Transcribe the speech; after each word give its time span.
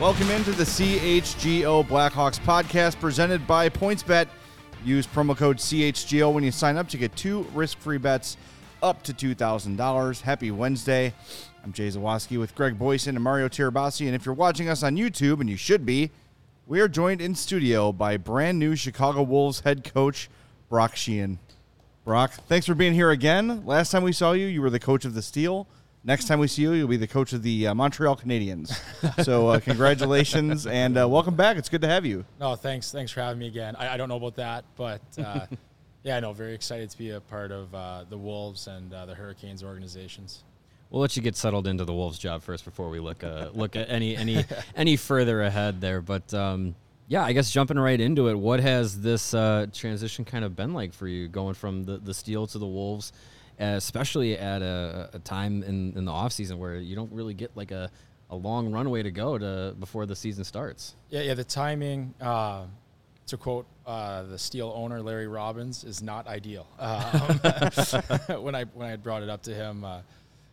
Welcome 0.00 0.28
into 0.32 0.50
the 0.50 0.64
CHGO 0.64 1.86
Blackhawks 1.86 2.40
podcast 2.40 2.98
presented 2.98 3.46
by 3.46 3.68
PointsBet. 3.68 4.26
Use 4.84 5.06
promo 5.06 5.36
code 5.36 5.58
CHGO 5.58 6.32
when 6.32 6.42
you 6.42 6.50
sign 6.50 6.76
up 6.76 6.88
to 6.88 6.98
get 6.98 7.14
two 7.14 7.42
risk 7.54 7.78
free 7.78 7.98
bets 7.98 8.36
up 8.82 9.04
to 9.04 9.14
$2,000. 9.14 10.20
Happy 10.20 10.50
Wednesday. 10.50 11.14
I'm 11.62 11.72
Jay 11.72 11.86
Zawaski 11.86 12.40
with 12.40 12.56
Greg 12.56 12.76
Boysen 12.76 13.10
and 13.10 13.22
Mario 13.22 13.48
Tirabassi. 13.48 14.06
And 14.06 14.16
if 14.16 14.26
you're 14.26 14.34
watching 14.34 14.68
us 14.68 14.82
on 14.82 14.96
YouTube, 14.96 15.40
and 15.40 15.48
you 15.48 15.56
should 15.56 15.86
be, 15.86 16.10
we 16.66 16.80
are 16.80 16.88
joined 16.88 17.20
in 17.20 17.36
studio 17.36 17.92
by 17.92 18.16
brand 18.16 18.58
new 18.58 18.74
Chicago 18.74 19.22
Wolves 19.22 19.60
head 19.60 19.84
coach 19.84 20.28
Brock 20.68 20.96
Sheahan. 20.96 21.38
Brock, 22.04 22.32
thanks 22.48 22.66
for 22.66 22.74
being 22.74 22.94
here 22.94 23.10
again. 23.10 23.64
Last 23.64 23.92
time 23.92 24.02
we 24.02 24.12
saw 24.12 24.32
you, 24.32 24.46
you 24.46 24.60
were 24.60 24.70
the 24.70 24.80
coach 24.80 25.04
of 25.04 25.14
the 25.14 25.22
Steel. 25.22 25.68
Next 26.06 26.26
time 26.26 26.38
we 26.38 26.48
see 26.48 26.60
you, 26.60 26.72
you'll 26.72 26.86
be 26.86 26.98
the 26.98 27.06
coach 27.06 27.32
of 27.32 27.42
the 27.42 27.68
uh, 27.68 27.74
Montreal 27.74 28.14
Canadiens. 28.14 28.78
So, 29.24 29.48
uh, 29.48 29.60
congratulations 29.64 30.66
and 30.66 30.98
uh, 30.98 31.08
welcome 31.08 31.34
back. 31.34 31.56
It's 31.56 31.70
good 31.70 31.80
to 31.80 31.88
have 31.88 32.04
you. 32.04 32.26
No, 32.38 32.56
thanks. 32.56 32.92
Thanks 32.92 33.10
for 33.10 33.22
having 33.22 33.38
me 33.38 33.46
again. 33.46 33.74
I, 33.76 33.94
I 33.94 33.96
don't 33.96 34.10
know 34.10 34.16
about 34.16 34.34
that, 34.34 34.66
but 34.76 35.00
uh, 35.16 35.46
yeah, 36.02 36.18
I 36.18 36.20
know. 36.20 36.34
Very 36.34 36.54
excited 36.54 36.90
to 36.90 36.98
be 36.98 37.10
a 37.10 37.20
part 37.20 37.50
of 37.50 37.74
uh, 37.74 38.04
the 38.10 38.18
Wolves 38.18 38.66
and 38.66 38.92
uh, 38.92 39.06
the 39.06 39.14
Hurricanes 39.14 39.64
organizations. 39.64 40.44
We'll 40.90 41.00
let 41.00 41.16
you 41.16 41.22
get 41.22 41.36
settled 41.36 41.66
into 41.66 41.86
the 41.86 41.94
Wolves 41.94 42.18
job 42.18 42.42
first 42.42 42.66
before 42.66 42.90
we 42.90 43.00
look 43.00 43.24
uh, 43.24 43.48
look 43.54 43.74
at 43.74 43.88
any 43.88 44.14
any 44.14 44.44
any 44.76 44.96
further 44.96 45.40
ahead 45.40 45.80
there. 45.80 46.02
But 46.02 46.34
um, 46.34 46.74
yeah, 47.08 47.24
I 47.24 47.32
guess 47.32 47.50
jumping 47.50 47.78
right 47.78 47.98
into 47.98 48.28
it, 48.28 48.34
what 48.34 48.60
has 48.60 49.00
this 49.00 49.32
uh, 49.32 49.68
transition 49.72 50.26
kind 50.26 50.44
of 50.44 50.54
been 50.54 50.74
like 50.74 50.92
for 50.92 51.08
you, 51.08 51.28
going 51.28 51.54
from 51.54 51.84
the 51.84 51.96
the 51.96 52.12
Steel 52.12 52.46
to 52.48 52.58
the 52.58 52.66
Wolves, 52.66 53.14
especially 53.58 54.36
at 54.38 54.62
a, 54.62 55.10
a 55.12 55.18
time 55.20 55.62
in, 55.62 55.92
in 55.96 56.04
the 56.04 56.12
off 56.12 56.32
season 56.32 56.58
where 56.58 56.76
you 56.76 56.96
don't 56.96 57.12
really 57.12 57.34
get 57.34 57.56
like 57.56 57.70
a, 57.70 57.90
a 58.30 58.36
long 58.36 58.72
runway 58.72 59.02
to 59.02 59.10
go 59.10 59.38
to 59.38 59.74
before 59.78 60.06
the 60.06 60.16
season 60.16 60.44
starts. 60.44 60.94
Yeah, 61.10 61.22
yeah. 61.22 61.34
The 61.34 61.44
timing, 61.44 62.14
uh, 62.20 62.64
to 63.26 63.36
quote 63.36 63.66
uh, 63.86 64.24
the 64.24 64.38
Steel 64.38 64.72
owner 64.74 65.00
Larry 65.00 65.28
Robbins, 65.28 65.84
is 65.84 66.02
not 66.02 66.26
ideal. 66.26 66.66
Um, 66.78 67.38
when 68.42 68.54
I 68.54 68.64
when 68.74 68.88
I 68.88 68.96
brought 68.96 69.22
it 69.22 69.28
up 69.28 69.42
to 69.44 69.54
him, 69.54 69.84
uh, 69.84 70.00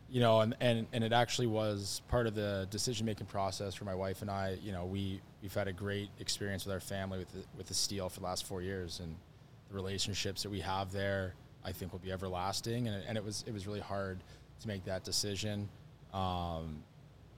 you 0.10 0.20
know, 0.20 0.42
and, 0.42 0.56
and 0.60 0.88
and 0.94 1.04
it 1.04 1.14
actually 1.14 1.48
was 1.48 2.02
part 2.10 2.28
of 2.28 2.36
the 2.36 2.68
decision 2.70 3.06
making 3.06 3.28
process 3.28 3.74
for 3.74 3.86
my 3.86 3.96
wife 3.96 4.22
and 4.22 4.30
I. 4.30 4.58
You 4.62 4.74
know, 4.74 4.86
we 4.86 5.22
we've 5.42 5.54
had 5.54 5.68
a 5.68 5.74
great 5.74 6.10
experience 6.20 6.66
with 6.66 6.74
our 6.74 6.80
family 6.80 7.20
with 7.20 7.32
the, 7.32 7.44
with 7.58 7.68
the 7.68 7.74
Steel 7.74 8.10
for 8.10 8.20
the 8.20 8.26
last 8.26 8.46
four 8.46 8.62
years, 8.62 9.00
and 9.00 9.16
the 9.70 9.76
relationships 9.76 10.44
that 10.44 10.50
we 10.50 10.60
have 10.60 10.92
there, 10.92 11.34
I 11.66 11.72
think, 11.72 11.92
will 11.92 12.00
be 12.00 12.12
everlasting. 12.12 12.88
And 12.88 12.98
it, 12.98 13.06
and 13.08 13.18
it 13.18 13.24
was 13.24 13.44
it 13.48 13.54
was 13.54 13.68
really 13.68 13.80
hard 13.80 14.20
to 14.62 14.68
make 14.68 14.86
that 14.86 15.04
decision. 15.04 15.70
Um, 16.14 16.84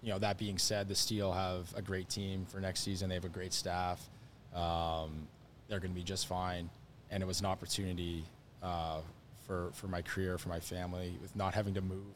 you 0.02 0.10
know, 0.10 0.20
that 0.20 0.38
being 0.38 0.58
said, 0.58 0.88
the 0.88 0.96
Steel 0.96 1.32
have 1.32 1.74
a 1.76 1.82
great 1.82 2.10
team 2.10 2.46
for 2.46 2.60
next 2.60 2.82
season. 2.82 3.10
They 3.10 3.16
have 3.16 3.26
a 3.26 3.30
great 3.30 3.54
staff. 3.54 4.02
Um, 4.54 5.28
they're 5.70 5.80
going 5.80 5.92
to 5.92 5.96
be 5.96 6.04
just 6.04 6.28
fine. 6.28 6.70
And 7.10 7.24
it 7.24 7.26
was 7.26 7.40
an 7.40 7.46
opportunity 7.46 8.26
uh, 8.62 9.00
for 9.48 9.70
for 9.74 9.88
my 9.88 10.02
career, 10.02 10.38
for 10.38 10.50
my 10.50 10.60
family, 10.60 11.18
with 11.22 11.36
not 11.36 11.54
having 11.54 11.74
to 11.76 11.82
move 11.82 12.16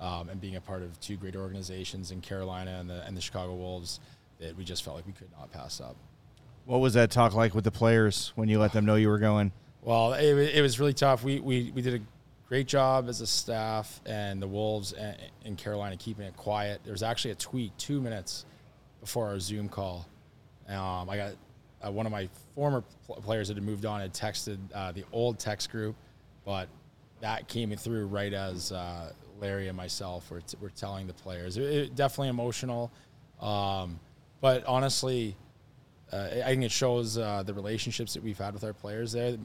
um, 0.00 0.28
and 0.28 0.40
being 0.40 0.56
a 0.56 0.60
part 0.60 0.82
of 0.82 0.98
two 1.00 1.16
great 1.16 1.36
organizations 1.36 2.10
in 2.10 2.20
Carolina 2.20 2.78
and 2.80 2.88
the 2.88 3.04
and 3.06 3.16
the 3.16 3.20
Chicago 3.20 3.54
Wolves 3.54 4.00
that 4.40 4.56
we 4.56 4.64
just 4.64 4.84
felt 4.84 4.96
like 4.96 5.06
we 5.06 5.12
could 5.12 5.30
not 5.38 5.50
pass 5.50 5.80
up. 5.80 5.96
What 6.64 6.78
was 6.78 6.94
that 6.94 7.10
talk 7.10 7.34
like 7.34 7.54
with 7.54 7.64
the 7.64 7.70
players 7.70 8.32
when 8.36 8.48
you 8.48 8.58
let 8.58 8.72
them 8.72 8.84
know 8.84 8.94
you 8.94 9.08
were 9.08 9.18
going? 9.18 9.52
Well, 9.82 10.14
it, 10.14 10.36
it 10.54 10.62
was 10.62 10.80
really 10.80 10.94
tough. 10.94 11.24
We, 11.24 11.40
we, 11.40 11.72
we 11.74 11.82
did 11.82 11.94
a 11.94 12.00
great 12.48 12.66
job 12.66 13.08
as 13.08 13.20
a 13.20 13.26
staff 13.26 14.00
and 14.06 14.40
the 14.42 14.48
Wolves 14.48 14.94
in 15.44 15.56
Carolina 15.56 15.96
keeping 15.96 16.24
it 16.24 16.36
quiet. 16.36 16.80
There 16.84 16.92
was 16.92 17.02
actually 17.02 17.32
a 17.32 17.36
tweet 17.36 17.76
two 17.78 18.00
minutes 18.00 18.44
before 19.00 19.28
our 19.28 19.38
Zoom 19.38 19.68
call. 19.68 20.06
Um, 20.68 21.08
I 21.08 21.16
got 21.16 21.32
uh, 21.86 21.92
one 21.92 22.06
of 22.06 22.12
my 22.12 22.28
former 22.54 22.82
pl- 23.06 23.16
players 23.16 23.48
that 23.48 23.54
had 23.54 23.64
moved 23.64 23.86
on 23.86 24.00
had 24.00 24.12
texted 24.12 24.58
uh, 24.74 24.92
the 24.92 25.04
old 25.12 25.38
text 25.38 25.70
group, 25.70 25.94
but 26.44 26.68
that 27.20 27.48
came 27.48 27.74
through 27.76 28.06
right 28.06 28.32
as 28.32 28.72
uh, 28.72 29.12
Larry 29.40 29.68
and 29.68 29.76
myself 29.76 30.30
were, 30.30 30.40
t- 30.40 30.56
were 30.60 30.70
telling 30.70 31.06
the 31.06 31.12
players. 31.12 31.56
It, 31.56 31.64
it 31.64 31.94
definitely 31.94 32.28
emotional, 32.28 32.90
um, 33.40 33.98
but 34.40 34.64
honestly, 34.66 35.36
uh, 36.12 36.28
I 36.44 36.48
think 36.48 36.64
it 36.64 36.72
shows 36.72 37.18
uh, 37.18 37.42
the 37.44 37.54
relationships 37.54 38.14
that 38.14 38.22
we've 38.22 38.38
had 38.38 38.54
with 38.54 38.64
our 38.64 38.72
players 38.72 39.12
there. 39.12 39.36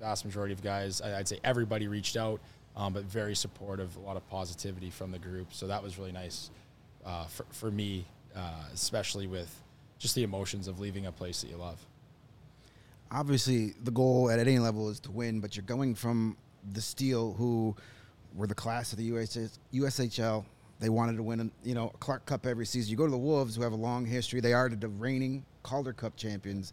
Vast 0.00 0.24
majority 0.24 0.54
of 0.54 0.62
guys, 0.62 1.02
I'd 1.02 1.28
say 1.28 1.38
everybody 1.44 1.86
reached 1.86 2.16
out, 2.16 2.40
um, 2.74 2.92
but 2.94 3.04
very 3.04 3.34
supportive, 3.36 3.94
a 3.96 4.00
lot 4.00 4.16
of 4.16 4.26
positivity 4.30 4.88
from 4.90 5.10
the 5.12 5.18
group. 5.18 5.52
So 5.52 5.66
that 5.66 5.82
was 5.82 5.98
really 5.98 6.12
nice 6.12 6.50
uh, 7.04 7.26
for, 7.26 7.44
for 7.50 7.70
me, 7.70 8.06
uh, 8.34 8.64
especially 8.72 9.26
with 9.26 9.54
just 9.98 10.14
the 10.14 10.22
emotions 10.22 10.68
of 10.68 10.80
leaving 10.80 11.06
a 11.06 11.12
place 11.12 11.42
that 11.42 11.50
you 11.50 11.56
love. 11.56 11.78
obviously 13.10 13.74
the 13.84 13.90
goal 13.90 14.30
at 14.30 14.38
any 14.38 14.58
level 14.58 14.88
is 14.88 15.00
to 15.00 15.10
win, 15.10 15.40
but 15.40 15.56
you're 15.56 15.64
going 15.64 15.94
from 15.94 16.36
the 16.72 16.80
Steel, 16.80 17.34
who 17.34 17.76
were 18.34 18.46
the 18.46 18.54
class 18.54 18.92
of 18.92 18.98
the 18.98 19.04
US, 19.04 19.36
USHL. 19.74 20.44
They 20.78 20.88
wanted 20.88 21.16
to 21.16 21.22
win, 21.22 21.50
you 21.62 21.74
know, 21.74 21.88
Clark 22.00 22.24
Cup 22.24 22.46
every 22.46 22.64
season. 22.64 22.90
You 22.90 22.96
go 22.96 23.04
to 23.04 23.10
the 23.10 23.18
Wolves, 23.18 23.56
who 23.56 23.62
have 23.62 23.72
a 23.72 23.76
long 23.76 24.06
history. 24.06 24.40
They 24.40 24.54
are 24.54 24.70
the 24.70 24.88
reigning 24.88 25.44
Calder 25.62 25.92
Cup 25.92 26.16
champions. 26.16 26.72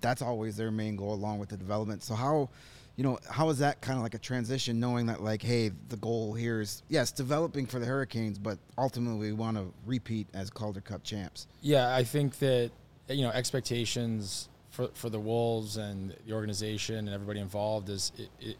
That's 0.00 0.22
always 0.22 0.56
their 0.56 0.70
main 0.70 0.96
goal, 0.96 1.14
along 1.14 1.38
with 1.38 1.48
the 1.48 1.56
development. 1.56 2.02
So 2.02 2.14
how, 2.14 2.50
you 2.96 3.04
know, 3.04 3.18
how 3.30 3.48
is 3.50 3.58
that 3.58 3.80
kind 3.80 3.96
of 3.96 4.02
like 4.02 4.14
a 4.14 4.18
transition, 4.18 4.80
knowing 4.80 5.06
that 5.06 5.22
like, 5.22 5.42
hey, 5.42 5.70
the 5.88 5.96
goal 5.96 6.34
here 6.34 6.60
is 6.60 6.82
yes, 6.88 7.10
developing 7.10 7.66
for 7.66 7.78
the 7.78 7.86
Hurricanes, 7.86 8.38
but 8.38 8.58
ultimately 8.76 9.28
we 9.28 9.32
want 9.32 9.56
to 9.56 9.72
repeat 9.86 10.26
as 10.34 10.50
Calder 10.50 10.80
Cup 10.80 11.02
champs. 11.04 11.46
Yeah, 11.62 11.94
I 11.94 12.04
think 12.04 12.38
that 12.38 12.70
you 13.08 13.22
know 13.22 13.30
expectations 13.30 14.48
for 14.70 14.88
for 14.94 15.10
the 15.10 15.20
Wolves 15.20 15.76
and 15.76 16.14
the 16.26 16.32
organization 16.32 16.96
and 16.96 17.10
everybody 17.10 17.40
involved 17.40 17.88
is 17.88 18.12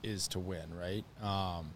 is 0.03 0.29
to 0.29 0.39
win, 0.39 0.67
right? 0.75 1.05
Um, 1.23 1.71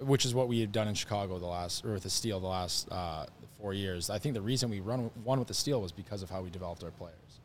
which 0.00 0.24
is 0.24 0.34
what 0.34 0.48
we 0.48 0.60
have 0.60 0.72
done 0.72 0.88
in 0.88 0.94
Chicago 0.94 1.38
the 1.38 1.46
last 1.46 1.84
or 1.84 1.92
with 1.92 2.02
the 2.02 2.10
Steel 2.10 2.40
the 2.40 2.46
last 2.46 2.90
uh, 2.90 3.26
four 3.60 3.74
years. 3.74 4.10
I 4.10 4.18
think 4.18 4.34
the 4.34 4.42
reason 4.42 4.70
we 4.70 4.80
run 4.80 5.10
won 5.24 5.38
with 5.38 5.48
the 5.48 5.54
Steel 5.54 5.80
was 5.80 5.92
because 5.92 6.22
of 6.22 6.30
how 6.30 6.42
we 6.42 6.50
developed 6.50 6.82
our 6.84 6.90
players. 6.90 7.39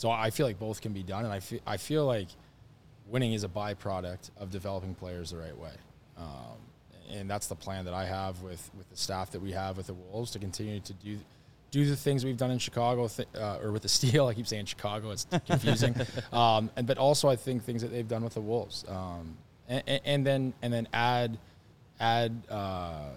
So 0.00 0.10
I 0.10 0.30
feel 0.30 0.46
like 0.46 0.58
both 0.58 0.80
can 0.80 0.94
be 0.94 1.02
done, 1.02 1.26
and 1.26 1.34
I 1.34 1.40
feel 1.40 1.60
I 1.66 1.76
feel 1.76 2.06
like 2.06 2.28
winning 3.06 3.34
is 3.34 3.44
a 3.44 3.48
byproduct 3.48 4.30
of 4.38 4.50
developing 4.50 4.94
players 4.94 5.32
the 5.32 5.36
right 5.36 5.54
way. 5.54 5.74
Um, 6.16 6.56
and 7.10 7.28
that's 7.28 7.48
the 7.48 7.54
plan 7.54 7.84
that 7.84 7.92
I 7.92 8.06
have 8.06 8.40
with, 8.40 8.70
with 8.78 8.88
the 8.88 8.96
staff 8.96 9.30
that 9.32 9.42
we 9.42 9.52
have 9.52 9.76
with 9.76 9.88
the 9.88 9.92
Wolves 9.92 10.30
to 10.30 10.38
continue 10.38 10.80
to 10.80 10.94
do 10.94 11.18
do 11.70 11.84
the 11.84 11.96
things 11.96 12.24
we've 12.24 12.38
done 12.38 12.50
in 12.50 12.58
Chicago 12.58 13.08
th- 13.08 13.28
uh, 13.36 13.58
or 13.62 13.72
with 13.72 13.82
the 13.82 13.88
Steel. 13.98 14.26
I 14.26 14.32
keep 14.32 14.46
saying 14.46 14.64
Chicago; 14.64 15.10
it's 15.10 15.26
confusing. 15.46 15.94
um, 16.32 16.70
and 16.76 16.86
but 16.86 16.96
also 16.96 17.28
I 17.28 17.36
think 17.36 17.64
things 17.64 17.82
that 17.82 17.88
they've 17.88 18.08
done 18.08 18.24
with 18.24 18.32
the 18.32 18.40
Wolves, 18.40 18.86
um, 18.88 19.36
and, 19.68 20.00
and 20.06 20.26
then 20.26 20.54
and 20.62 20.72
then 20.72 20.88
add 20.94 21.36
add 22.00 22.42
uh, 22.48 23.10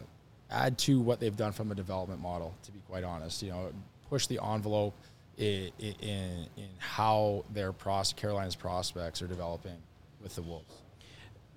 add 0.51 0.77
to 0.79 0.99
what 0.99 1.21
they've 1.21 1.37
done 1.37 1.53
from 1.53 1.71
a 1.71 1.75
development 1.75 2.19
model. 2.19 2.53
To 2.63 2.73
be 2.73 2.81
quite 2.89 3.05
honest, 3.05 3.41
you 3.41 3.51
know, 3.51 3.71
push 4.09 4.27
the 4.27 4.41
envelope 4.43 4.93
in 5.37 5.71
in, 5.79 6.47
in 6.57 6.67
how 6.79 7.43
their 7.53 7.71
pros 7.73 8.13
Carolina's 8.13 8.55
prospects 8.55 9.21
are 9.21 9.27
developing 9.27 9.77
with 10.21 10.35
the 10.35 10.41
Wolves. 10.41 10.73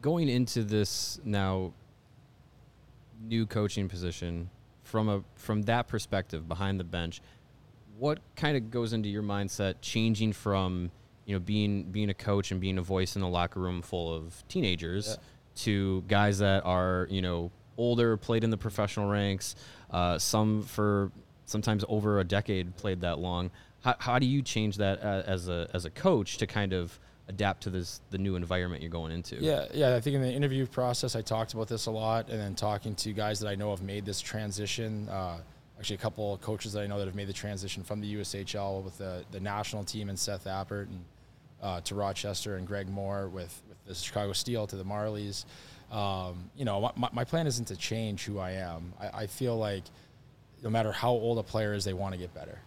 Going 0.02 0.28
into 0.28 0.62
this 0.62 1.20
now 1.24 1.72
new 3.22 3.46
coaching 3.46 3.88
position 3.88 4.50
from 4.82 5.08
a 5.08 5.22
from 5.36 5.62
that 5.62 5.88
perspective 5.88 6.46
behind 6.48 6.78
the 6.78 6.84
bench, 6.84 7.20
what 7.98 8.18
kind 8.36 8.56
of 8.56 8.70
goes 8.70 8.92
into 8.92 9.08
your 9.08 9.22
mindset 9.22 9.74
changing 9.80 10.32
from 10.32 10.90
you 11.24 11.34
know 11.34 11.40
being 11.40 11.84
being 11.84 12.10
a 12.10 12.14
coach 12.14 12.50
and 12.52 12.60
being 12.60 12.78
a 12.78 12.82
voice 12.82 13.16
in 13.16 13.22
the 13.22 13.28
locker 13.28 13.60
room 13.60 13.82
full 13.82 14.14
of 14.14 14.42
teenagers 14.48 15.08
Yeah. 15.08 15.16
to 15.56 16.04
guys 16.08 16.38
that 16.38 16.64
are 16.64 17.06
you 17.10 17.22
know 17.22 17.50
older, 17.78 18.16
played 18.16 18.42
in 18.42 18.48
the 18.48 18.56
professional 18.56 19.06
ranks, 19.06 19.54
uh, 19.90 20.18
some 20.18 20.62
for 20.62 21.10
sometimes 21.44 21.84
over 21.88 22.20
a 22.20 22.24
decade 22.24 22.74
played 22.76 23.00
that 23.02 23.18
long. 23.18 23.50
How, 23.86 23.94
how 24.00 24.18
do 24.18 24.26
you 24.26 24.42
change 24.42 24.78
that 24.78 25.00
uh, 25.00 25.22
as 25.28 25.48
a 25.48 25.70
as 25.72 25.84
a 25.84 25.90
coach 25.90 26.38
to 26.38 26.46
kind 26.48 26.72
of 26.72 26.98
adapt 27.28 27.62
to 27.62 27.70
this 27.70 28.00
the 28.10 28.18
new 28.18 28.34
environment 28.34 28.82
you're 28.82 28.90
going 28.90 29.12
into? 29.12 29.36
Yeah, 29.36 29.66
yeah. 29.72 29.94
I 29.94 30.00
think 30.00 30.16
in 30.16 30.22
the 30.22 30.32
interview 30.32 30.66
process, 30.66 31.14
I 31.14 31.22
talked 31.22 31.54
about 31.54 31.68
this 31.68 31.86
a 31.86 31.92
lot, 31.92 32.28
and 32.28 32.40
then 32.40 32.56
talking 32.56 32.96
to 32.96 33.12
guys 33.12 33.38
that 33.38 33.48
I 33.48 33.54
know 33.54 33.70
have 33.70 33.82
made 33.82 34.04
this 34.04 34.20
transition. 34.20 35.08
Uh, 35.08 35.38
actually, 35.78 35.94
a 35.94 36.00
couple 36.00 36.34
of 36.34 36.40
coaches 36.40 36.72
that 36.72 36.82
I 36.82 36.88
know 36.88 36.98
that 36.98 37.06
have 37.06 37.14
made 37.14 37.28
the 37.28 37.32
transition 37.32 37.84
from 37.84 38.00
the 38.00 38.16
USHL 38.16 38.82
with 38.82 38.98
the, 38.98 39.24
the 39.30 39.38
national 39.38 39.84
team 39.84 40.08
and 40.08 40.18
Seth 40.18 40.46
Appert 40.46 40.88
and 40.88 41.04
uh, 41.62 41.80
to 41.82 41.94
Rochester 41.94 42.56
and 42.56 42.66
Greg 42.66 42.88
Moore 42.88 43.28
with, 43.28 43.62
with 43.68 43.84
the 43.86 43.94
Chicago 43.94 44.32
Steel 44.32 44.66
to 44.66 44.74
the 44.74 44.84
Marlies. 44.84 45.44
Um, 45.92 46.50
you 46.56 46.64
know, 46.64 46.92
my, 46.96 47.08
my 47.12 47.22
plan 47.22 47.46
isn't 47.46 47.66
to 47.66 47.76
change 47.76 48.24
who 48.24 48.40
I 48.40 48.50
am. 48.52 48.92
I, 49.00 49.22
I 49.22 49.26
feel 49.28 49.56
like 49.56 49.84
no 50.64 50.70
matter 50.70 50.90
how 50.90 51.10
old 51.10 51.38
a 51.38 51.44
player 51.44 51.72
is, 51.72 51.84
they 51.84 51.92
want 51.92 52.14
to 52.14 52.18
get 52.18 52.34
better. 52.34 52.58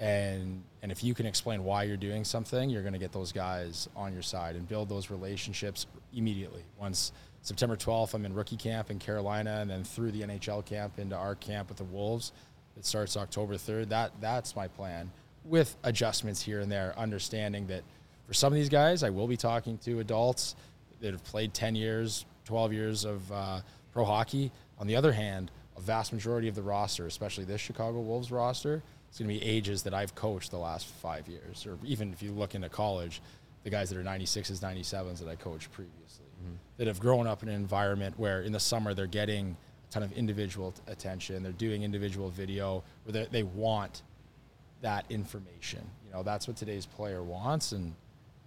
And 0.00 0.62
and 0.82 0.92
if 0.92 1.02
you 1.02 1.14
can 1.14 1.24
explain 1.24 1.64
why 1.64 1.84
you're 1.84 1.96
doing 1.96 2.24
something, 2.24 2.68
you're 2.68 2.82
going 2.82 2.94
to 2.94 2.98
get 2.98 3.12
those 3.12 3.32
guys 3.32 3.88
on 3.96 4.12
your 4.12 4.22
side 4.22 4.56
and 4.56 4.68
build 4.68 4.88
those 4.88 5.08
relationships 5.08 5.86
immediately. 6.12 6.62
Once 6.78 7.12
September 7.42 7.76
12th, 7.76 8.14
I'm 8.14 8.24
in 8.26 8.34
rookie 8.34 8.56
camp 8.56 8.90
in 8.90 8.98
Carolina, 8.98 9.58
and 9.60 9.70
then 9.70 9.84
through 9.84 10.10
the 10.10 10.22
NHL 10.22 10.64
camp 10.64 10.98
into 10.98 11.16
our 11.16 11.34
camp 11.34 11.68
with 11.68 11.78
the 11.78 11.84
Wolves. 11.84 12.32
It 12.76 12.84
starts 12.84 13.16
October 13.16 13.54
3rd. 13.54 13.88
That 13.90 14.12
that's 14.20 14.56
my 14.56 14.68
plan, 14.68 15.10
with 15.44 15.76
adjustments 15.84 16.42
here 16.42 16.60
and 16.60 16.70
there, 16.70 16.94
understanding 16.98 17.66
that 17.68 17.82
for 18.26 18.34
some 18.34 18.52
of 18.52 18.56
these 18.56 18.68
guys, 18.68 19.02
I 19.02 19.10
will 19.10 19.28
be 19.28 19.36
talking 19.36 19.78
to 19.78 20.00
adults 20.00 20.56
that 21.00 21.12
have 21.12 21.24
played 21.24 21.52
10 21.52 21.74
years, 21.74 22.24
12 22.46 22.72
years 22.72 23.04
of 23.04 23.30
uh, 23.30 23.60
pro 23.92 24.04
hockey. 24.04 24.50
On 24.78 24.86
the 24.86 24.96
other 24.96 25.12
hand, 25.12 25.50
a 25.76 25.80
vast 25.80 26.12
majority 26.12 26.48
of 26.48 26.54
the 26.54 26.62
roster, 26.62 27.06
especially 27.06 27.44
this 27.44 27.60
Chicago 27.60 28.00
Wolves 28.00 28.30
roster, 28.32 28.82
is 29.14 29.20
going 29.20 29.28
to 29.28 29.40
be 29.40 29.48
ages 29.48 29.84
that 29.84 29.94
I've 29.94 30.14
coached 30.14 30.50
the 30.50 30.58
last 30.58 30.86
five 30.86 31.28
years. 31.28 31.66
Or 31.66 31.78
even 31.84 32.12
if 32.12 32.22
you 32.22 32.32
look 32.32 32.54
into 32.56 32.68
college, 32.68 33.22
the 33.62 33.70
guys 33.70 33.88
that 33.90 33.98
are 33.98 34.02
96s, 34.02 34.58
97s 34.58 35.20
that 35.20 35.28
I 35.28 35.36
coached 35.36 35.70
previously, 35.70 36.26
that 36.78 36.88
have 36.88 36.98
grown 36.98 37.26
up 37.26 37.42
in 37.42 37.48
an 37.48 37.54
environment 37.54 38.18
where 38.18 38.42
in 38.42 38.52
the 38.52 38.60
summer 38.60 38.92
they're 38.92 39.06
getting 39.06 39.56
a 39.88 39.92
ton 39.92 40.02
of 40.02 40.12
individual 40.12 40.74
attention, 40.88 41.42
they're 41.44 41.52
doing 41.52 41.84
individual 41.84 42.28
video, 42.28 42.82
where 43.04 43.12
they, 43.12 43.26
they 43.30 43.42
want 43.44 44.02
that 44.82 45.04
information. 45.08 45.88
You 46.06 46.12
know, 46.12 46.22
that's 46.24 46.48
what 46.48 46.56
today's 46.56 46.84
player 46.84 47.22
wants. 47.22 47.70
And 47.70 47.94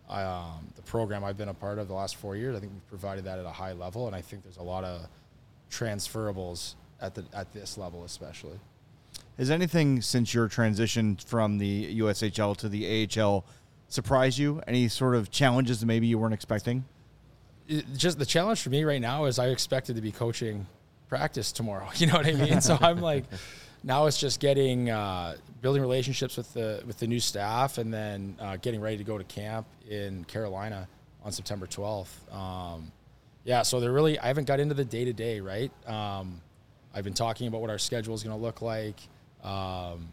um, 0.10 0.68
the 0.76 0.82
program 0.82 1.24
I've 1.24 1.38
been 1.38 1.50
a 1.50 1.54
part 1.54 1.80
of 1.80 1.88
the 1.88 1.94
last 1.94 2.18
four 2.18 2.36
years, 2.36 2.58
I 2.58 2.60
think 2.60 2.74
we've 2.74 2.88
provided 2.88 3.24
that 3.24 3.40
at 3.40 3.46
a 3.46 3.52
high 3.52 3.74
level. 3.74 4.06
And 4.08 4.16
I 4.16 4.22
think 4.22 4.44
there's 4.44 4.58
a 4.58 4.64
lot 4.64 4.84
of 4.84 5.08
transferables 5.72 6.76
at 7.00 7.16
the 7.16 7.24
at 7.34 7.54
this 7.54 7.78
level, 7.78 8.04
especially. 8.04 8.60
Has 9.38 9.52
anything 9.52 10.02
since 10.02 10.34
your 10.34 10.48
transition 10.48 11.16
from 11.18 11.58
the 11.58 12.00
USHL 12.00 12.58
to 12.58 12.70
the 12.70 13.08
AHL 13.20 13.46
surprised 13.88 14.38
you? 14.38 14.62
Any 14.68 14.88
sort 14.88 15.16
of 15.16 15.30
challenges 15.30 15.80
that 15.80 15.86
maybe 15.86 16.08
you 16.08 16.18
weren't 16.18 16.34
expecting? 16.34 16.86
it, 17.68 17.86
just 17.96 18.20
the 18.20 18.26
challenge 18.26 18.62
for 18.62 18.70
me 18.70 18.84
right 18.84 19.02
now 19.02 19.26
is 19.26 19.40
I 19.40 19.48
expected 19.48 19.96
to 19.96 20.02
be 20.02 20.12
coaching 20.12 20.66
practice 21.10 21.52
tomorrow. 21.52 21.90
You 21.96 22.08
know 22.08 22.16
what 22.16 22.28
I 22.28 22.34
mean? 22.34 22.62
so 22.62 22.78
I'm 22.82 23.00
like, 23.02 23.26
now 23.84 24.06
it's 24.06 24.20
just 24.20 24.40
getting 24.40 24.90
uh, 24.90 25.36
building 25.62 25.82
relationships 25.82 26.38
with 26.38 26.54
the 26.54 26.84
with 26.86 27.00
the 27.00 27.08
new 27.08 27.20
staff, 27.20 27.78
and 27.78 27.94
then 27.94 28.36
uh, 28.40 28.58
getting 28.58 28.82
ready 28.82 28.98
to 28.98 29.04
go 29.04 29.18
to 29.18 29.24
camp 29.24 29.68
in 29.90 30.24
Carolina 30.26 30.88
on 31.24 31.32
September 31.32 31.68
12th. 31.68 32.34
Um, 32.34 32.92
yeah, 33.44 33.62
so 33.62 33.80
they're 33.80 33.92
really 33.92 34.20
I 34.20 34.28
haven't 34.28 34.46
got 34.46 34.60
into 34.60 34.74
the 34.74 34.86
day 34.86 35.06
to 35.06 35.14
day 35.14 35.40
right. 35.40 35.72
Um, 35.88 36.42
I've 36.94 37.04
been 37.04 37.14
talking 37.14 37.48
about 37.48 37.62
what 37.62 37.70
our 37.70 37.78
schedule 37.78 38.16
is 38.16 38.24
going 38.24 38.36
to 38.36 38.42
look 38.42 38.62
like. 38.62 38.96
Um, 39.48 40.10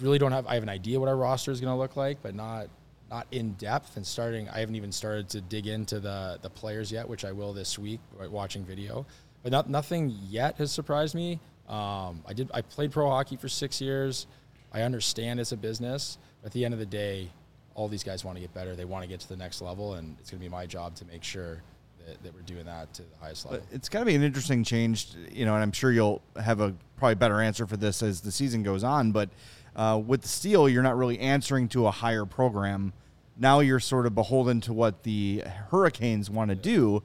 really 0.00 0.18
don't 0.18 0.32
have 0.32 0.46
I 0.46 0.54
have 0.54 0.62
an 0.62 0.68
idea 0.68 0.98
what 0.98 1.08
our 1.08 1.16
roster 1.16 1.50
is 1.50 1.60
going 1.60 1.72
to 1.72 1.78
look 1.78 1.96
like, 1.96 2.22
but 2.22 2.34
not 2.34 2.68
not 3.10 3.26
in 3.30 3.52
depth 3.52 3.96
and 3.96 4.06
starting 4.06 4.48
I 4.48 4.58
haven't 4.58 4.74
even 4.74 4.90
started 4.90 5.28
to 5.30 5.40
dig 5.40 5.66
into 5.66 6.00
the 6.00 6.38
the 6.42 6.50
players 6.50 6.90
yet, 6.90 7.08
which 7.08 7.24
I 7.24 7.32
will 7.32 7.52
this 7.52 7.78
week 7.78 8.00
watching 8.18 8.64
video. 8.64 9.06
But 9.42 9.52
not, 9.52 9.68
nothing 9.68 10.16
yet 10.28 10.56
has 10.56 10.72
surprised 10.72 11.14
me. 11.14 11.38
Um, 11.68 12.22
I 12.26 12.32
did 12.34 12.50
I 12.52 12.62
played 12.62 12.92
pro 12.92 13.08
hockey 13.08 13.36
for 13.36 13.48
6 13.48 13.80
years. 13.80 14.26
I 14.72 14.82
understand 14.82 15.38
it's 15.38 15.52
a 15.52 15.56
business. 15.56 16.18
But 16.42 16.46
at 16.46 16.52
the 16.52 16.64
end 16.64 16.74
of 16.74 16.80
the 16.80 16.86
day, 16.86 17.30
all 17.74 17.88
these 17.88 18.02
guys 18.02 18.24
want 18.24 18.36
to 18.36 18.40
get 18.40 18.52
better. 18.54 18.74
They 18.74 18.84
want 18.84 19.02
to 19.02 19.08
get 19.08 19.20
to 19.20 19.28
the 19.28 19.36
next 19.36 19.60
level 19.62 19.94
and 19.94 20.16
it's 20.18 20.30
going 20.30 20.40
to 20.40 20.44
be 20.44 20.50
my 20.50 20.66
job 20.66 20.94
to 20.96 21.04
make 21.04 21.22
sure 21.22 21.62
that, 22.06 22.22
that 22.22 22.34
we're 22.34 22.42
doing 22.42 22.66
that 22.66 22.92
to 22.94 23.02
the 23.02 23.16
highest 23.20 23.46
level. 23.46 23.60
But 23.60 23.74
it's 23.74 23.88
got 23.88 24.00
to 24.00 24.04
be 24.04 24.14
an 24.14 24.22
interesting 24.22 24.64
change, 24.64 25.08
you 25.30 25.44
know, 25.44 25.54
and 25.54 25.62
I'm 25.62 25.72
sure 25.72 25.90
you'll 25.90 26.22
have 26.42 26.60
a 26.60 26.74
probably 26.96 27.14
better 27.14 27.40
answer 27.40 27.66
for 27.66 27.76
this 27.76 28.02
as 28.02 28.20
the 28.20 28.32
season 28.32 28.62
goes 28.62 28.84
on. 28.84 29.12
But 29.12 29.30
uh, 29.76 30.00
with 30.04 30.22
the 30.22 30.28
Steel, 30.28 30.68
you're 30.68 30.82
not 30.82 30.96
really 30.96 31.18
answering 31.18 31.68
to 31.70 31.86
a 31.86 31.90
higher 31.90 32.24
program. 32.24 32.92
Now 33.36 33.60
you're 33.60 33.80
sort 33.80 34.06
of 34.06 34.14
beholden 34.14 34.60
to 34.62 34.72
what 34.72 35.02
the 35.02 35.42
Hurricanes 35.70 36.30
want 36.30 36.50
to 36.50 36.54
do. 36.54 37.02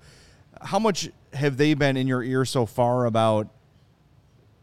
How 0.62 0.80
much 0.80 1.10
have 1.34 1.58
they 1.58 1.74
been 1.74 1.98
in 1.98 2.08
your 2.08 2.22
ear 2.22 2.46
so 2.46 2.66
far 2.66 3.06
about 3.06 3.48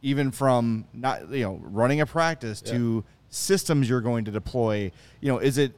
even 0.02 0.30
from 0.30 0.84
not 0.92 1.30
you 1.30 1.42
know 1.42 1.58
running 1.62 2.00
a 2.00 2.06
practice 2.06 2.60
to 2.60 3.04
systems 3.30 3.88
you're 3.88 4.00
going 4.00 4.24
to 4.26 4.30
deploy? 4.30 4.92
You 5.20 5.32
know, 5.32 5.38
is 5.38 5.58
it 5.58 5.72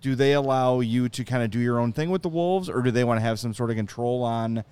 do 0.00 0.14
they 0.14 0.32
allow 0.34 0.80
you 0.80 1.08
to 1.08 1.24
kind 1.24 1.42
of 1.42 1.50
do 1.50 1.58
your 1.58 1.78
own 1.80 1.92
thing 1.92 2.10
with 2.10 2.22
the 2.22 2.28
Wolves, 2.28 2.68
or 2.68 2.82
do 2.82 2.90
they 2.90 3.04
want 3.04 3.18
to 3.18 3.22
have 3.22 3.38
some 3.40 3.52
sort 3.54 3.70
of 3.70 3.76
control 3.76 4.22
on, 4.22 4.64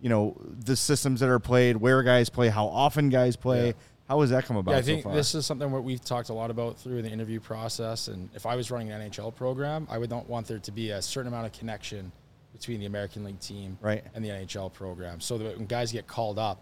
you 0.00 0.08
know, 0.08 0.36
the 0.64 0.76
systems 0.76 1.20
that 1.20 1.28
are 1.28 1.38
played, 1.38 1.76
where 1.76 2.02
guys 2.02 2.28
play, 2.28 2.48
how 2.48 2.66
often 2.66 3.08
guys 3.08 3.36
play? 3.36 3.68
Yeah. 3.68 3.72
How 4.08 4.20
has 4.20 4.28
that 4.30 4.44
come 4.44 4.56
about? 4.58 4.72
Yeah, 4.72 4.76
I 4.78 4.80
so 4.82 4.86
think 4.86 5.02
far? 5.04 5.14
this 5.14 5.34
is 5.34 5.46
something 5.46 5.70
what 5.70 5.82
we've 5.82 6.04
talked 6.04 6.28
a 6.28 6.34
lot 6.34 6.50
about 6.50 6.78
through 6.78 7.00
the 7.00 7.08
interview 7.08 7.40
process. 7.40 8.08
And 8.08 8.28
if 8.34 8.44
I 8.44 8.54
was 8.54 8.70
running 8.70 8.92
an 8.92 9.10
NHL 9.10 9.34
program, 9.34 9.86
I 9.90 9.96
would 9.96 10.10
not 10.10 10.28
want 10.28 10.46
there 10.46 10.58
to 10.58 10.70
be 10.72 10.90
a 10.90 11.00
certain 11.00 11.28
amount 11.32 11.46
of 11.46 11.52
connection 11.52 12.12
between 12.52 12.80
the 12.80 12.86
American 12.86 13.24
League 13.24 13.40
team 13.40 13.78
Right. 13.80 14.04
and 14.14 14.22
the 14.22 14.28
NHL 14.28 14.70
program, 14.74 15.20
so 15.20 15.38
that 15.38 15.56
when 15.56 15.64
guys 15.66 15.90
get 15.90 16.06
called 16.06 16.38
up, 16.38 16.60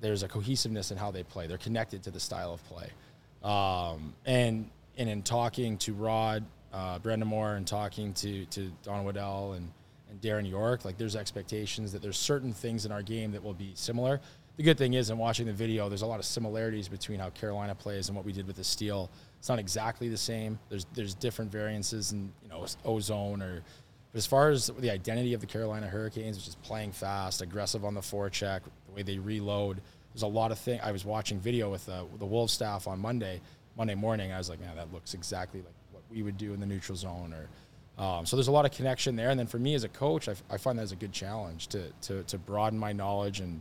there's 0.00 0.22
a 0.22 0.28
cohesiveness 0.28 0.90
in 0.90 0.96
how 0.96 1.10
they 1.10 1.22
play. 1.22 1.46
They're 1.46 1.58
connected 1.58 2.02
to 2.04 2.10
the 2.10 2.18
style 2.18 2.54
of 2.54 2.64
play. 2.64 2.88
Um, 3.42 4.14
and 4.24 4.70
and 4.96 5.08
in 5.08 5.22
talking 5.22 5.76
to 5.78 5.92
Rod, 5.92 6.44
uh, 6.72 6.98
Brind'Amour, 6.98 7.56
and 7.56 7.66
talking 7.66 8.12
to 8.14 8.44
to 8.46 8.70
Don 8.82 9.04
Waddell 9.04 9.52
and 9.52 9.70
and 10.10 10.20
Darren 10.20 10.48
Yorke, 10.48 10.84
like 10.84 10.98
there's 10.98 11.16
expectations 11.16 11.92
that 11.92 12.02
there's 12.02 12.18
certain 12.18 12.52
things 12.52 12.84
in 12.84 12.92
our 12.92 13.02
game 13.02 13.32
that 13.32 13.42
will 13.42 13.54
be 13.54 13.72
similar. 13.74 14.20
The 14.56 14.62
good 14.64 14.76
thing 14.76 14.94
is, 14.94 15.08
in 15.08 15.16
watching 15.16 15.46
the 15.46 15.52
video, 15.52 15.88
there's 15.88 16.02
a 16.02 16.06
lot 16.06 16.18
of 16.18 16.26
similarities 16.26 16.88
between 16.88 17.18
how 17.18 17.30
Carolina 17.30 17.74
plays 17.74 18.08
and 18.08 18.16
what 18.16 18.26
we 18.26 18.32
did 18.32 18.46
with 18.46 18.56
the 18.56 18.64
Steel. 18.64 19.10
It's 19.38 19.48
not 19.48 19.58
exactly 19.58 20.08
the 20.08 20.18
same. 20.18 20.58
There's 20.68 20.86
there's 20.92 21.14
different 21.14 21.50
variances 21.50 22.12
in 22.12 22.32
you 22.42 22.48
know 22.48 22.66
ozone 22.84 23.42
or. 23.42 23.62
But 24.12 24.18
as 24.18 24.26
far 24.26 24.50
as 24.50 24.66
the 24.76 24.90
identity 24.90 25.34
of 25.34 25.40
the 25.40 25.46
Carolina 25.46 25.86
Hurricanes, 25.86 26.36
which 26.36 26.48
is 26.48 26.56
playing 26.56 26.90
fast, 26.90 27.42
aggressive 27.42 27.84
on 27.84 27.94
the 27.94 28.00
forecheck, 28.00 28.62
the 28.86 28.92
way 28.92 29.04
they 29.04 29.18
reload, 29.18 29.80
there's 30.12 30.22
a 30.22 30.26
lot 30.26 30.50
of 30.50 30.58
things. 30.58 30.80
I 30.82 30.90
was 30.90 31.04
watching 31.04 31.38
video 31.38 31.70
with 31.70 31.88
uh, 31.88 32.02
the 32.18 32.26
Wolves 32.26 32.52
staff 32.52 32.88
on 32.88 32.98
Monday, 32.98 33.40
Monday 33.76 33.94
morning. 33.94 34.32
I 34.32 34.38
was 34.38 34.50
like, 34.50 34.58
man, 34.58 34.74
that 34.74 34.92
looks 34.92 35.14
exactly 35.14 35.60
like 35.60 35.74
we 36.10 36.22
would 36.22 36.36
do 36.36 36.52
in 36.54 36.60
the 36.60 36.66
neutral 36.66 36.96
zone. 36.96 37.34
Or 37.34 38.02
um, 38.02 38.26
so 38.26 38.36
there's 38.36 38.48
a 38.48 38.52
lot 38.52 38.64
of 38.64 38.72
connection 38.72 39.16
there. 39.16 39.30
And 39.30 39.38
then 39.38 39.46
for 39.46 39.58
me 39.58 39.74
as 39.74 39.84
a 39.84 39.88
coach, 39.88 40.28
I 40.28 40.56
find 40.56 40.78
that 40.78 40.82
as 40.82 40.92
a 40.92 40.96
good 40.96 41.12
challenge 41.12 41.68
to 41.68 41.90
to, 42.02 42.22
to 42.24 42.38
broaden 42.38 42.78
my 42.78 42.92
knowledge 42.92 43.40
and 43.40 43.60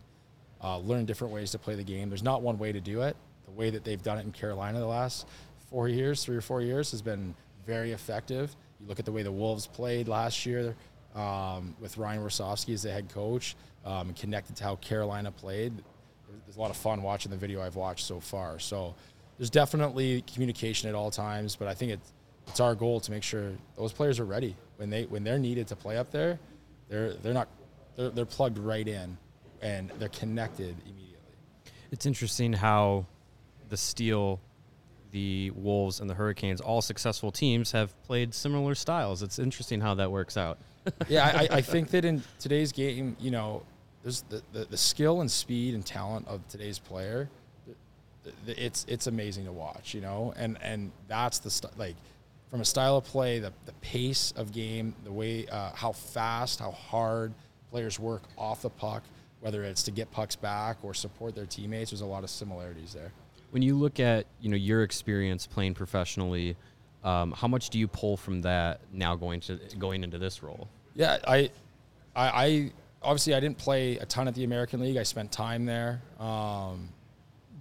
uh, 0.63 0.77
learn 0.79 1.06
different 1.06 1.34
ways 1.34 1.51
to 1.51 1.60
play 1.60 1.75
the 1.75 1.84
game. 1.84 2.10
There's 2.10 2.24
not 2.24 2.41
one 2.41 2.58
way 2.58 2.72
to 2.72 2.82
do 2.82 3.01
it. 3.01 3.15
The 3.46 3.51
way 3.51 3.70
that 3.70 3.84
they've 3.84 4.01
done 4.01 4.18
it 4.18 4.25
in 4.25 4.32
Carolina 4.32 4.79
the 4.79 4.86
last 4.86 5.27
four 5.70 5.88
years, 5.88 6.24
three 6.24 6.36
or 6.36 6.41
four 6.41 6.62
years, 6.62 6.91
has 6.91 7.01
been 7.01 7.34
very 7.65 7.91
effective. 7.91 8.56
You 8.79 8.88
look 8.88 9.00
at 9.00 9.06
the 9.06 9.12
way 9.12 9.24
the 9.24 9.32
Wolves 9.32 9.68
played 9.68 10.08
last 10.08 10.46
year 10.46 10.75
um, 11.15 11.75
with 11.79 11.98
Ryan 11.98 12.22
Warsofsky 12.22 12.74
as 12.74 12.84
the 12.84 12.91
head 12.91 13.10
coach 13.10 13.56
um, 13.86 14.13
connected 14.13 14.56
to 14.58 14.63
how 14.63 14.75
Carolina 14.77 15.32
played. 15.32 15.74
There's 16.46 16.58
a 16.58 16.62
lot 16.62 16.72
of 16.72 16.77
fun 16.77 17.01
watching 17.01 17.32
the 17.32 17.38
video 17.38 17.62
I've 17.62 17.75
watched 17.75 18.06
so 18.06 18.20
far. 18.20 18.60
So 18.60 18.96
there's 19.38 19.50
definitely 19.50 20.24
communication 20.34 20.89
at 20.89 20.96
all 20.96 21.12
times, 21.12 21.56
but 21.56 21.68
I 21.68 21.74
think 21.74 21.91
it's 21.94 22.13
it's 22.50 22.60
our 22.60 22.75
goal 22.75 23.00
to 23.00 23.12
make 23.12 23.24
sure 23.24 23.51
those 23.77 23.94
players 23.94 24.20
are 24.20 24.25
ready 24.25 24.56
when 24.77 24.89
they 24.89 25.03
when 25.03 25.24
they're 25.24 25.39
needed 25.39 25.68
to 25.68 25.75
play 25.75 25.98
up 25.98 26.12
there. 26.12 26.39
They're 26.89 27.13
they're 27.13 27.34
not 27.34 27.48
they're, 27.96 28.10
they're 28.10 28.25
plugged 28.25 28.58
right 28.58 28.88
in 28.88 29.18
and 29.62 29.89
they're 30.00 30.10
connected 30.10 30.75
immediately. 30.86 31.34
It's 31.91 32.06
interesting 32.06 32.53
how 32.53 33.06
the 33.70 33.77
steel 33.77 34.39
the 35.12 35.51
Wolves 35.56 36.00
and 36.00 36.10
the 36.10 36.13
Hurricanes, 36.13 36.62
all 36.62 36.82
successful 36.82 37.32
teams, 37.32 37.72
have 37.72 38.00
played 38.03 38.34
similar 38.34 38.75
styles. 38.75 39.24
It's 39.24 39.39
interesting 39.39 39.82
how 39.82 39.96
that 39.96 40.12
works 40.12 40.38
out. 40.38 40.60
yeah, 41.08 41.25
I, 41.25 41.58
I 41.58 41.62
think 41.62 41.89
that 41.91 42.06
in 42.06 42.24
today's 42.39 42.72
game, 42.72 43.18
you 43.20 43.32
know, 43.32 43.63
there's 44.03 44.22
the, 44.29 44.41
the, 44.53 44.65
the 44.65 44.77
skill 44.77 45.22
and 45.22 45.29
speed 45.29 45.74
and 45.74 45.86
talent 45.86 46.27
of 46.27 46.48
today's 46.48 46.79
player. 46.79 47.29
It's 48.46 48.86
it's 48.88 49.08
amazing 49.08 49.46
to 49.46 49.51
watch, 49.51 49.94
you 49.94 50.01
know, 50.01 50.34
and 50.38 50.58
and 50.62 50.91
that's 51.08 51.39
the 51.39 51.50
st- 51.50 51.77
like 51.79 51.96
from 52.50 52.62
a 52.62 52.65
style 52.65 52.98
of 52.98 53.03
play, 53.03 53.39
the 53.39 53.53
the 53.65 53.74
pace 53.74 54.34
of 54.36 54.51
game, 54.51 54.96
the 55.03 55.12
way 55.12 55.48
uh, 55.48 55.72
how 55.74 55.91
fast, 55.91 56.60
how 56.60 56.72
hard 56.72 57.34
players 57.72 58.00
work 58.00 58.24
off 58.38 58.62
the 58.62 58.70
puck, 58.70 59.03
whether 59.41 59.63
it's 59.63 59.84
to 59.84 59.91
get 59.91 60.10
pucks 60.12 60.36
back 60.36 60.77
or 60.84 60.94
support 60.94 61.36
their 61.36 61.46
teammates. 61.46 61.91
There's 61.91 62.01
a 62.01 62.06
lot 62.06 62.24
of 62.24 62.29
similarities 62.29 62.94
there. 62.94 63.12
When 63.51 63.62
you 63.62 63.75
look 63.75 64.00
at 64.00 64.25
you 64.41 64.50
know 64.50 64.58
your 64.58 64.84
experience 64.84 65.48
playing 65.48 65.75
professionally, 65.75 66.56
um, 67.03 67.32
how 67.32 67.48
much 67.48 67.70
do 67.70 67.79
you 67.79 67.88
pull 67.88 68.18
from 68.18 68.41
that 68.41 68.82
now 68.91 69.15
going 69.15 69.39
to 69.41 69.60
going 69.77 70.03
into 70.03 70.18
this 70.18 70.44
role? 70.44 70.68
Yeah, 70.96 71.18
I, 71.27 71.51
I, 72.15 72.46
I 72.46 72.72
obviously 73.01 73.34
I 73.34 73.39
didn't 73.39 73.58
play 73.58 73.98
a 73.98 74.06
ton 74.06 74.27
at 74.27 74.36
the 74.36 74.44
American 74.44 74.82
League. 74.82 74.98
I 74.98 75.03
spent 75.03 75.32
time 75.32 75.65
there, 75.65 76.01
um, 76.20 76.89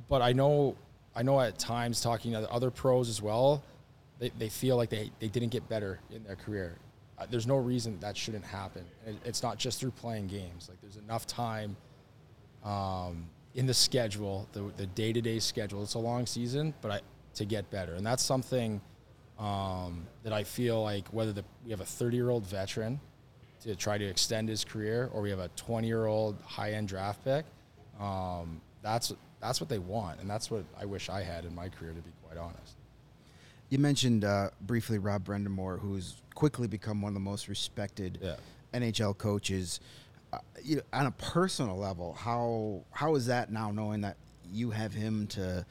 but 0.08 0.22
I 0.22 0.32
know 0.32 0.76
I 1.14 1.22
know 1.22 1.40
at 1.40 1.58
times 1.58 2.00
talking 2.00 2.32
to 2.32 2.50
other 2.50 2.70
pros 2.70 3.08
as 3.08 3.22
well, 3.22 3.62
they, 4.18 4.30
they 4.38 4.48
feel 4.48 4.76
like 4.76 4.90
they, 4.90 5.10
they 5.20 5.28
didn't 5.28 5.50
get 5.50 5.68
better 5.68 6.00
in 6.10 6.24
their 6.24 6.36
career. 6.36 6.76
Uh, 7.18 7.26
there's 7.30 7.46
no 7.46 7.56
reason 7.56 7.98
that 8.00 8.16
shouldn't 8.16 8.44
happen. 8.44 8.84
It, 9.06 9.16
it's 9.24 9.42
not 9.42 9.58
just 9.58 9.80
through 9.80 9.90
playing 9.92 10.28
games. 10.28 10.68
Like 10.68 10.80
there's 10.80 10.96
enough 10.96 11.26
time 11.26 11.76
um, 12.64 13.28
in 13.54 13.66
the 13.66 13.74
schedule, 13.74 14.48
the 14.52 14.70
the 14.76 14.86
day 14.86 15.12
to 15.12 15.20
day 15.20 15.38
schedule. 15.38 15.82
It's 15.82 15.94
a 15.94 15.98
long 15.98 16.26
season, 16.26 16.74
but 16.80 16.90
I 16.90 17.00
to 17.34 17.44
get 17.44 17.70
better, 17.70 17.94
and 17.94 18.04
that's 18.06 18.22
something 18.22 18.80
um, 19.38 20.06
that 20.24 20.32
I 20.32 20.42
feel 20.42 20.82
like 20.82 21.06
whether 21.08 21.32
the, 21.32 21.44
we 21.64 21.70
have 21.70 21.80
a 21.80 21.84
30 21.84 22.16
year 22.16 22.30
old 22.30 22.44
veteran 22.46 23.00
to 23.62 23.74
try 23.76 23.98
to 23.98 24.04
extend 24.04 24.48
his 24.48 24.64
career, 24.64 25.10
or 25.12 25.22
we 25.22 25.30
have 25.30 25.38
a 25.38 25.48
20 25.56 25.86
year 25.86 26.06
old 26.06 26.36
high 26.44 26.72
end 26.72 26.88
draft 26.88 27.24
pick. 27.24 27.44
Um, 28.00 28.60
that's 28.82 29.12
that's 29.40 29.60
what 29.60 29.68
they 29.68 29.78
want, 29.78 30.20
and 30.20 30.28
that's 30.28 30.50
what 30.50 30.64
I 30.80 30.84
wish 30.84 31.08
I 31.08 31.22
had 31.22 31.44
in 31.44 31.54
my 31.54 31.68
career, 31.68 31.92
to 31.92 32.00
be 32.00 32.10
quite 32.26 32.38
honest. 32.38 32.76
You 33.70 33.78
mentioned 33.78 34.24
uh, 34.24 34.50
briefly 34.62 34.98
Rod 34.98 35.24
Brind'Amour, 35.24 35.78
who's 35.80 36.22
quickly 36.34 36.68
become 36.68 37.02
one 37.02 37.10
of 37.10 37.14
the 37.14 37.20
most 37.20 37.48
respected 37.48 38.18
Yeah. 38.22 38.36
NHL 38.72 39.16
coaches. 39.18 39.80
Uh, 40.32 40.38
you 40.62 40.76
know, 40.76 40.82
on 40.92 41.06
a 41.06 41.10
personal 41.12 41.76
level, 41.78 42.12
how 42.14 42.82
how 42.92 43.14
is 43.14 43.26
that 43.26 43.50
now, 43.50 43.70
knowing 43.70 44.02
that 44.02 44.16
you 44.52 44.70
have 44.70 44.92
him 44.92 45.26
to 45.28 45.64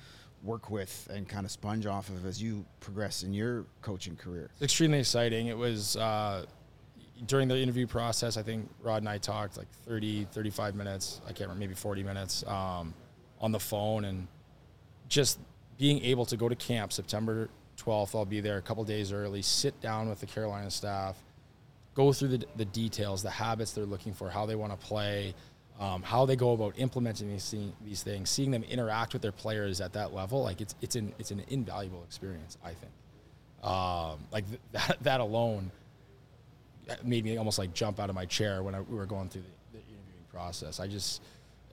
work 0.44 0.70
with 0.70 1.08
and 1.12 1.28
kind 1.28 1.46
of 1.46 1.52
sponge 1.52 1.86
off 1.86 2.10
of 2.10 2.26
as 2.26 2.42
you 2.42 2.66
progress 2.80 3.24
in 3.24 3.34
your 3.34 3.66
coaching 3.82 4.16
career? 4.16 4.50
It's 4.54 4.64
extremely 4.64 5.00
exciting. 5.00 5.48
It 5.48 5.58
was 5.58 5.96
uh, 5.98 6.46
during 7.26 7.48
the 7.48 7.58
interview 7.60 7.88
process, 7.88 8.38
I 8.38 8.44
think 8.44 8.70
Rod 8.82 9.02
and 9.02 9.10
I 9.10 9.18
talked 9.18 9.58
like 9.58 9.68
30, 9.88 10.26
35 10.32 10.76
minutes. 10.76 11.22
I 11.26 11.30
can't 11.30 11.42
remember, 11.42 11.60
maybe 11.60 11.74
40 11.74 12.04
minutes 12.04 12.44
um, 12.48 12.94
on 13.42 13.52
the 13.52 13.60
phone. 13.60 14.06
And 14.06 14.28
just 15.10 15.40
being 15.80 16.04
able 16.04 16.26
to 16.28 16.38
go 16.38 16.48
to 16.50 16.56
camp 16.56 16.94
September 16.94 17.50
12th, 17.78 18.16
I'll 18.16 18.26
be 18.26 18.42
there 18.42 18.58
a 18.58 18.62
couple 18.62 18.84
days 18.84 19.12
early, 19.12 19.42
sit 19.42 19.80
down 19.82 20.10
with 20.10 20.20
the 20.20 20.26
Carolina 20.26 20.72
staff, 20.72 21.16
go 21.94 22.12
through 22.14 22.30
the, 22.30 22.46
the 22.56 22.66
details, 22.66 23.24
the 23.24 23.30
habits 23.30 23.72
they're 23.72 23.86
looking 23.86 24.14
for, 24.14 24.30
how 24.30 24.46
they 24.46 24.56
want 24.56 24.78
to 24.80 24.86
play, 24.86 25.34
um, 25.80 26.02
how 26.02 26.26
they 26.26 26.36
go 26.36 26.54
about 26.54 26.74
implementing 26.78 27.30
these, 27.30 27.54
these 27.86 28.04
things, 28.04 28.30
seeing 28.30 28.52
them 28.52 28.64
interact 28.64 29.14
with 29.14 29.22
their 29.22 29.32
players 29.32 29.80
at 29.80 29.94
that 29.94 30.14
level. 30.14 30.44
Like 30.44 30.62
it's, 30.62 30.76
it's, 30.82 30.96
an, 30.96 31.14
it's 31.20 31.32
an 31.32 31.44
invaluable 31.50 32.04
experience, 32.04 32.58
I 32.64 32.72
think. 32.72 32.92
Um, 33.64 34.20
like 34.32 34.48
th- 34.48 34.60
that, 34.72 34.98
that 35.04 35.20
alone 35.20 35.72
made 37.04 37.26
me 37.26 37.38
almost 37.38 37.60
like 37.60 37.74
jump 37.74 38.00
out 38.00 38.10
of 38.10 38.16
my 38.16 38.26
chair 38.26 38.64
when 38.64 38.76
I, 38.76 38.82
we 38.82 38.96
were 38.96 39.06
going 39.06 39.30
through 39.30 39.44
the, 39.44 39.78
the 39.78 39.84
interviewing 39.84 40.26
process. 40.32 40.80
I 40.80 40.88
just 40.88 41.22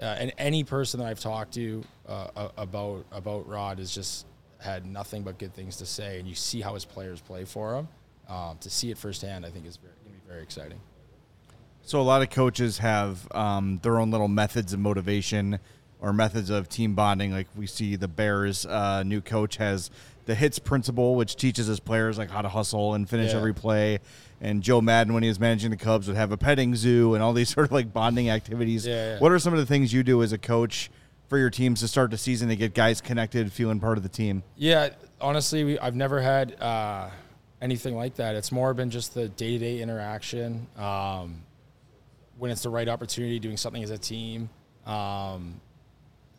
uh, 0.01 0.07
and 0.07 0.33
any 0.39 0.65
person 0.65 1.01
that 1.01 1.07
I've 1.07 1.21
talked 1.21 1.55
to 1.55 1.85
uh, 2.09 2.49
about 2.57 3.05
about 3.13 3.49
Rod 3.49 3.79
is 3.79 3.95
just 3.95 4.27
had 4.65 4.87
nothing 4.87 5.23
but 5.23 5.39
good 5.39 5.55
things 5.55 5.77
to 5.77 5.87
say, 5.87 6.19
and 6.19 6.27
you 6.29 6.35
see 6.35 6.61
how 6.61 6.75
his 6.75 6.85
players 6.85 7.21
play 7.21 7.45
for 7.45 7.77
him. 7.77 7.89
Um, 8.29 8.57
to 8.61 8.71
see 8.71 8.91
it 8.91 8.97
firsthand, 8.99 9.45
I 9.45 9.51
think 9.51 9.67
is 9.67 9.77
going 9.77 9.93
to 9.93 10.11
be 10.11 10.17
very 10.27 10.43
exciting. 10.43 10.81
So 11.83 12.01
a 12.01 12.03
lot 12.03 12.23
of 12.23 12.31
coaches 12.31 12.79
have 12.79 13.31
um, 13.33 13.79
their 13.83 13.99
own 14.01 14.11
little 14.11 14.29
methods 14.29 14.73
of 14.73 14.81
motivation 14.81 15.59
or 16.01 16.15
methods 16.15 16.49
of 16.49 16.69
team 16.71 16.95
bonding. 16.95 17.31
Like 17.33 17.47
we 17.55 17.67
see 17.67 17.97
the 17.97 18.09
Bears' 18.09 18.65
uh, 18.65 19.03
new 19.03 19.21
coach 19.21 19.57
has 19.59 19.91
the 20.25 20.35
hits 20.35 20.59
principle, 20.59 21.15
which 21.17 21.37
teaches 21.37 21.67
his 21.67 21.81
players 21.81 22.17
like 22.17 22.31
how 22.31 22.41
to 22.41 22.49
hustle 22.49 22.95
and 22.95 23.07
finish 23.09 23.33
Yeah. 23.33 23.37
every 23.39 23.53
play. 23.53 23.99
And 24.41 24.63
Joe 24.63 24.81
Maddon, 24.81 25.13
when 25.13 25.23
he 25.23 25.29
was 25.29 25.39
managing 25.39 25.71
the 25.71 25.77
Cubs, 25.77 26.07
would 26.09 26.17
have 26.17 26.33
a 26.33 26.39
petting 26.39 26.75
zoo 26.75 27.13
and 27.13 27.23
all 27.23 27.35
these 27.35 27.49
sort 27.55 27.67
of 27.67 27.73
like 27.73 27.93
bonding 27.93 28.31
activities. 28.31 28.87
Yeah, 28.87 29.15
yeah. 29.15 29.19
What 29.19 29.31
are 29.33 29.39
some 29.39 29.53
of 29.53 29.59
the 29.59 29.67
things 29.67 29.93
you 29.93 30.03
do 30.03 30.23
as 30.23 30.33
a 30.33 30.39
coach 30.39 30.91
for 31.29 31.39
your 31.39 31.51
teams 31.51 31.81
to 31.81 31.89
start 31.89 32.11
the 32.11 32.19
season 32.19 32.49
to 32.49 32.57
get 32.57 32.75
guys 32.75 33.01
connected, 33.01 33.53
feeling 33.53 33.81
part 33.81 33.97
of 33.97 34.03
the 34.03 34.09
team? 34.09 34.43
Yeah, 34.57 34.91
honestly, 35.21 35.65
we, 35.65 35.79
I've 35.79 35.97
never 35.97 36.21
had 36.21 36.61
uh, 36.61 37.11
anything 37.61 37.97
like 37.97 38.17
that. 38.17 38.37
It's 38.37 38.53
more 38.53 38.75
been 38.75 38.91
just 38.91 39.15
the 39.15 39.29
day 39.29 39.53
to 39.53 39.59
day 39.59 39.81
interaction. 39.81 40.67
Um, 40.77 41.43
when 42.39 42.51
it's 42.51 42.63
the 42.63 42.71
right 42.71 42.89
opportunity, 42.89 43.39
doing 43.39 43.57
something 43.57 43.83
as 43.83 43.91
a 43.91 43.99
team, 43.99 44.49
um, 44.87 45.61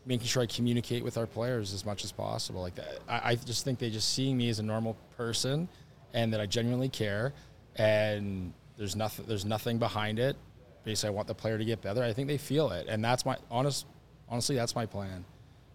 making 0.06 0.28
sure 0.28 0.44
I 0.44 0.46
communicate 0.46 1.04
with 1.04 1.18
our 1.18 1.26
players 1.26 1.74
as 1.74 1.86
much 1.86 2.04
as 2.04 2.12
possible. 2.12 2.62
Like 2.62 2.76
that, 2.76 3.00
I, 3.08 3.32
I 3.32 3.36
just 3.36 3.64
think 3.64 3.80
they 3.80 3.90
just 3.90 4.14
seeing 4.14 4.38
me 4.38 4.50
as 4.50 4.60
a 4.60 4.64
normal 4.64 4.98
person, 5.18 5.68
and 6.14 6.34
that 6.34 6.42
I 6.42 6.46
genuinely 6.46 6.90
care, 6.90 7.34
and 7.76 8.54
there's 8.78 8.96
nothing 8.96 9.26
there's 9.28 9.46
nothing 9.46 9.78
behind 9.78 10.20
it. 10.20 10.36
Basically, 10.84 11.08
I 11.08 11.12
want 11.12 11.28
the 11.28 11.34
player 11.34 11.58
to 11.58 11.66
get 11.66 11.82
better. 11.82 12.04
I 12.04 12.14
think 12.14 12.28
they 12.28 12.38
feel 12.38 12.72
it, 12.72 12.88
and 12.88 13.04
that's 13.04 13.26
my 13.26 13.38
honest, 13.50 13.86
honestly, 14.30 14.56
that's 14.56 14.76
my 14.76 14.86
plan. 14.86 15.26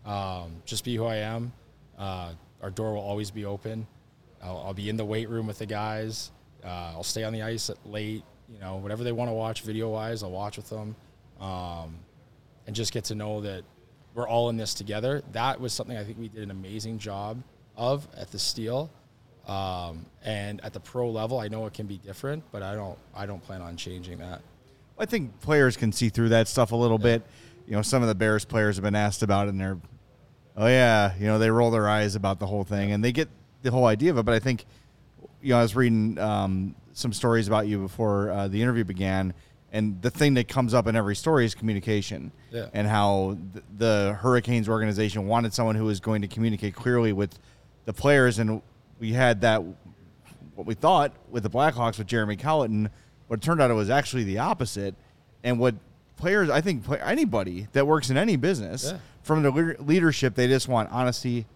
Um, 0.04 0.62
just 0.64 0.84
be 0.84 0.96
who 0.96 1.04
I 1.04 1.16
am. 1.16 1.52
Uh, 1.98 2.32
our 2.62 2.70
door 2.70 2.94
will 2.94 3.02
always 3.02 3.30
be 3.30 3.44
open. 3.44 3.86
I'll, 4.42 4.58
I'll 4.66 4.74
be 4.74 4.88
in 4.88 4.96
the 4.96 5.04
weight 5.04 5.28
room 5.28 5.46
with 5.46 5.58
the 5.58 5.66
guys. 5.66 6.30
Uh, 6.64 6.92
I'll 6.94 7.02
stay 7.02 7.24
on 7.24 7.32
the 7.32 7.42
ice 7.42 7.70
late. 7.84 8.24
You 8.48 8.58
know, 8.58 8.76
whatever 8.76 9.04
they 9.04 9.12
want 9.12 9.28
to 9.28 9.34
watch 9.34 9.62
video 9.62 9.90
wise, 9.90 10.22
I'll 10.22 10.30
watch 10.30 10.56
with 10.56 10.68
them, 10.68 10.96
um, 11.40 11.94
and 12.66 12.74
just 12.74 12.92
get 12.92 13.04
to 13.04 13.14
know 13.14 13.40
that 13.42 13.62
we're 14.14 14.28
all 14.28 14.50
in 14.50 14.56
this 14.56 14.74
together. 14.74 15.22
That 15.32 15.60
was 15.60 15.72
something 15.72 15.96
I 15.96 16.02
think 16.02 16.18
we 16.18 16.28
did 16.28 16.42
an 16.42 16.50
amazing 16.50 16.98
job 16.98 17.42
of 17.76 18.08
at 18.16 18.32
the 18.32 18.40
Steel, 18.40 18.90
um, 19.46 20.04
and 20.24 20.60
at 20.64 20.72
the 20.72 20.80
pro 20.80 21.08
level. 21.10 21.38
I 21.38 21.46
know 21.46 21.66
it 21.66 21.74
can 21.74 21.86
be 21.86 21.98
different, 21.98 22.42
but 22.50 22.62
I 22.62 22.74
don't. 22.74 22.98
I 23.14 23.26
don't 23.26 23.42
plan 23.42 23.62
on 23.62 23.76
changing 23.76 24.18
that. 24.18 24.42
I 24.98 25.06
think 25.06 25.40
players 25.40 25.76
can 25.76 25.92
see 25.92 26.08
through 26.08 26.30
that 26.30 26.48
stuff 26.48 26.72
a 26.72 26.76
little 26.76 26.98
bit. 26.98 27.22
You 27.70 27.76
know, 27.76 27.82
some 27.82 28.02
of 28.02 28.08
the 28.08 28.16
Bears 28.16 28.44
players 28.44 28.74
have 28.76 28.82
been 28.82 28.96
asked 28.96 29.22
about 29.22 29.46
it, 29.46 29.50
and 29.50 29.60
they're, 29.60 29.78
oh 30.56 30.66
yeah, 30.66 31.14
you 31.20 31.26
know, 31.26 31.38
they 31.38 31.52
roll 31.52 31.70
their 31.70 31.88
eyes 31.88 32.16
about 32.16 32.40
the 32.40 32.46
whole 32.46 32.64
thing, 32.64 32.90
and 32.90 33.02
they 33.04 33.12
get 33.12 33.28
the 33.62 33.70
whole 33.70 33.86
idea 33.86 34.10
of 34.10 34.18
it. 34.18 34.24
But 34.24 34.34
I 34.34 34.40
think, 34.40 34.66
you 35.40 35.50
know, 35.50 35.58
I 35.60 35.62
was 35.62 35.76
reading 35.76 36.18
um, 36.18 36.74
some 36.94 37.12
stories 37.12 37.46
about 37.46 37.68
you 37.68 37.78
before 37.78 38.32
uh, 38.32 38.48
the 38.48 38.60
interview 38.60 38.82
began, 38.82 39.34
and 39.72 40.02
the 40.02 40.10
thing 40.10 40.34
that 40.34 40.48
comes 40.48 40.74
up 40.74 40.88
in 40.88 40.96
every 40.96 41.14
story 41.14 41.44
is 41.44 41.54
communication, 41.54 42.32
Yeah. 42.50 42.66
and 42.74 42.88
how 42.88 43.38
th- 43.52 43.64
the 43.78 44.18
Hurricanes 44.20 44.68
organization 44.68 45.28
wanted 45.28 45.54
someone 45.54 45.76
who 45.76 45.84
was 45.84 46.00
going 46.00 46.22
to 46.22 46.28
communicate 46.28 46.74
clearly 46.74 47.12
with 47.12 47.38
the 47.84 47.92
players, 47.92 48.40
and 48.40 48.62
we 48.98 49.12
had 49.12 49.42
that 49.42 49.62
what 50.56 50.66
we 50.66 50.74
thought 50.74 51.12
with 51.30 51.44
the 51.44 51.50
Blackhawks 51.50 51.98
with 51.98 52.08
Jeremy 52.08 52.34
Colliton, 52.36 52.90
but 53.28 53.38
it 53.38 53.42
turned 53.42 53.62
out 53.62 53.70
it 53.70 53.74
was 53.74 53.90
actually 53.90 54.24
the 54.24 54.38
opposite. 54.38 54.96
And 55.44 55.60
what 55.60 55.76
players, 56.20 56.50
I 56.50 56.60
think, 56.60 56.84
play, 56.84 57.00
anybody 57.00 57.68
that 57.72 57.86
works 57.86 58.10
in 58.10 58.16
any 58.16 58.36
business, 58.36 58.84
Yeah. 58.92 58.98
from 59.22 59.42
the 59.42 59.50
leader- 59.50 59.76
leadership, 59.80 60.34
they 60.34 60.46
just 60.46 60.68
want 60.68 60.90
honesty 60.92 61.46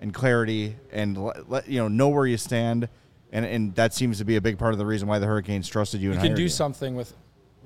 and 0.00 0.14
clarity 0.14 0.76
and 0.92 1.16
let, 1.22 1.50
let 1.50 1.68
you 1.68 1.78
know 1.80 1.88
know 1.88 2.08
where 2.08 2.26
you 2.26 2.36
stand. 2.36 2.88
And 3.32 3.44
and 3.44 3.74
that 3.76 3.94
seems 3.94 4.18
to 4.18 4.24
be 4.24 4.36
a 4.36 4.40
big 4.40 4.58
part 4.58 4.72
of 4.72 4.78
the 4.78 4.86
reason 4.86 5.06
why 5.08 5.18
the 5.18 5.26
Hurricanes 5.26 5.68
trusted 5.68 6.00
you. 6.00 6.08
You 6.10 6.14
and 6.14 6.22
can 6.22 6.34
do 6.34 6.42
you. 6.42 6.48
something 6.48 6.94
with. 6.96 7.12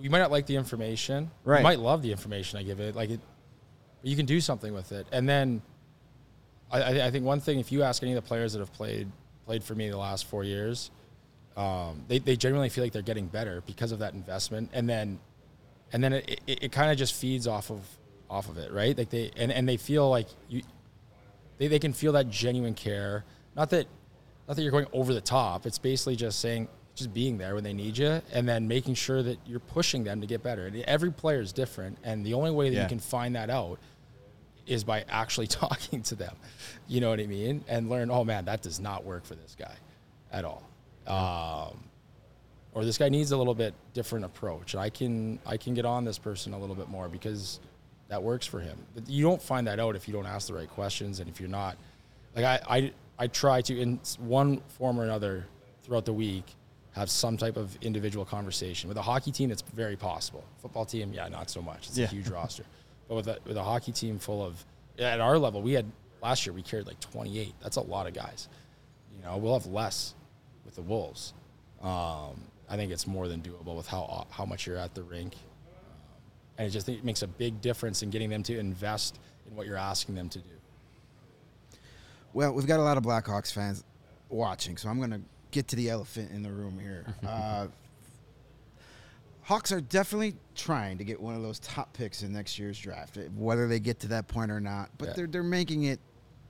You 0.00 0.10
might 0.10 0.18
not 0.18 0.30
like 0.30 0.46
the 0.46 0.56
information. 0.56 1.30
Right. 1.44 1.58
You 1.58 1.62
might 1.62 1.78
love 1.78 2.02
the 2.02 2.10
information 2.10 2.58
I 2.58 2.62
give 2.64 2.80
it. 2.80 2.94
Like 2.96 3.10
it, 3.10 3.20
but 4.02 4.10
you 4.10 4.16
can 4.16 4.26
do 4.26 4.40
something 4.40 4.74
with 4.74 4.90
it. 4.92 5.06
And 5.12 5.28
then, 5.28 5.62
I, 6.70 6.82
I, 6.82 7.06
I 7.06 7.10
think 7.10 7.24
one 7.24 7.40
thing, 7.40 7.60
if 7.60 7.70
you 7.72 7.82
ask 7.84 8.02
any 8.02 8.12
of 8.12 8.16
the 8.22 8.26
players 8.28 8.52
that 8.52 8.58
have 8.58 8.72
played 8.72 9.08
played 9.46 9.62
for 9.62 9.74
me 9.74 9.88
the 9.88 9.96
last 9.96 10.26
four 10.26 10.42
years, 10.44 10.90
um, 11.56 12.02
they 12.08 12.18
they 12.18 12.36
genuinely 12.36 12.68
feel 12.68 12.82
like 12.84 12.92
they're 12.92 13.02
getting 13.02 13.26
better 13.26 13.62
because 13.66 13.92
of 13.92 14.00
that 14.00 14.12
investment. 14.14 14.68
And 14.74 14.88
then, 14.88 15.18
and 15.94 16.04
then 16.04 16.12
it, 16.12 16.40
it, 16.46 16.64
it 16.64 16.72
kind 16.72 16.90
of 16.90 16.98
just 16.98 17.14
feeds 17.14 17.46
off 17.46 17.70
of 17.70 17.80
off 18.28 18.48
of 18.48 18.58
it, 18.58 18.70
right? 18.72 18.98
Like 18.98 19.08
they 19.10 19.30
and, 19.36 19.50
and 19.52 19.66
they 19.68 19.76
feel 19.78 20.10
like 20.10 20.26
you, 20.48 20.62
they, 21.58 21.68
they 21.68 21.78
can 21.78 21.92
feel 21.92 22.12
that 22.12 22.28
genuine 22.28 22.74
care. 22.74 23.24
Not 23.56 23.70
that 23.70 23.86
not 24.48 24.56
that 24.56 24.62
you're 24.62 24.72
going 24.72 24.88
over 24.92 25.14
the 25.14 25.20
top. 25.22 25.64
It's 25.66 25.78
basically 25.78 26.16
just 26.16 26.40
saying 26.40 26.68
just 26.96 27.14
being 27.14 27.38
there 27.38 27.54
when 27.54 27.64
they 27.64 27.72
need 27.72 27.96
you 27.96 28.20
and 28.32 28.46
then 28.48 28.68
making 28.68 28.94
sure 28.94 29.22
that 29.22 29.38
you're 29.46 29.58
pushing 29.60 30.04
them 30.04 30.20
to 30.20 30.26
get 30.26 30.42
better. 30.42 30.66
And 30.66 30.76
every 30.82 31.10
player 31.12 31.40
is 31.40 31.52
different 31.52 31.96
and 32.04 32.26
the 32.26 32.34
only 32.34 32.50
way 32.50 32.68
that 32.70 32.74
Yeah. 32.76 32.82
you 32.82 32.88
can 32.88 32.98
find 33.00 33.34
that 33.36 33.48
out 33.50 33.78
is 34.66 34.82
by 34.84 35.04
actually 35.08 35.46
talking 35.46 36.02
to 36.02 36.14
them. 36.16 36.34
You 36.88 37.00
know 37.00 37.10
what 37.10 37.20
I 37.20 37.26
mean? 37.26 37.64
And 37.68 37.88
learn, 37.88 38.10
oh 38.10 38.24
man, 38.24 38.44
that 38.46 38.62
does 38.62 38.80
not 38.80 39.04
work 39.04 39.24
for 39.24 39.34
this 39.36 39.56
guy 39.58 39.74
at 40.32 40.44
all. 40.44 40.62
Um, 41.06 41.84
or 42.74 42.84
this 42.84 42.98
guy 42.98 43.08
needs 43.08 43.30
a 43.32 43.36
little 43.36 43.54
bit 43.54 43.72
different 43.92 44.24
approach. 44.24 44.74
I 44.74 44.90
can 44.90 45.38
I 45.46 45.56
can 45.56 45.74
get 45.74 45.84
on 45.86 46.04
this 46.04 46.18
person 46.18 46.52
a 46.54 46.58
little 46.58 46.74
bit 46.76 46.88
more 46.88 47.08
because 47.08 47.60
that 48.08 48.22
works 48.22 48.46
for 48.46 48.60
him. 48.60 48.76
But 48.94 49.08
you 49.08 49.22
don't 49.24 49.40
find 49.40 49.66
that 49.66 49.80
out 49.80 49.96
if 49.96 50.06
you 50.08 50.12
don't 50.14 50.26
ask 50.26 50.48
the 50.48 50.54
right 50.54 50.68
questions 50.68 51.20
and 51.20 51.28
if 51.30 51.40
you're 51.40 51.48
not 51.48 51.76
like 52.36 52.44
I 52.44 52.60
I, 52.68 52.92
I 53.18 53.26
try 53.28 53.60
to 53.62 53.78
in 53.80 54.00
one 54.18 54.60
form 54.78 54.98
or 55.00 55.04
another 55.04 55.46
throughout 55.82 56.04
the 56.04 56.12
week 56.12 56.44
have 56.92 57.10
some 57.10 57.36
type 57.36 57.56
of 57.56 57.76
individual 57.82 58.24
conversation. 58.24 58.86
With 58.88 58.96
a 58.98 59.02
hockey 59.02 59.32
team, 59.32 59.50
it's 59.50 59.62
very 59.74 59.96
possible. 59.96 60.44
Football 60.62 60.84
team, 60.84 61.12
yeah, 61.12 61.26
not 61.28 61.50
so 61.50 61.60
much. 61.60 61.88
It's 61.88 61.98
Yeah. 61.98 62.04
a 62.04 62.08
huge 62.08 62.28
roster. 62.28 62.64
But 63.08 63.16
with 63.16 63.26
a, 63.28 63.38
with 63.46 63.56
a 63.58 63.62
hockey 63.62 63.92
team 63.92 64.18
full 64.18 64.42
of 64.42 64.64
at 64.98 65.20
our 65.20 65.36
level, 65.38 65.60
we 65.60 65.72
had 65.74 65.84
last 66.22 66.46
year 66.46 66.54
we 66.54 66.62
carried 66.62 66.86
like 66.86 66.98
28. 67.00 67.52
That's 67.62 67.76
a 67.76 67.82
lot 67.82 68.06
of 68.06 68.14
guys. 68.14 68.48
You 69.14 69.22
know, 69.22 69.36
we'll 69.36 69.52
have 69.52 69.66
less 69.66 70.14
with 70.64 70.74
the 70.76 70.80
Wolves. 70.80 71.34
Um, 71.82 72.40
I 72.68 72.76
think 72.76 72.92
it's 72.92 73.06
more 73.06 73.28
than 73.28 73.40
doable 73.42 73.76
with 73.76 73.86
how 73.86 74.26
how 74.30 74.44
much 74.44 74.66
you're 74.66 74.76
at 74.78 74.94
the 74.94 75.02
rink, 75.02 75.34
um, 75.34 75.82
and 76.58 76.66
it 76.68 76.70
just 76.70 76.88
it 76.88 77.04
makes 77.04 77.22
a 77.22 77.26
big 77.26 77.60
difference 77.60 78.02
in 78.02 78.10
getting 78.10 78.30
them 78.30 78.42
to 78.44 78.58
invest 78.58 79.18
in 79.48 79.54
what 79.56 79.66
you're 79.66 79.76
asking 79.76 80.14
them 80.14 80.28
to 80.30 80.38
do. 80.38 80.50
Well, 82.32 82.52
we've 82.52 82.66
got 82.66 82.80
a 82.80 82.82
lot 82.82 82.96
of 82.96 83.04
Blackhawks 83.04 83.52
fans 83.52 83.84
watching, 84.28 84.76
so 84.76 84.88
I'm 84.88 84.98
going 84.98 85.10
to 85.12 85.20
get 85.52 85.68
to 85.68 85.76
the 85.76 85.88
elephant 85.90 86.32
in 86.32 86.42
the 86.42 86.50
room 86.50 86.78
here. 86.80 87.06
uh, 87.26 87.68
Hawks 89.42 89.70
are 89.72 89.80
definitely 89.80 90.34
trying 90.54 90.96
to 90.98 91.04
get 91.04 91.20
one 91.20 91.34
of 91.36 91.42
those 91.42 91.58
top 91.58 91.92
picks 91.92 92.22
in 92.22 92.32
next 92.32 92.58
year's 92.58 92.78
draft, 92.78 93.18
eh, 93.18 93.28
whether 93.36 93.68
they 93.68 93.78
get 93.78 94.00
to 94.00 94.08
that 94.08 94.26
point 94.26 94.50
or 94.50 94.58
not. 94.58 94.88
But 94.96 95.08
Yeah. 95.08 95.12
they're 95.16 95.26
they're 95.26 95.42
making 95.42 95.84
it, 95.84 96.00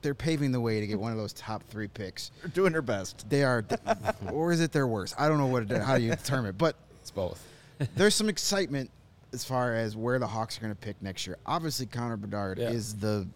they're 0.04 0.14
paving 0.14 0.52
the 0.52 0.61
way 0.61 0.78
to 0.80 0.87
get 0.87 1.00
one 1.00 1.11
of 1.11 1.18
those 1.18 1.32
top 1.32 1.64
three 1.64 1.88
picks. 1.88 2.30
They're 2.42 2.50
doing 2.50 2.73
their 2.73 2.82
best. 2.82 3.28
They 3.28 3.42
are, 3.42 3.64
or 4.32 4.52
is 4.52 4.61
it 4.61 4.70
their 4.70 4.87
worst? 4.87 5.14
I 5.18 5.28
don't 5.28 5.38
know 5.38 5.46
what 5.46 5.68
it, 5.68 5.82
how 5.82 5.94
you 5.96 6.11
determine 6.11 6.50
it, 6.50 6.58
but 6.58 6.76
It's 7.00 7.11
both. 7.11 7.42
there's 7.96 8.14
some 8.14 8.28
excitement 8.28 8.90
as 9.32 9.44
far 9.44 9.75
as 9.75 9.96
where 9.96 10.18
the 10.20 10.26
Hawks 10.26 10.58
are 10.58 10.61
going 10.61 10.73
to 10.75 10.78
pick 10.80 11.00
next 11.02 11.26
year. 11.26 11.38
Obviously, 11.46 11.87
Connor 11.87 12.18
Bedard 12.18 12.58
Yeah. 12.58 12.68
is 12.68 12.94
the 12.94 13.26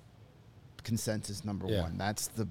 consensus 0.85 1.43
number 1.45 1.67
Yeah. 1.67 1.83
one. 1.83 1.97
That's 1.99 2.29
the 2.29 2.47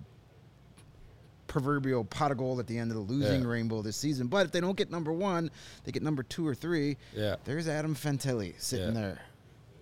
proverbial 1.48 2.04
pot 2.04 2.32
of 2.32 2.38
gold 2.40 2.60
at 2.60 2.68
the 2.68 2.78
end 2.78 2.92
of 2.92 2.98
the 2.98 3.04
losing 3.04 3.44
Yeah. 3.44 3.48
rainbow 3.48 3.82
this 3.84 3.96
season. 3.96 4.28
But 4.28 4.48
if 4.48 4.52
they 4.52 4.60
don't 4.60 4.76
get 4.76 4.90
number 4.92 5.14
one, 5.14 5.50
they 5.86 5.92
get 5.92 6.04
number 6.04 6.24
two 6.24 6.46
or 6.46 6.54
three. 6.56 6.98
Yeah. 7.16 7.36
There's 7.46 7.68
Adam 7.68 7.96
Fantilli 7.96 8.60
sitting 8.60 8.94
there. 8.96 9.22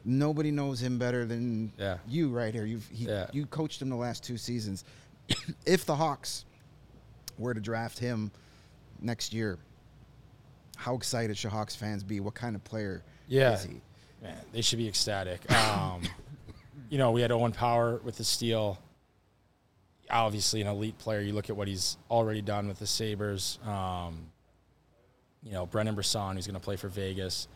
Nobody 0.05 0.51
knows 0.51 0.79
him 0.79 0.99
better 0.99 1.25
than 1.25 1.73
Yeah. 1.77 1.97
you 2.07 2.29
right 2.29 2.53
here. 2.53 2.65
You've 2.65 2.87
he, 2.89 3.05
Yeah. 3.05 3.27
you 3.33 3.45
coached 3.47 3.81
him 3.81 3.89
the 3.89 3.95
last 3.95 4.23
two 4.23 4.37
seasons. 4.37 4.85
if 5.65 5.85
the 5.85 5.95
Hawks 5.95 6.45
were 7.39 7.53
to 7.55 7.59
draft 7.59 7.97
him 7.97 8.31
next 9.01 9.33
year, 9.33 9.57
how 10.77 10.95
excited 10.95 11.37
should 11.37 11.51
Hawks 11.51 11.75
fans 11.75 12.03
be? 12.03 12.19
What 12.19 12.35
kind 12.35 12.55
of 12.55 12.63
player 12.63 13.03
Yeah. 13.27 13.53
is 13.53 13.63
he? 13.63 13.81
Man, 14.21 14.37
they 14.53 14.61
should 14.61 14.77
be 14.77 14.87
ecstatic. 14.87 15.49
Um, 15.51 16.03
you 16.89 16.97
know, 16.99 17.11
we 17.11 17.21
had 17.21 17.31
Owen 17.31 17.51
Power 17.51 17.97
with 18.03 18.17
the 18.17 18.23
Steel. 18.23 18.77
Obviously, 20.09 20.61
an 20.61 20.67
elite 20.67 20.97
player. 20.99 21.19
You 21.21 21.33
look 21.33 21.49
at 21.49 21.57
what 21.57 21.67
he's 21.67 21.97
already 22.11 22.41
done 22.41 22.67
with 22.67 22.77
the 22.77 22.85
Sabres. 22.85 23.57
Um, 23.65 24.27
you 25.43 25.51
know, 25.51 25.65
Brendan 25.65 25.95
Brisson, 25.95 26.35
who's 26.35 26.45
going 26.45 26.53
to 26.59 26.59
play 26.63 26.75
for 26.75 26.89
Vegas, 26.89 27.47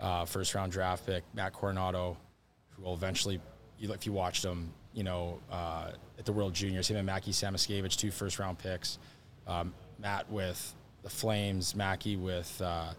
uh, 0.00 0.24
first 0.24 0.54
round 0.54 0.72
draft 0.72 1.06
pick. 1.06 1.24
Matt 1.34 1.54
Coronato, 1.54 2.16
who 2.70 2.82
will 2.82 2.94
eventually, 2.94 3.40
if 3.80 4.06
you 4.06 4.12
watched 4.12 4.44
him, 4.44 4.72
you 4.92 5.04
know, 5.04 5.40
uh, 5.50 5.90
at 6.18 6.24
the 6.24 6.32
World 6.32 6.54
Juniors, 6.54 6.88
him 6.88 6.96
and 6.96 7.06
Mackie 7.06 7.32
Samoskevich, 7.32 7.96
two 7.96 8.10
first 8.10 8.38
round 8.38 8.58
picks. 8.58 8.98
Um, 9.46 9.74
Matt 9.98 10.30
with 10.30 10.74
the 11.02 11.10
Flames, 11.10 11.74
Mackie 11.74 12.16
with. 12.16 12.60
Uh, 12.62 12.92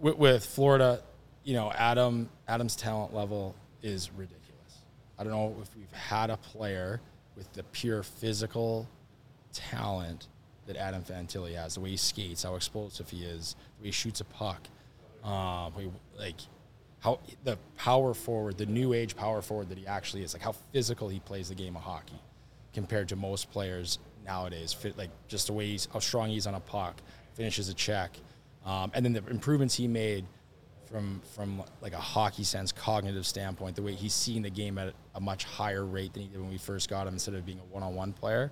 with, 0.00 0.16
with 0.16 0.44
Florida, 0.44 1.02
you 1.42 1.54
know, 1.54 1.72
Adam 1.72 2.28
Adam's 2.48 2.76
talent 2.76 3.14
level 3.14 3.54
is 3.82 4.10
ridiculous. 4.12 4.40
I 5.18 5.24
don't 5.24 5.32
know 5.32 5.56
if 5.62 5.74
we've 5.76 5.92
had 5.92 6.30
a 6.30 6.36
player 6.36 7.00
with 7.36 7.52
the 7.52 7.62
pure 7.64 8.02
physical 8.02 8.88
talent 9.52 10.28
that 10.66 10.76
Adam 10.76 11.02
Fantilli 11.02 11.54
has. 11.54 11.74
The 11.74 11.80
way 11.80 11.90
he 11.90 11.96
skates, 11.96 12.42
how 12.42 12.54
explosive 12.56 13.10
he 13.10 13.24
is, 13.24 13.56
the 13.78 13.82
way 13.82 13.88
he 13.88 13.92
shoots 13.92 14.20
a 14.20 14.24
puck, 14.24 14.62
um, 15.24 15.72
like 16.18 16.36
how 17.00 17.18
the 17.44 17.58
power 17.76 18.14
forward, 18.14 18.58
the 18.58 18.66
new 18.66 18.92
age 18.92 19.16
power 19.16 19.42
forward 19.42 19.68
that 19.68 19.78
he 19.78 19.86
actually 19.86 20.22
is, 20.22 20.32
like 20.32 20.42
how 20.42 20.52
physical 20.72 21.08
he 21.08 21.20
plays 21.20 21.48
the 21.48 21.54
game 21.54 21.76
of 21.76 21.82
hockey 21.82 22.20
compared 22.72 23.08
to 23.08 23.16
most 23.16 23.50
players 23.50 23.98
nowadays. 24.24 24.72
Fit 24.72 24.96
like 24.96 25.10
just 25.28 25.46
the 25.46 25.52
way 25.52 25.66
he's 25.66 25.88
how 25.92 25.98
strong 25.98 26.28
he's 26.28 26.46
on 26.46 26.54
a 26.54 26.60
puck, 26.60 26.96
finishes 27.34 27.68
a 27.68 27.74
check, 27.74 28.10
um, 28.64 28.90
and 28.94 29.04
then 29.04 29.12
the 29.12 29.26
improvements 29.30 29.74
he 29.74 29.86
made 29.86 30.24
from 30.90 31.20
from 31.34 31.62
like 31.80 31.92
a 31.92 31.98
hockey 31.98 32.44
sense, 32.44 32.72
cognitive 32.72 33.26
standpoint, 33.26 33.76
the 33.76 33.82
way 33.82 33.92
he's 33.92 34.14
seeing 34.14 34.42
the 34.42 34.50
game 34.50 34.78
at 34.78 34.94
a 35.14 35.20
much 35.20 35.44
higher 35.44 35.84
rate 35.84 36.12
than 36.12 36.22
he 36.22 36.28
did 36.28 36.40
when 36.40 36.50
we 36.50 36.58
first 36.58 36.88
got 36.88 37.06
him, 37.06 37.14
instead 37.14 37.34
of 37.34 37.44
being 37.44 37.58
a 37.58 37.74
one-on-one 37.74 38.12
player. 38.12 38.50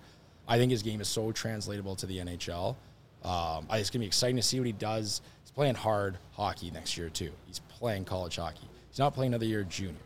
I 0.48 0.58
think 0.58 0.72
his 0.72 0.82
game 0.82 1.00
is 1.00 1.08
so 1.08 1.32
translatable 1.32 1.94
to 1.96 2.06
the 2.06 2.18
NHL. 2.18 2.76
Um, 3.24 3.66
it's 3.70 3.90
gonna 3.90 4.00
be 4.00 4.06
exciting 4.06 4.36
to 4.36 4.42
see 4.42 4.58
what 4.58 4.66
he 4.66 4.72
does. 4.72 5.22
He's 5.42 5.50
playing 5.50 5.74
hard 5.74 6.18
hockey 6.32 6.70
next 6.70 6.96
year 6.96 7.08
too. 7.08 7.30
He's 7.46 7.60
playing 7.60 8.04
college 8.04 8.36
hockey. 8.36 8.68
He's 8.88 8.98
not 8.98 9.14
playing 9.14 9.32
another 9.32 9.46
year 9.46 9.64
junior. 9.64 9.96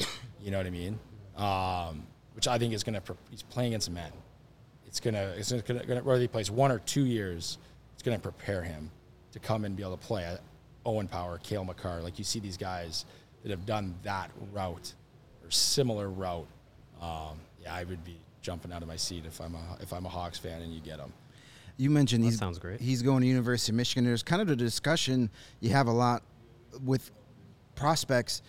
You 0.38 0.52
know 0.52 0.58
what 0.58 0.66
I 0.66 0.70
mean? 0.70 1.00
Um, 1.36 2.06
which 2.36 2.46
I 2.46 2.56
think 2.56 2.72
is 2.72 2.84
going 2.84 3.00
to, 3.00 3.16
he's 3.30 3.42
playing 3.42 3.72
against 3.72 3.90
men. 3.90 4.12
It's 4.86 5.00
gonna. 5.00 5.34
It's 5.36 5.50
gonna, 5.50 5.84
gonna. 5.84 6.02
Whether 6.02 6.20
he 6.20 6.28
plays 6.28 6.50
one 6.50 6.70
or 6.70 6.78
two 6.78 7.04
years, 7.04 7.58
it's 7.94 8.02
gonna 8.02 8.18
prepare 8.18 8.62
him 8.62 8.90
to 9.32 9.38
come 9.38 9.64
and 9.64 9.76
be 9.76 9.82
able 9.82 9.96
to 9.96 10.06
play. 10.06 10.38
Owen 10.86 11.08
Power, 11.08 11.38
Cale 11.42 11.64
Makar, 11.64 12.00
like 12.00 12.18
you 12.18 12.24
see 12.24 12.38
these 12.38 12.56
guys 12.56 13.04
that 13.42 13.50
have 13.50 13.66
done 13.66 13.94
that 14.04 14.30
route 14.52 14.94
or 15.44 15.50
similar 15.50 16.08
route. 16.08 16.46
Um, 17.02 17.40
yeah, 17.60 17.74
I 17.74 17.84
would 17.84 18.04
be 18.04 18.16
jumping 18.40 18.72
out 18.72 18.82
of 18.82 18.88
my 18.88 18.96
seat 18.96 19.24
if 19.26 19.40
I'm 19.40 19.54
a 19.54 19.78
if 19.80 19.92
I'm 19.92 20.06
a 20.06 20.08
Hawks 20.08 20.38
fan 20.38 20.62
and 20.62 20.72
you 20.72 20.80
get 20.80 20.98
him. 20.98 21.12
You 21.76 21.90
mentioned 21.90 22.24
That 22.24 22.28
he's, 22.28 22.38
sounds 22.38 22.58
great. 22.58 22.80
He's 22.80 23.02
going 23.02 23.20
to 23.20 23.26
University 23.26 23.72
of 23.72 23.76
Michigan. 23.76 24.04
There's 24.04 24.22
kind 24.22 24.40
of 24.40 24.48
a 24.48 24.56
discussion 24.56 25.30
you 25.60 25.70
have 25.70 25.88
a 25.88 25.92
lot 25.92 26.22
with 26.82 27.10
prospects 27.74 28.42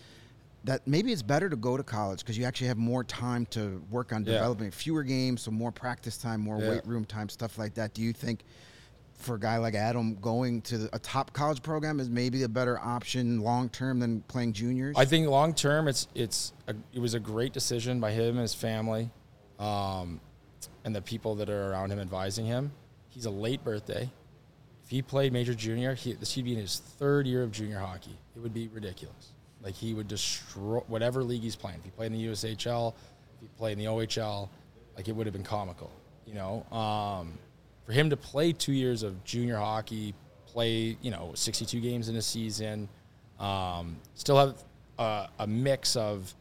that 0.64 0.86
maybe 0.86 1.12
it's 1.12 1.22
better 1.22 1.48
to 1.48 1.56
go 1.56 1.76
to 1.76 1.82
college 1.82 2.20
because 2.20 2.36
you 2.38 2.44
actually 2.44 2.66
have 2.68 2.78
more 2.78 3.04
time 3.04 3.46
to 3.46 3.82
work 3.90 4.12
on 4.12 4.24
Yeah. 4.24 4.34
developing 4.34 4.70
fewer 4.70 5.02
games, 5.02 5.42
so 5.42 5.50
more 5.50 5.70
practice 5.70 6.16
time, 6.16 6.40
more 6.40 6.58
Yeah. 6.60 6.70
weight 6.70 6.86
room 6.86 7.04
time, 7.04 7.28
stuff 7.28 7.58
like 7.58 7.74
that. 7.74 7.94
Do 7.94 8.02
you 8.02 8.12
think 8.12 8.44
for 9.14 9.34
a 9.34 9.38
guy 9.40 9.58
like 9.58 9.74
Adam 9.74 10.14
going 10.16 10.62
to 10.62 10.88
a 10.92 10.98
top 10.98 11.32
college 11.32 11.62
program 11.62 12.00
is 12.00 12.08
maybe 12.08 12.42
a 12.44 12.48
better 12.48 12.78
option 12.78 13.40
long 13.40 13.68
term 13.68 13.98
than 13.98 14.22
playing 14.22 14.52
juniors? 14.52 14.96
I 14.98 15.04
think 15.04 15.28
long 15.28 15.54
term, 15.54 15.86
it's 15.86 16.08
it's 16.14 16.52
a, 16.66 16.74
it 16.92 17.00
was 17.00 17.14
a 17.14 17.20
great 17.20 17.52
decision 17.52 18.00
by 18.00 18.12
him 18.12 18.30
and 18.30 18.40
his 18.40 18.54
family, 18.54 19.10
um, 19.58 20.20
and 20.84 20.94
the 20.94 21.02
people 21.02 21.34
that 21.36 21.50
are 21.50 21.70
around 21.72 21.90
him 21.92 21.98
advising 22.00 22.46
him. 22.46 22.72
He's 23.18 23.26
a 23.26 23.30
late 23.32 23.64
birthday. 23.64 24.08
If 24.84 24.90
he 24.90 25.02
played 25.02 25.32
major 25.32 25.52
junior, 25.52 25.92
he, 25.92 26.12
this 26.12 26.30
he'd 26.34 26.44
be 26.44 26.52
in 26.52 26.60
his 26.60 26.78
third 26.78 27.26
year 27.26 27.42
of 27.42 27.50
junior 27.50 27.80
hockey. 27.80 28.16
It 28.36 28.38
would 28.38 28.54
be 28.54 28.68
ridiculous. 28.68 29.32
Like 29.60 29.74
he 29.74 29.92
would 29.92 30.06
destroy 30.06 30.78
whatever 30.86 31.24
league 31.24 31.42
he's 31.42 31.56
playing. 31.56 31.78
If 31.78 31.84
he 31.84 31.90
played 31.90 32.12
in 32.12 32.18
the 32.18 32.26
USHL, 32.26 32.94
if 33.34 33.40
he 33.40 33.48
played 33.58 33.72
in 33.72 33.78
the 33.80 33.86
OHL, 33.86 34.48
like 34.96 35.08
it 35.08 35.16
would 35.16 35.26
have 35.26 35.32
been 35.32 35.42
comical. 35.42 35.90
You 36.26 36.34
know, 36.34 36.64
um, 36.70 37.36
for 37.84 37.90
him 37.90 38.08
to 38.08 38.16
play 38.16 38.52
two 38.52 38.72
years 38.72 39.02
of 39.02 39.24
junior 39.24 39.56
hockey, 39.56 40.14
play 40.46 40.96
you 41.02 41.10
know 41.10 41.32
62 41.34 41.80
games 41.80 42.08
in 42.08 42.14
a 42.14 42.22
season, 42.22 42.88
um, 43.40 43.96
still 44.14 44.36
have 44.36 44.62
a, 44.96 45.28
a 45.40 45.46
mix 45.48 45.96
of 45.96 46.32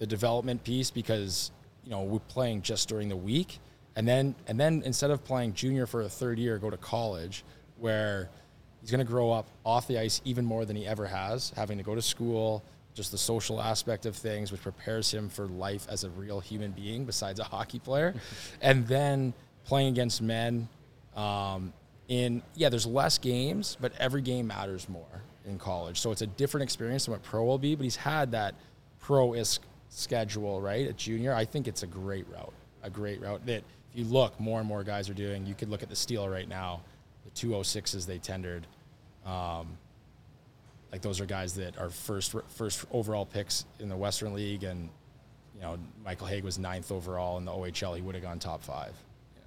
the 0.00 0.08
development 0.08 0.64
piece 0.64 0.90
because 0.90 1.52
you 1.84 1.92
know 1.92 2.02
we're 2.02 2.18
playing 2.18 2.62
just 2.62 2.88
during 2.88 3.08
the 3.08 3.16
week, 3.16 3.60
and 3.96 4.06
then 4.06 4.34
and 4.46 4.60
then 4.60 4.82
instead 4.84 5.10
of 5.10 5.24
playing 5.24 5.54
junior 5.54 5.86
for 5.86 6.02
a 6.02 6.08
third 6.08 6.38
year, 6.38 6.58
go 6.58 6.70
to 6.70 6.76
college 6.76 7.44
where 7.78 8.30
he's 8.80 8.90
going 8.90 9.04
to 9.04 9.10
grow 9.10 9.32
up 9.32 9.48
off 9.64 9.88
the 9.88 9.98
ice 9.98 10.20
even 10.24 10.44
more 10.44 10.64
than 10.64 10.76
he 10.76 10.86
ever 10.86 11.06
has, 11.06 11.52
having 11.56 11.78
to 11.78 11.84
go 11.84 11.94
to 11.94 12.02
school, 12.02 12.62
just 12.94 13.10
the 13.10 13.18
social 13.18 13.60
aspect 13.60 14.06
of 14.06 14.14
things, 14.14 14.52
which 14.52 14.62
prepares 14.62 15.12
him 15.12 15.28
for 15.28 15.46
life 15.46 15.86
as 15.90 16.04
a 16.04 16.10
real 16.10 16.40
human 16.40 16.70
being 16.70 17.04
besides 17.04 17.40
a 17.40 17.44
hockey 17.44 17.78
player, 17.78 18.14
and 18.60 18.86
then 18.86 19.34
playing 19.64 19.88
against 19.88 20.22
men. 20.22 20.68
Um, 21.16 21.72
in 22.08 22.42
yeah, 22.54 22.68
there's 22.68 22.86
less 22.86 23.18
games, 23.18 23.76
but 23.80 23.92
every 23.98 24.22
game 24.22 24.46
matters 24.46 24.88
more 24.88 25.22
in 25.46 25.58
college. 25.58 26.00
So 26.00 26.12
it's 26.12 26.22
a 26.22 26.26
different 26.26 26.62
experience 26.62 27.06
than 27.06 27.12
what 27.12 27.22
pro 27.22 27.44
will 27.44 27.58
be. 27.58 27.74
But 27.74 27.84
he's 27.84 27.96
had 27.96 28.30
that 28.32 28.54
pro-isk 29.00 29.60
schedule, 29.88 30.60
right? 30.60 30.86
At 30.86 30.96
junior, 30.96 31.34
I 31.34 31.44
think 31.44 31.66
it's 31.66 31.82
a 31.82 31.86
great 31.86 32.26
route. 32.30 32.52
A 32.82 32.90
great 32.90 33.20
route 33.20 33.44
that 33.46 33.64
you 33.96 34.04
look, 34.04 34.38
more 34.38 34.60
and 34.60 34.68
more 34.68 34.84
guys 34.84 35.08
are 35.08 35.14
doing. 35.14 35.46
You 35.46 35.54
could 35.54 35.70
look 35.70 35.82
at 35.82 35.88
the 35.88 35.96
Steel 35.96 36.28
right 36.28 36.48
now, 36.48 36.82
the 37.24 37.30
206s 37.30 38.06
they 38.06 38.18
tendered. 38.18 38.66
Um, 39.24 39.78
like 40.92 41.00
those 41.02 41.20
are 41.20 41.26
guys 41.26 41.54
that 41.56 41.76
are 41.78 41.90
first 41.90 42.34
first 42.48 42.84
overall 42.92 43.26
picks 43.26 43.64
in 43.80 43.88
the 43.88 43.96
Western 43.96 44.34
League, 44.34 44.62
and 44.62 44.88
you 45.54 45.62
know, 45.62 45.78
Michael 46.04 46.26
Hage 46.26 46.44
was 46.44 46.58
ninth 46.58 46.92
overall 46.92 47.38
in 47.38 47.44
the 47.44 47.50
OHL. 47.52 47.96
He 47.96 48.02
would 48.02 48.14
have 48.14 48.22
gone 48.22 48.38
top 48.38 48.62
five. 48.62 48.92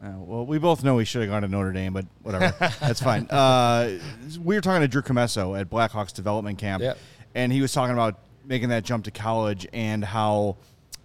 Uh, 0.04 0.12
well, 0.18 0.46
we 0.46 0.58
both 0.58 0.84
know 0.84 0.98
he 0.98 1.06
should 1.06 1.22
have 1.22 1.30
gone 1.30 1.42
to 1.44 1.48
Notre 1.48 1.72
Dame, 1.72 1.94
but 1.94 2.06
whatever. 2.24 2.54
That's 2.80 3.02
fine. 3.02 3.26
Uh, 3.30 4.00
we 4.44 4.56
were 4.56 4.62
talking 4.62 4.82
to 4.82 4.88
Drew 4.88 5.02
Commesso 5.02 5.60
at 5.60 5.70
Blackhawks 5.70 6.14
development 6.14 6.58
camp, 6.58 6.82
Yep. 6.82 6.98
and 7.36 7.52
he 7.54 7.62
was 7.62 7.72
talking 7.74 7.94
about 7.94 8.18
making 8.46 8.70
that 8.70 8.84
jump 8.84 9.06
to 9.06 9.12
college 9.12 9.68
and 9.74 10.04
how 10.04 10.58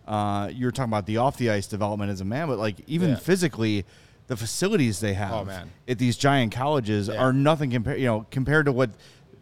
uh, 0.06 0.48
you 0.52 0.66
were 0.66 0.72
talking 0.72 0.90
about 0.90 1.06
the 1.06 1.16
off 1.18 1.36
the 1.38 1.50
ice 1.50 1.66
development 1.66 2.10
as 2.10 2.20
a 2.20 2.24
man, 2.24 2.48
but 2.48 2.58
like 2.58 2.76
even 2.86 3.10
Yeah. 3.10 3.16
physically, 3.16 3.84
the 4.26 4.36
facilities 4.36 5.00
they 5.00 5.14
have 5.14 5.48
Oh, 5.48 5.62
at 5.88 5.98
these 5.98 6.16
giant 6.16 6.52
colleges 6.52 7.08
Yeah. 7.08 7.16
are 7.22 7.32
nothing 7.32 7.70
compared. 7.70 7.98
You 8.00 8.06
know, 8.06 8.26
compared 8.30 8.66
to 8.66 8.72
what 8.72 8.90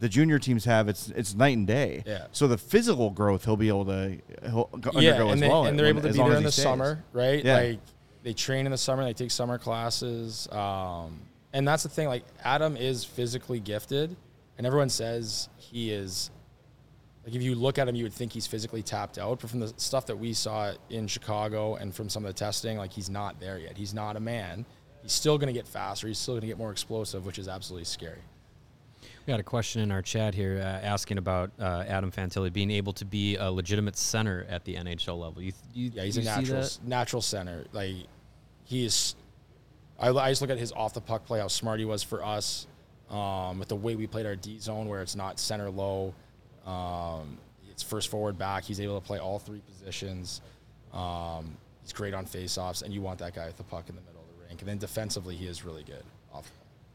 the 0.00 0.08
junior 0.08 0.38
teams 0.38 0.64
have, 0.64 0.88
it's 0.88 1.08
it's 1.10 1.34
night 1.34 1.56
and 1.56 1.66
day. 1.66 2.02
Yeah. 2.06 2.26
So 2.32 2.48
the 2.48 2.58
physical 2.58 3.10
growth 3.10 3.44
he'll 3.44 3.56
be 3.56 3.68
able 3.68 3.84
to 3.86 4.18
he'll 4.44 4.64
go- 4.80 4.90
yeah, 5.00 5.12
undergo 5.12 5.24
and, 5.24 5.34
as 5.34 5.40
they, 5.40 5.48
well, 5.48 5.64
and 5.66 5.78
they're 5.78 5.86
when- 5.86 5.96
able 5.98 6.02
to 6.08 6.12
be 6.12 6.18
there 6.18 6.36
in 6.36 6.42
the 6.42 6.50
stays. 6.52 6.62
summer, 6.64 7.04
right? 7.12 7.44
Yeah. 7.44 7.56
Like 7.56 7.80
they 8.24 8.32
train 8.32 8.66
in 8.66 8.72
the 8.72 8.78
summer, 8.78 9.04
they 9.04 9.12
take 9.12 9.30
summer 9.30 9.58
classes, 9.58 10.48
um, 10.52 11.20
and 11.52 11.66
that's 11.66 11.82
the 11.84 11.88
thing. 11.88 12.08
Like 12.08 12.24
Adam 12.44 12.76
is 12.76 13.04
physically 13.04 13.60
gifted, 13.60 14.16
and 14.58 14.66
everyone 14.66 14.88
says 14.90 15.48
he 15.58 15.90
is. 15.92 16.30
Like 17.24 17.34
if 17.34 17.42
you 17.42 17.54
look 17.54 17.78
at 17.78 17.88
him, 17.88 17.94
you 17.94 18.04
would 18.04 18.12
think 18.12 18.32
he's 18.32 18.46
physically 18.46 18.82
tapped 18.82 19.16
out, 19.16 19.40
but 19.40 19.50
from 19.50 19.60
the 19.60 19.72
stuff 19.76 20.06
that 20.06 20.16
we 20.16 20.32
saw 20.32 20.72
in 20.90 21.06
Chicago 21.06 21.76
and 21.76 21.94
from 21.94 22.08
some 22.08 22.24
of 22.24 22.28
the 22.28 22.38
testing, 22.38 22.78
like 22.78 22.92
he's 22.92 23.08
not 23.08 23.38
there 23.38 23.58
yet. 23.58 23.76
He's 23.76 23.94
not 23.94 24.16
a 24.16 24.20
man. 24.20 24.66
He's 25.02 25.12
still 25.12 25.38
going 25.38 25.46
to 25.46 25.52
get 25.52 25.66
faster. 25.66 26.08
He's 26.08 26.18
still 26.18 26.34
going 26.34 26.42
to 26.42 26.46
get 26.48 26.58
more 26.58 26.72
explosive, 26.72 27.24
which 27.24 27.38
is 27.38 27.48
absolutely 27.48 27.84
scary. 27.84 28.18
We 29.26 29.30
got 29.30 29.38
a 29.38 29.44
question 29.44 29.82
in 29.82 29.92
our 29.92 30.02
chat 30.02 30.34
here 30.34 30.58
uh, 30.58 30.84
asking 30.84 31.18
about 31.18 31.52
uh, 31.60 31.84
Adam 31.86 32.10
Fantilli 32.10 32.52
being 32.52 32.72
able 32.72 32.92
to 32.94 33.04
be 33.04 33.36
a 33.36 33.50
legitimate 33.50 33.96
center 33.96 34.46
at 34.48 34.64
the 34.64 34.74
NHL 34.74 35.18
level. 35.18 35.40
You, 35.42 35.52
you, 35.74 35.92
Yeah, 35.94 36.02
he's 36.02 36.16
you 36.16 36.22
a 36.22 36.24
natural 36.24 36.68
natural 36.84 37.22
center. 37.22 37.64
Like 37.72 37.94
he 38.64 38.84
is. 38.84 39.14
I, 39.98 40.08
I 40.10 40.30
just 40.30 40.40
look 40.40 40.50
at 40.50 40.58
his 40.58 40.72
off 40.72 40.92
the 40.92 41.00
puck 41.00 41.24
play, 41.24 41.38
how 41.38 41.46
smart 41.46 41.78
he 41.78 41.84
was 41.84 42.02
for 42.02 42.24
us, 42.24 42.66
um, 43.10 43.60
with 43.60 43.68
the 43.68 43.76
way 43.76 43.94
we 43.94 44.08
played 44.08 44.26
our 44.26 44.34
D 44.34 44.58
zone, 44.58 44.88
where 44.88 45.02
it's 45.02 45.14
not 45.14 45.38
center 45.38 45.70
low, 45.70 46.14
um, 46.66 47.38
it's 47.70 47.82
first 47.82 48.08
forward 48.08 48.38
back. 48.38 48.64
He's 48.64 48.80
able 48.80 49.00
to 49.00 49.06
play 49.06 49.18
all 49.18 49.38
three 49.38 49.60
positions. 49.60 50.40
Um, 50.92 51.56
he's 51.82 51.92
great 51.92 52.14
on 52.14 52.26
faceoffs, 52.26 52.82
and 52.82 52.92
you 52.92 53.00
want 53.00 53.18
that 53.20 53.34
guy 53.34 53.46
with 53.46 53.56
the 53.56 53.62
puck 53.64 53.88
in 53.88 53.94
the 53.96 54.02
middle 54.02 54.20
of 54.20 54.28
the 54.38 54.44
rink. 54.46 54.60
And 54.60 54.68
then 54.68 54.78
defensively, 54.78 55.34
he 55.36 55.46
is 55.46 55.64
really 55.64 55.82
good. 55.84 56.04
Off. 56.32 56.50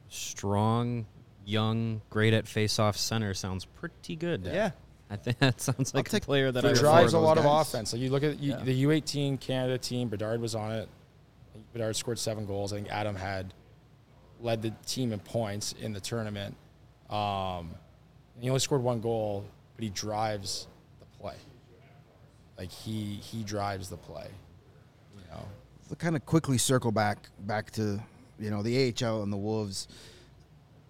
Strong, 0.10 1.06
young, 1.46 2.02
great 2.10 2.34
at 2.34 2.48
face-off 2.48 2.96
center 2.98 3.34
sounds 3.34 3.66
pretty 3.66 4.16
good. 4.16 4.46
Yeah. 4.46 4.72
I 5.10 5.16
think 5.16 5.40
that 5.40 5.62
sounds 5.62 5.94
like 5.94 6.12
a 6.12 6.20
player 6.20 6.52
that 6.52 6.66
I 6.66 6.68
or 6.68 6.72
would 6.72 6.78
four 6.80 6.84
drives 6.90 7.14
a 7.14 7.18
of 7.18 7.22
those 7.24 7.28
lot 7.28 7.38
of 7.38 7.46
offense. 7.46 7.90
So 7.90 7.96
you 7.98 8.10
look 8.10 8.24
at 8.24 8.40
you, 8.40 8.52
Yeah. 8.52 8.64
the 8.64 8.84
U18 8.84 9.40
Canada 9.40 9.78
team. 9.78 10.10
Bedard 10.10 10.42
was 10.42 10.54
on 10.54 10.74
it. 10.74 10.90
Bedard 11.72 11.96
scored 11.96 12.20
seven 12.20 12.46
goals. 12.46 12.74
I 12.74 12.78
think 12.78 12.90
Adam 12.90 13.16
had 13.16 13.54
led 14.42 14.62
the 14.62 14.72
team 14.86 15.14
in 15.14 15.20
points 15.20 15.74
in 15.80 15.94
the 15.94 16.00
tournament. 16.02 16.56
Um, 17.10 17.72
he 18.40 18.50
only 18.50 18.60
scored 18.60 18.84
one 18.84 19.00
goal, 19.00 19.46
but 19.78 19.84
he 19.84 19.90
drives 19.92 20.68
the 21.00 21.06
play. 21.20 21.36
Like 22.58 22.72
he 22.72 23.14
he 23.16 23.44
drives 23.44 23.90
the 23.90 23.98
play. 23.98 24.28
You 25.16 25.22
know. 25.32 25.96
kind 25.98 26.16
of 26.16 26.26
quickly 26.26 26.58
circle 26.58 26.92
back 26.92 27.30
back 27.42 27.72
to 27.72 28.02
you 28.40 28.50
know 28.50 28.62
the 28.64 28.92
AHL 29.04 29.22
and 29.24 29.32
the 29.32 29.38
Wolves. 29.38 29.88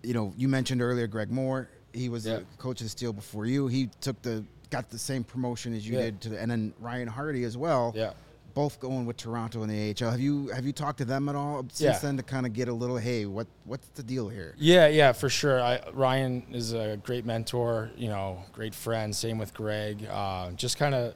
You 0.04 0.14
know, 0.14 0.34
you 0.38 0.48
mentioned 0.48 0.82
earlier 0.82 1.06
Greg 1.08 1.30
Moore. 1.30 1.70
He 1.92 2.08
was 2.08 2.26
Yeah. 2.26 2.38
the 2.38 2.46
coach 2.58 2.80
of 2.82 2.86
the 2.86 2.90
Steel 2.90 3.12
before 3.12 3.46
you. 3.46 3.68
He 3.68 3.88
took 4.00 4.22
the 4.22 4.46
got 4.70 4.90
the 4.90 4.98
same 5.00 5.24
promotion 5.24 5.74
as 5.74 5.86
you 5.88 5.96
Yeah. 5.96 6.04
did 6.06 6.22
to 6.22 6.30
the, 6.30 6.40
and 6.42 6.50
then 6.50 6.74
Ryan 6.80 7.08
Hardy 7.10 7.44
as 7.44 7.58
well. 7.58 7.92
Yeah. 7.96 8.14
Both 8.58 8.80
going 8.80 9.06
with 9.06 9.18
Toronto 9.18 9.62
in 9.62 9.70
the 9.70 9.92
AHL. 10.04 10.10
Have 10.10 10.20
you 10.20 10.48
have 10.48 10.66
you 10.66 10.74
talked 10.74 10.98
to 10.98 11.06
them 11.06 11.30
at 11.30 11.36
all 11.36 11.62
since 11.72 11.80
Yeah. 11.80 12.00
then 12.00 12.18
to 12.18 12.24
kind 12.24 12.44
of 12.44 12.54
get 12.54 12.68
a 12.68 12.74
little 12.74 12.98
hey 12.98 13.28
what 13.28 13.46
what's 13.66 13.86
the 13.90 14.02
deal 14.02 14.30
here? 14.30 14.56
Yeah, 14.58 14.88
yeah, 14.88 15.12
for 15.12 15.30
sure. 15.30 15.62
I, 15.62 15.80
Ryan 15.94 16.44
is 16.52 16.74
a 16.74 16.98
great 17.04 17.24
mentor, 17.24 17.92
you 17.96 18.08
know, 18.08 18.42
great 18.54 18.74
friend. 18.74 19.16
Same 19.16 19.38
with 19.38 19.54
Greg. 19.54 20.04
Uh, 20.10 20.50
just 20.54 20.80
kind 20.80 20.96
of 20.96 21.14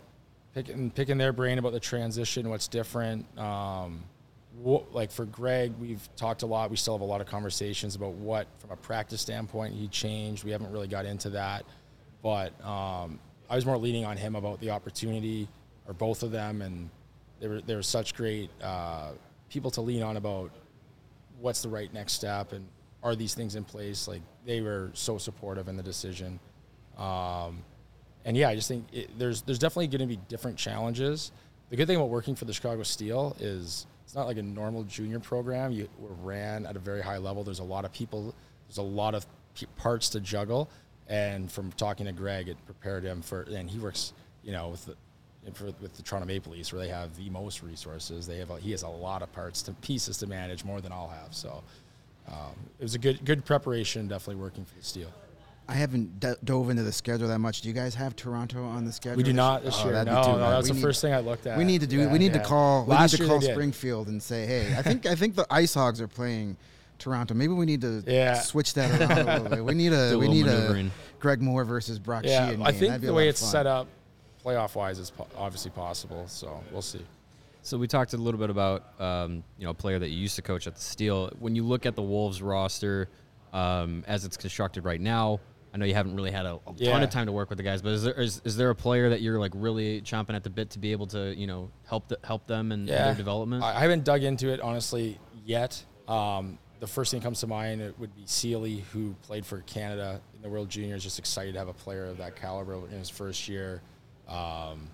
picking 0.54 0.92
picking 0.92 1.18
their 1.18 1.34
brain 1.34 1.58
about 1.58 1.72
the 1.72 1.80
transition, 1.80 2.48
what's 2.48 2.68
different. 2.68 3.26
Um, 3.40 4.04
wha- 4.60 4.84
like 4.92 5.10
for 5.10 5.26
Greg, 5.26 5.74
we've 5.80 6.08
talked 6.16 6.44
a 6.44 6.46
lot. 6.46 6.70
We 6.70 6.78
still 6.78 6.94
have 6.94 7.02
a 7.02 7.06
lot 7.06 7.22
of 7.22 7.26
conversations 7.28 7.96
about 7.96 8.14
what, 8.14 8.46
from 8.60 8.70
a 8.70 8.76
practice 8.76 9.20
standpoint, 9.20 9.74
he 9.74 9.88
changed. 9.88 10.44
We 10.44 10.52
haven't 10.52 10.72
really 10.72 10.88
got 10.88 11.08
into 11.08 11.32
that, 11.32 11.66
but 12.22 12.54
um, 12.64 13.20
I 13.50 13.56
was 13.56 13.66
more 13.66 13.80
leaning 13.80 14.06
on 14.06 14.16
him 14.16 14.36
about 14.36 14.60
the 14.60 14.70
opportunity, 14.70 15.48
or 15.88 15.96
both 15.96 16.22
of 16.22 16.30
them, 16.30 16.62
and 16.62 16.92
they 17.42 17.48
were 17.48 17.60
they 17.62 17.76
were 17.76 17.84
such 17.84 18.16
great 18.16 18.50
uh, 18.64 19.10
people 19.50 19.72
to 19.72 19.82
lean 19.82 20.04
on 20.04 20.16
about 20.16 20.52
what's 21.40 21.62
the 21.62 21.70
right 21.70 21.94
next 21.94 22.14
step 22.14 22.54
and 22.54 22.66
are 23.04 23.16
these 23.16 23.34
things 23.34 23.56
in 23.56 23.64
place? 23.64 24.08
Like 24.08 24.22
they 24.46 24.62
were 24.62 24.92
so 24.94 25.18
supportive 25.18 25.68
in 25.68 25.76
the 25.76 25.84
decision. 25.84 26.40
Um, 26.98 27.64
and 28.26 28.38
yeah 28.38 28.50
i 28.50 28.56
just 28.56 28.68
think 28.68 28.86
it, 28.92 29.10
there's 29.18 29.42
there's 29.42 29.58
definitely 29.58 29.88
going 29.88 30.08
to 30.08 30.16
be 30.16 30.20
different 30.28 30.58
challenges. 30.58 31.32
The 31.70 31.76
good 31.76 31.88
thing 31.88 31.96
about 31.96 32.10
working 32.10 32.36
for 32.36 32.46
the 32.46 32.54
chicago 32.54 32.84
steel 32.84 33.36
is 33.40 33.88
it's 34.04 34.14
not 34.14 34.28
like 34.28 34.38
a 34.38 34.44
normal 34.44 34.84
junior 34.84 35.20
program. 35.20 35.72
You 35.72 35.88
were 35.98 36.14
ran 36.22 36.66
at 36.66 36.76
a 36.76 36.80
very 36.80 37.02
high 37.02 37.18
level. 37.18 37.44
There's 37.44 37.60
a 37.60 37.64
lot 37.64 37.86
of 37.86 37.94
people 37.94 38.36
there's 38.68 38.78
a 38.78 38.84
lot 38.84 39.16
of 39.16 39.26
parts 39.78 40.10
to 40.10 40.20
juggle. 40.20 40.70
And 41.08 41.52
from 41.52 41.72
talking 41.74 42.06
to 42.06 42.12
greg 42.12 42.48
it 42.48 42.58
prepared 42.66 43.04
him 43.04 43.22
for 43.22 43.42
and 43.44 43.70
he 43.70 43.80
works 43.80 44.14
you 44.44 44.52
know 44.52 44.70
with 44.70 44.86
the 44.86 44.96
for, 45.54 45.66
with 45.82 45.96
the 45.96 46.04
Toronto 46.04 46.28
Maple 46.28 46.52
Leafs, 46.54 46.72
where 46.72 46.82
they 46.82 46.90
have 46.90 47.16
the 47.18 47.30
most 47.30 47.64
resources, 47.64 48.28
they 48.28 48.38
have 48.38 48.50
a, 48.52 48.58
he 48.60 48.72
has 48.72 48.84
a 48.84 48.88
lot 48.88 49.22
of 49.22 49.32
parts 49.34 49.62
to 49.64 49.72
pieces 49.74 50.18
to 50.20 50.28
manage, 50.28 50.64
more 50.64 50.82
than 50.82 50.92
I'll 50.92 51.08
have. 51.10 51.34
So 51.34 51.64
um, 52.28 52.36
it 52.80 52.84
was 52.84 52.96
a 52.96 53.00
good 53.00 53.24
good 53.26 53.44
preparation, 53.46 54.08
definitely 54.08 54.42
working 54.42 54.66
for 54.66 54.76
the 54.76 54.84
Steel. 54.84 55.08
I 55.68 55.74
haven't 55.76 56.20
d- 56.20 56.34
dove 56.44 56.70
into 56.70 56.84
the 56.84 56.92
schedule 56.92 57.28
that 57.30 57.40
much. 57.40 57.62
Do 57.62 57.70
you 57.70 57.74
guys 57.74 57.96
have 57.96 58.16
Toronto 58.16 58.64
on 58.66 58.84
the 58.84 58.92
schedule? 58.92 59.18
We 59.18 59.24
do 59.24 59.32
not 59.32 59.64
this 59.64 59.76
Oh, 59.80 59.86
year. 59.86 59.94
that'd 59.94 60.12
No, 60.12 60.20
be 60.20 60.26
too 60.26 60.32
no, 60.34 60.50
that's 60.50 60.64
We 60.64 60.70
the 60.70 60.74
need- 60.76 60.82
first 60.82 61.02
thing 61.02 61.14
I 61.14 61.20
looked 61.20 61.48
at. 61.48 61.58
We 61.58 61.64
need 61.64 61.82
to 61.82 61.88
do. 61.88 62.00
Yeah, 62.00 62.12
we 62.12 62.20
need 62.20 62.34
yeah. 62.34 62.42
to 62.42 62.46
call. 62.48 62.86
Last 62.86 63.14
we 63.14 63.20
need 63.20 63.26
to 63.26 63.30
call. 63.40 63.42
Springfield 63.42 64.08
and 64.10 64.22
say, 64.22 64.46
"Hey, 64.46 64.76
I 64.78 64.82
think 64.82 65.06
I 65.06 65.16
think 65.16 65.36
the 65.36 65.46
Ice 65.50 65.74
Hogs 65.74 66.02
are 66.02 66.08
playing 66.08 66.58
Toronto. 67.00 67.34
Maybe 67.34 67.54
we 67.54 67.66
need 67.66 67.82
to 67.82 68.04
Yeah. 68.08 68.40
switch 68.42 68.74
that 68.74 69.00
around 69.00 69.12
a 69.28 69.34
little 69.44 69.50
bit. 69.58 69.66
We 69.66 69.74
need 69.74 69.90
Do 69.90 69.96
a 69.96 69.98
a 70.14 70.18
we 70.18 70.28
little 70.28 70.34
need 70.78 70.88
a. 70.88 70.92
Greg 71.20 71.42
Moore 71.42 71.64
versus 71.64 72.00
Brock 72.00 72.24
Yeah, 72.26 72.52
Sheahan. 72.52 72.64
I 72.66 72.72
think 72.72 72.88
That'd 72.90 73.02
be 73.02 73.08
the 73.08 73.14
way 73.14 73.30
it's 73.30 73.40
fun. 73.42 73.50
set 73.52 73.68
up, 73.68 73.88
playoff 74.44 74.76
wise, 74.76 75.00
is 75.00 75.12
po- 75.12 75.28
obviously 75.38 75.72
possible. 75.72 76.26
So 76.28 76.64
we'll 76.72 76.82
see. 76.82 77.02
So 77.64 77.78
we 77.78 77.88
talked 77.88 78.14
a 78.14 78.18
little 78.18 78.40
bit 78.40 78.50
about 78.50 79.00
um, 79.00 79.44
you 79.58 79.66
know 79.66 79.72
a 79.72 79.76
player 79.76 80.00
that 80.00 80.10
you 80.10 80.18
used 80.18 80.36
to 80.38 80.42
coach 80.42 80.68
at 80.68 80.76
the 80.76 80.82
Steel. 80.82 81.32
When 81.40 81.56
you 81.56 81.64
look 81.64 81.86
at 81.86 81.96
the 81.96 82.02
Wolves 82.02 82.42
roster 82.42 83.10
um, 83.54 84.04
as 84.08 84.26
it's 84.26 84.38
constructed 84.38 84.84
right 84.84 85.00
now, 85.00 85.40
I 85.74 85.78
know 85.78 85.86
you 85.86 85.94
haven't 85.94 86.16
really 86.16 86.32
had 86.32 86.46
a, 86.46 86.60
a 86.68 86.74
ton 86.84 87.04
of 87.04 87.10
time 87.10 87.28
to 87.28 87.32
work 87.32 87.50
with 87.50 87.58
the 87.58 87.64
guys, 87.64 87.82
but 87.82 87.94
is 87.94 88.04
there 88.04 88.20
is, 88.20 88.42
is 88.44 88.58
there 88.58 88.72
a 88.72 88.76
player 88.76 89.10
that 89.10 89.22
you're 89.22 89.40
like 89.40 89.52
really 89.56 90.02
chomping 90.02 90.36
at 90.36 90.44
the 90.44 90.50
bit 90.50 90.72
to 90.72 90.80
be 90.80 90.92
able 90.92 91.08
to 91.08 91.36
you 91.36 91.48
know 91.48 91.70
help 91.88 92.08
the, 92.08 92.20
help 92.24 92.48
them 92.48 92.72
in, 92.72 92.82
in 92.82 92.86
their 92.88 93.16
development? 93.16 93.64
I, 93.64 93.78
I 93.78 93.80
haven't 93.80 94.04
dug 94.04 94.24
into 94.24 94.50
it 94.50 94.60
honestly 94.60 95.20
yet. 95.46 95.84
Um, 96.08 96.58
the 96.80 96.88
first 96.88 97.12
thing 97.12 97.20
that 97.20 97.24
comes 97.24 97.40
to 97.42 97.48
mind 97.48 97.80
it 97.80 97.98
would 98.00 98.14
be 98.16 98.24
Seeley, 98.26 98.84
who 98.92 99.16
played 99.22 99.46
for 99.46 99.60
Canada 99.62 100.20
in 100.36 100.42
the 100.42 100.50
World 100.50 100.68
Juniors. 100.68 101.04
Just 101.04 101.20
excited 101.20 101.54
to 101.54 101.60
have 101.60 101.68
a 101.68 101.74
player 101.74 102.08
of 102.08 102.18
that 102.18 102.36
caliber 102.36 102.74
in 102.88 102.98
his 102.98 103.10
first 103.10 103.48
year. 103.48 103.82
Um, 104.32 104.88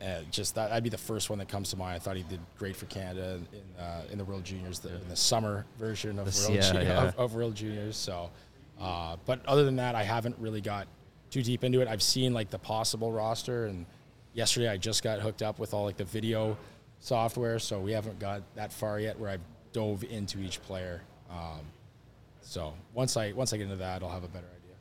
and 0.00 0.30
just 0.30 0.54
that, 0.54 0.68
that'd 0.68 0.84
be 0.84 0.90
the 0.90 0.96
first 0.98 1.28
one 1.28 1.40
that 1.40 1.48
comes 1.48 1.70
to 1.70 1.76
mind. 1.76 1.96
I 1.96 1.98
thought 1.98 2.16
he 2.16 2.22
did 2.22 2.38
great 2.56 2.76
for 2.76 2.86
Canada 2.86 3.40
in 3.52 3.82
uh, 3.82 4.02
in 4.12 4.18
the 4.18 4.24
World 4.24 4.44
Juniors, 4.44 4.78
the, 4.78 4.94
in 4.94 5.08
the 5.08 5.16
summer 5.16 5.66
version 5.78 6.18
of 6.18 6.26
The- 6.32 6.42
World, 6.48 6.54
yeah, 6.54 6.72
Ju- 6.72 6.78
yeah. 6.86 7.02
Of, 7.08 7.18
of 7.18 7.34
World 7.34 7.54
Juniors. 7.56 7.96
So, 7.96 8.30
uh, 8.80 9.16
but 9.26 9.44
other 9.46 9.64
than 9.64 9.76
that, 9.76 9.94
I 9.96 10.04
haven't 10.04 10.36
really 10.38 10.60
got 10.60 10.86
too 11.30 11.42
deep 11.42 11.64
into 11.64 11.80
it. 11.80 11.88
I've 11.88 12.02
seen 12.02 12.32
like 12.32 12.48
the 12.50 12.60
possible 12.60 13.10
roster, 13.10 13.66
and 13.66 13.86
yesterday 14.34 14.68
I 14.68 14.76
just 14.76 15.02
got 15.02 15.18
hooked 15.20 15.42
up 15.42 15.58
with 15.58 15.74
all 15.74 15.84
like 15.84 15.96
the 15.96 16.04
video 16.04 16.56
software, 17.00 17.58
so 17.58 17.80
we 17.80 17.90
haven't 17.92 18.20
got 18.20 18.42
that 18.54 18.72
far 18.72 19.00
yet 19.00 19.18
where 19.18 19.30
I've 19.30 19.40
dove 19.72 20.04
into 20.04 20.38
each 20.40 20.62
player. 20.62 21.02
Um, 21.30 21.60
so 22.40 22.72
once 22.94 23.16
I 23.16 23.32
once 23.32 23.52
I 23.52 23.56
get 23.56 23.64
into 23.64 23.76
that, 23.76 24.02
I'll 24.02 24.08
have 24.10 24.24
a 24.24 24.28
better 24.28 24.46
idea. 24.46 24.76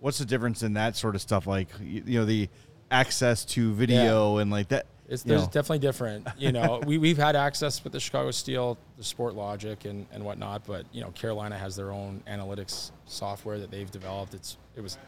What's 0.00 0.18
the 0.18 0.24
difference 0.24 0.62
in 0.62 0.72
that 0.74 0.96
sort 0.96 1.14
of 1.14 1.20
stuff? 1.20 1.46
Like 1.46 1.68
you, 1.80 2.02
you 2.06 2.18
know 2.18 2.24
the 2.24 2.48
access 2.90 3.44
to 3.44 3.72
video 3.74 4.38
and 4.38 4.50
like 4.50 4.68
that. 4.68 4.86
It's 5.08 5.22
there's 5.22 5.42
know. 5.42 5.46
definitely 5.46 5.78
different. 5.78 6.28
You 6.36 6.52
know, 6.52 6.82
we 6.86 6.98
we've 6.98 7.16
had 7.16 7.34
access 7.34 7.82
with 7.82 7.92
the 7.92 8.00
Chicago 8.00 8.30
Steel, 8.30 8.76
the 8.96 9.02
Sportlogiq, 9.02 9.84
and 9.86 10.06
and 10.12 10.24
whatnot. 10.24 10.66
But 10.66 10.84
you 10.92 11.00
know, 11.00 11.10
Carolina 11.12 11.56
has 11.56 11.76
their 11.76 11.90
own 11.90 12.22
analytics 12.28 12.90
software 13.06 13.58
that 13.58 13.70
they've 13.70 13.90
developed. 13.90 14.34
It's 14.34 14.58
it 14.76 14.82
was 14.82 14.98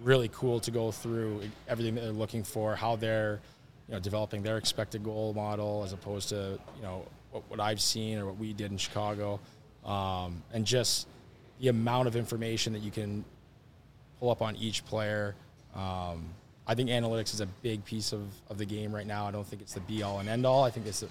really 0.00 0.28
cool 0.28 0.60
to 0.60 0.70
go 0.70 0.90
through 0.90 1.42
everything 1.68 1.94
that 1.94 2.02
they're 2.02 2.12
looking 2.12 2.42
for, 2.42 2.76
how 2.76 2.96
they're 2.96 3.40
you 3.88 3.94
know 3.94 4.00
developing 4.00 4.42
their 4.42 4.58
expected 4.58 5.02
goal 5.02 5.32
model 5.32 5.82
as 5.84 5.92
opposed 5.92 6.28
to 6.30 6.58
you 6.76 6.82
know 6.82 7.06
what, 7.30 7.42
what 7.48 7.60
I've 7.60 7.80
seen 7.80 8.18
or 8.18 8.26
what 8.26 8.36
we 8.36 8.52
did 8.52 8.70
in 8.70 8.76
Chicago, 8.76 9.40
um, 9.86 10.42
and 10.52 10.66
just 10.66 11.08
the 11.60 11.68
amount 11.68 12.08
of 12.08 12.16
information 12.16 12.74
that 12.74 12.80
you 12.82 12.90
can 12.90 13.24
pull 14.18 14.30
up 14.30 14.42
on 14.42 14.54
each 14.56 14.84
player. 14.84 15.34
Um, 15.74 16.28
I 16.70 16.74
think 16.76 16.88
analytics 16.88 17.34
is 17.34 17.40
a 17.40 17.46
big 17.46 17.84
piece 17.84 18.12
of, 18.12 18.20
of 18.48 18.56
the 18.56 18.64
game 18.64 18.94
right 18.94 19.06
now. 19.06 19.26
I 19.26 19.32
don't 19.32 19.44
think 19.44 19.60
it's 19.60 19.74
the 19.74 19.80
be 19.80 20.04
all 20.04 20.20
and 20.20 20.28
end 20.28 20.46
all. 20.46 20.62
I 20.62 20.70
think 20.70 20.86
it's 20.86 21.02
a, 21.02 21.08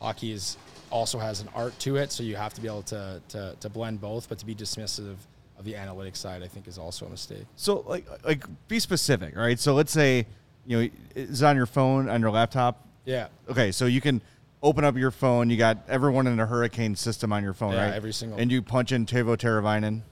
hockey 0.00 0.32
is 0.32 0.56
also 0.90 1.16
has 1.20 1.40
an 1.40 1.48
art 1.54 1.78
to 1.78 1.94
it, 1.94 2.10
so 2.10 2.24
you 2.24 2.34
have 2.34 2.52
to 2.54 2.60
be 2.60 2.66
able 2.66 2.82
to, 2.82 3.22
to, 3.28 3.54
to 3.60 3.68
blend 3.68 4.00
both. 4.00 4.28
But 4.28 4.40
to 4.40 4.46
be 4.46 4.52
dismissive 4.52 5.14
of 5.56 5.64
the 5.64 5.74
analytics 5.74 6.16
side, 6.16 6.42
I 6.42 6.48
think 6.48 6.66
is 6.66 6.76
also 6.76 7.06
a 7.06 7.08
mistake. 7.08 7.44
So 7.54 7.84
like 7.86 8.04
like 8.24 8.42
be 8.66 8.80
specific, 8.80 9.36
right? 9.36 9.60
So 9.60 9.74
let's 9.74 9.92
say 9.92 10.26
you 10.66 10.82
know 10.82 10.88
it's 11.14 11.42
on 11.42 11.54
your 11.54 11.66
phone 11.66 12.08
on 12.08 12.20
your 12.20 12.32
laptop. 12.32 12.84
Yeah. 13.04 13.28
Okay, 13.48 13.70
so 13.70 13.86
you 13.86 14.00
can 14.00 14.20
open 14.60 14.84
up 14.84 14.96
your 14.96 15.12
phone. 15.12 15.50
You 15.50 15.56
got 15.56 15.84
everyone 15.88 16.26
in 16.26 16.36
the 16.36 16.46
hurricane 16.46 16.96
system 16.96 17.32
on 17.32 17.44
your 17.44 17.54
phone, 17.54 17.74
Yeah, 17.74 17.84
right? 17.84 17.94
every 17.94 18.12
single- 18.12 18.40
And 18.40 18.50
you 18.50 18.60
punch 18.60 18.90
in 18.90 19.06
Teuvo 19.06 19.36
Teravainen. 19.36 20.02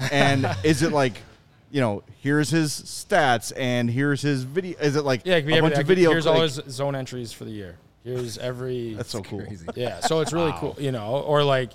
and 0.10 0.46
is 0.64 0.82
it 0.82 0.90
like, 0.92 1.22
you 1.70 1.80
know, 1.80 2.02
here's 2.22 2.50
his 2.50 2.70
stats 2.72 3.52
and 3.56 3.90
here's 3.90 4.22
his 4.22 4.44
video? 4.44 4.78
Is 4.78 4.96
it 4.96 5.04
like 5.04 5.22
Yeah, 5.24 5.36
it 5.36 5.42
could 5.42 5.46
be 5.48 5.52
a 5.54 5.56
every, 5.56 5.70
bunch 5.70 5.80
of 5.80 5.86
video? 5.86 6.10
Here's 6.10 6.26
all 6.26 6.40
his 6.40 6.60
zone 6.68 6.94
entries 6.94 7.32
for 7.32 7.44
the 7.44 7.50
year. 7.50 7.76
Here's 8.04 8.38
every. 8.38 8.94
that's 8.96 9.10
so 9.10 9.22
cool. 9.22 9.44
Crazy. 9.44 9.66
Yeah, 9.74 10.00
so 10.00 10.20
it's 10.20 10.32
really 10.32 10.52
cool, 10.56 10.76
you 10.78 10.92
know, 10.92 11.18
or 11.26 11.42
like 11.42 11.72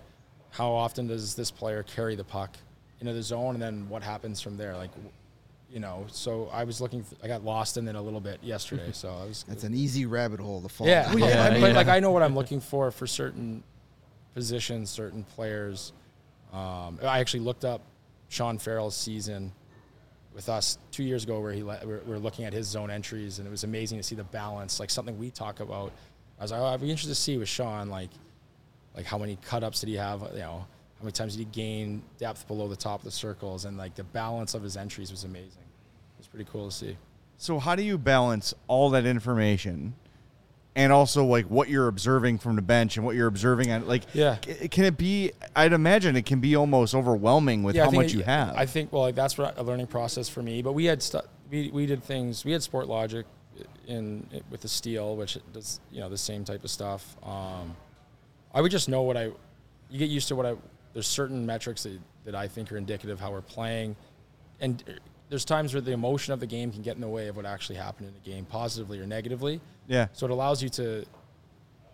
how 0.51 0.71
often 0.71 1.07
does 1.07 1.35
this 1.35 1.51
player 1.51 1.83
carry 1.83 2.15
the 2.15 2.23
puck 2.23 2.55
into 2.99 3.13
the 3.13 3.23
zone 3.23 3.55
and 3.55 3.61
then 3.61 3.89
what 3.89 4.03
happens 4.03 4.41
from 4.41 4.57
there? 4.57 4.75
Like, 4.75 4.91
you 5.69 5.79
know, 5.79 6.05
so 6.09 6.49
I 6.51 6.63
was 6.65 6.81
looking, 6.81 7.05
I 7.23 7.27
got 7.27 7.43
lost 7.43 7.77
in 7.77 7.87
it 7.87 7.95
a 7.95 8.01
little 8.01 8.19
bit 8.19 8.39
yesterday. 8.43 8.89
So 8.93 9.09
I 9.09 9.25
was, 9.25 9.45
That's 9.47 9.63
an 9.63 9.73
easy 9.73 10.05
rabbit 10.05 10.39
hole 10.39 10.61
to 10.61 10.69
fall. 10.69 10.87
yeah, 10.87 11.03
down. 11.03 11.19
yeah, 11.19 11.25
Yeah, 11.27 11.59
but 11.59 11.67
yeah. 11.71 11.75
like 11.75 11.87
I 11.87 11.99
know 11.99 12.11
what 12.11 12.23
I'm 12.23 12.35
looking 12.35 12.59
for 12.59 12.91
for 12.91 13.07
certain 13.07 13.63
positions, 14.33 14.89
certain 14.89 15.23
players. 15.23 15.93
Um, 16.53 16.99
I 17.03 17.19
actually 17.19 17.41
looked 17.41 17.63
up 17.65 17.81
Sean 18.29 18.57
Farrell's 18.57 18.95
season 18.95 19.51
with 20.33 20.49
us 20.49 20.77
two 20.91 21.03
years 21.03 21.23
ago, 21.23 21.39
where 21.39 21.51
he 21.51 21.63
le- 21.63 21.79
we're, 21.83 22.01
we're 22.05 22.17
looking 22.17 22.45
at 22.45 22.53
his 22.53 22.67
zone 22.67 22.89
entries, 22.89 23.39
and 23.39 23.47
it 23.47 23.51
was 23.51 23.63
amazing 23.63 23.97
to 23.97 24.03
see 24.03 24.15
the 24.15 24.23
balance, 24.23 24.79
like 24.79 24.89
something 24.89 25.17
we 25.17 25.29
talk 25.29 25.59
about. 25.59 25.91
I 26.39 26.43
was 26.43 26.51
like, 26.51 26.61
oh, 26.61 26.65
I'd 26.65 26.81
be 26.81 26.89
interested 26.89 27.09
to 27.09 27.15
see 27.15 27.37
with 27.37 27.49
Sean, 27.49 27.89
like, 27.89 28.09
like 28.95 29.05
how 29.05 29.17
many 29.17 29.37
cut 29.43 29.63
ups 29.63 29.81
did 29.81 29.89
he 29.89 29.95
have? 29.95 30.21
You 30.33 30.39
know, 30.39 30.65
how 30.99 31.03
many 31.03 31.11
times 31.11 31.35
did 31.35 31.39
he 31.39 31.45
gain 31.51 32.01
depth 32.17 32.47
below 32.47 32.67
the 32.67 32.75
top 32.75 32.99
of 33.01 33.05
the 33.05 33.11
circles, 33.11 33.65
and 33.65 33.77
like 33.77 33.95
the 33.95 34.03
balance 34.03 34.53
of 34.53 34.63
his 34.63 34.77
entries 34.77 35.11
was 35.11 35.23
amazing. 35.23 35.49
It 35.49 36.19
was 36.19 36.27
pretty 36.27 36.49
cool 36.51 36.69
to 36.69 36.75
see. 36.75 36.97
So 37.37 37.57
how 37.57 37.75
do 37.75 37.83
you 37.83 37.97
balance 37.97 38.53
all 38.67 38.91
that 38.91 39.05
information 39.05 39.95
and 40.75 40.93
also 40.93 41.25
like 41.25 41.45
what 41.47 41.67
you're 41.69 41.87
observing 41.87 42.37
from 42.37 42.55
the 42.55 42.61
bench 42.61 42.95
and 42.97 43.05
what 43.05 43.15
you're 43.15 43.27
observing 43.27 43.71
on 43.71 43.85
like 43.87 44.03
Yeah. 44.13 44.37
c- 44.45 44.67
can 44.69 44.85
it 44.85 44.97
be 44.97 45.31
I'd 45.55 45.73
imagine 45.73 46.15
it 46.15 46.25
can 46.25 46.39
be 46.39 46.55
almost 46.55 46.95
overwhelming 46.95 47.63
with 47.63 47.77
I 47.77 47.83
how 47.85 47.91
much 47.91 48.07
it- 48.07 48.13
you 48.13 48.23
have. 48.23 48.55
I 48.55 48.65
think 48.65 48.91
well, 48.93 49.01
like, 49.03 49.15
that's 49.15 49.37
what 49.37 49.57
a 49.57 49.63
learning 49.63 49.87
process 49.87 50.29
for 50.29 50.41
me. 50.41 50.61
But 50.61 50.73
we 50.73 50.85
had 50.85 51.01
stu- 51.01 51.19
we 51.49 51.69
we 51.71 51.85
did 51.85 52.03
things. 52.03 52.45
We 52.45 52.53
had 52.53 52.61
Sportlogiq 52.61 53.25
in, 53.87 54.25
with 54.49 54.61
the 54.61 54.67
steel, 54.69 55.15
which 55.17 55.37
does 55.53 55.79
you 55.91 55.99
know 55.99 56.09
the 56.09 56.17
same 56.17 56.45
type 56.45 56.63
of 56.63 56.69
stuff. 56.69 57.17
Um, 57.23 57.75
I 58.53 58.61
would 58.61 58.71
just 58.71 58.87
know 58.87 59.01
what 59.01 59.17
I. 59.17 59.25
You 59.89 59.99
get 59.99 60.09
used 60.09 60.29
to 60.29 60.35
what 60.37 60.45
I. 60.45 60.55
There's 60.93 61.07
certain 61.07 61.45
metrics 61.45 61.83
that, 61.83 61.99
that 62.25 62.35
I 62.35 62.47
think 62.47 62.71
are 62.71 62.77
indicative 62.77 63.15
of 63.15 63.19
how 63.19 63.31
we're 63.31 63.41
playing, 63.41 63.95
and 64.61 64.81
there's 65.31 65.45
times 65.45 65.73
where 65.73 65.79
the 65.81 65.93
emotion 65.93 66.33
of 66.33 66.39
the 66.41 66.45
game 66.45 66.71
can 66.73 66.81
get 66.81 66.95
in 66.95 67.01
the 67.01 67.07
way 67.07 67.29
of 67.29 67.37
what 67.37 67.45
actually 67.45 67.77
happened 67.77 68.09
in 68.09 68.13
the 68.13 68.19
game, 68.29 68.43
positively 68.45 68.99
or 68.99 69.07
negatively. 69.07 69.61
yeah. 69.87 70.07
So 70.13 70.25
it 70.27 70.31
allows 70.31 70.61
you 70.61 70.69
to 70.69 71.05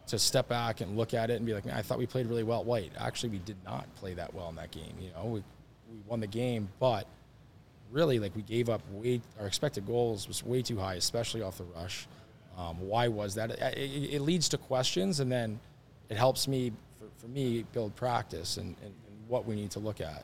to 0.08 0.18
step 0.18 0.48
back 0.48 0.80
and 0.82 0.98
look 0.98 1.14
at 1.14 1.30
it 1.30 1.34
and 1.36 1.46
be 1.46 1.54
like, 1.54 1.66
Man, 1.66 1.76
I 1.76 1.82
thought 1.82 1.98
we 2.00 2.08
played 2.08 2.26
really 2.28 2.44
well. 2.44 2.64
Wait, 2.64 2.92
actually, 2.98 3.30
we 3.30 3.40
did 3.40 3.58
not 3.64 3.86
play 3.96 4.14
that 4.16 4.34
well 4.34 4.50
in 4.50 4.56
that 4.56 4.72
game. 4.72 4.94
You 5.00 5.12
know, 5.12 5.26
we 5.26 5.40
we 5.92 6.00
won 6.08 6.20
the 6.20 6.28
game, 6.28 6.68
but 6.80 7.06
really, 7.92 8.18
like 8.20 8.36
we 8.36 8.42
gave 8.42 8.70
up 8.70 8.82
way. 8.92 9.22
Our 9.40 9.46
expected 9.48 9.86
goals 9.86 10.28
was 10.28 10.44
way 10.44 10.62
too 10.64 10.78
high, 10.78 10.96
especially 10.96 11.44
off 11.44 11.60
the 11.60 11.66
rush. 11.66 12.08
Um, 12.58 12.76
why 12.88 13.08
was 13.08 13.36
that? 13.36 13.52
It, 13.52 13.78
it, 13.78 14.14
it 14.16 14.22
leads 14.22 14.50
to 14.50 14.58
questions, 14.58 15.20
and 15.20 15.32
then 15.32 15.60
it 16.10 16.18
helps 16.18 16.48
me 16.48 16.72
for, 16.98 17.06
for 17.22 17.28
me 17.28 17.66
build 17.72 17.96
practice 17.96 18.58
and, 18.58 18.76
and, 18.82 18.94
and 19.08 19.28
what 19.28 19.46
we 19.46 19.54
need 19.56 19.70
to 19.72 19.80
look 19.80 20.02
at. 20.02 20.24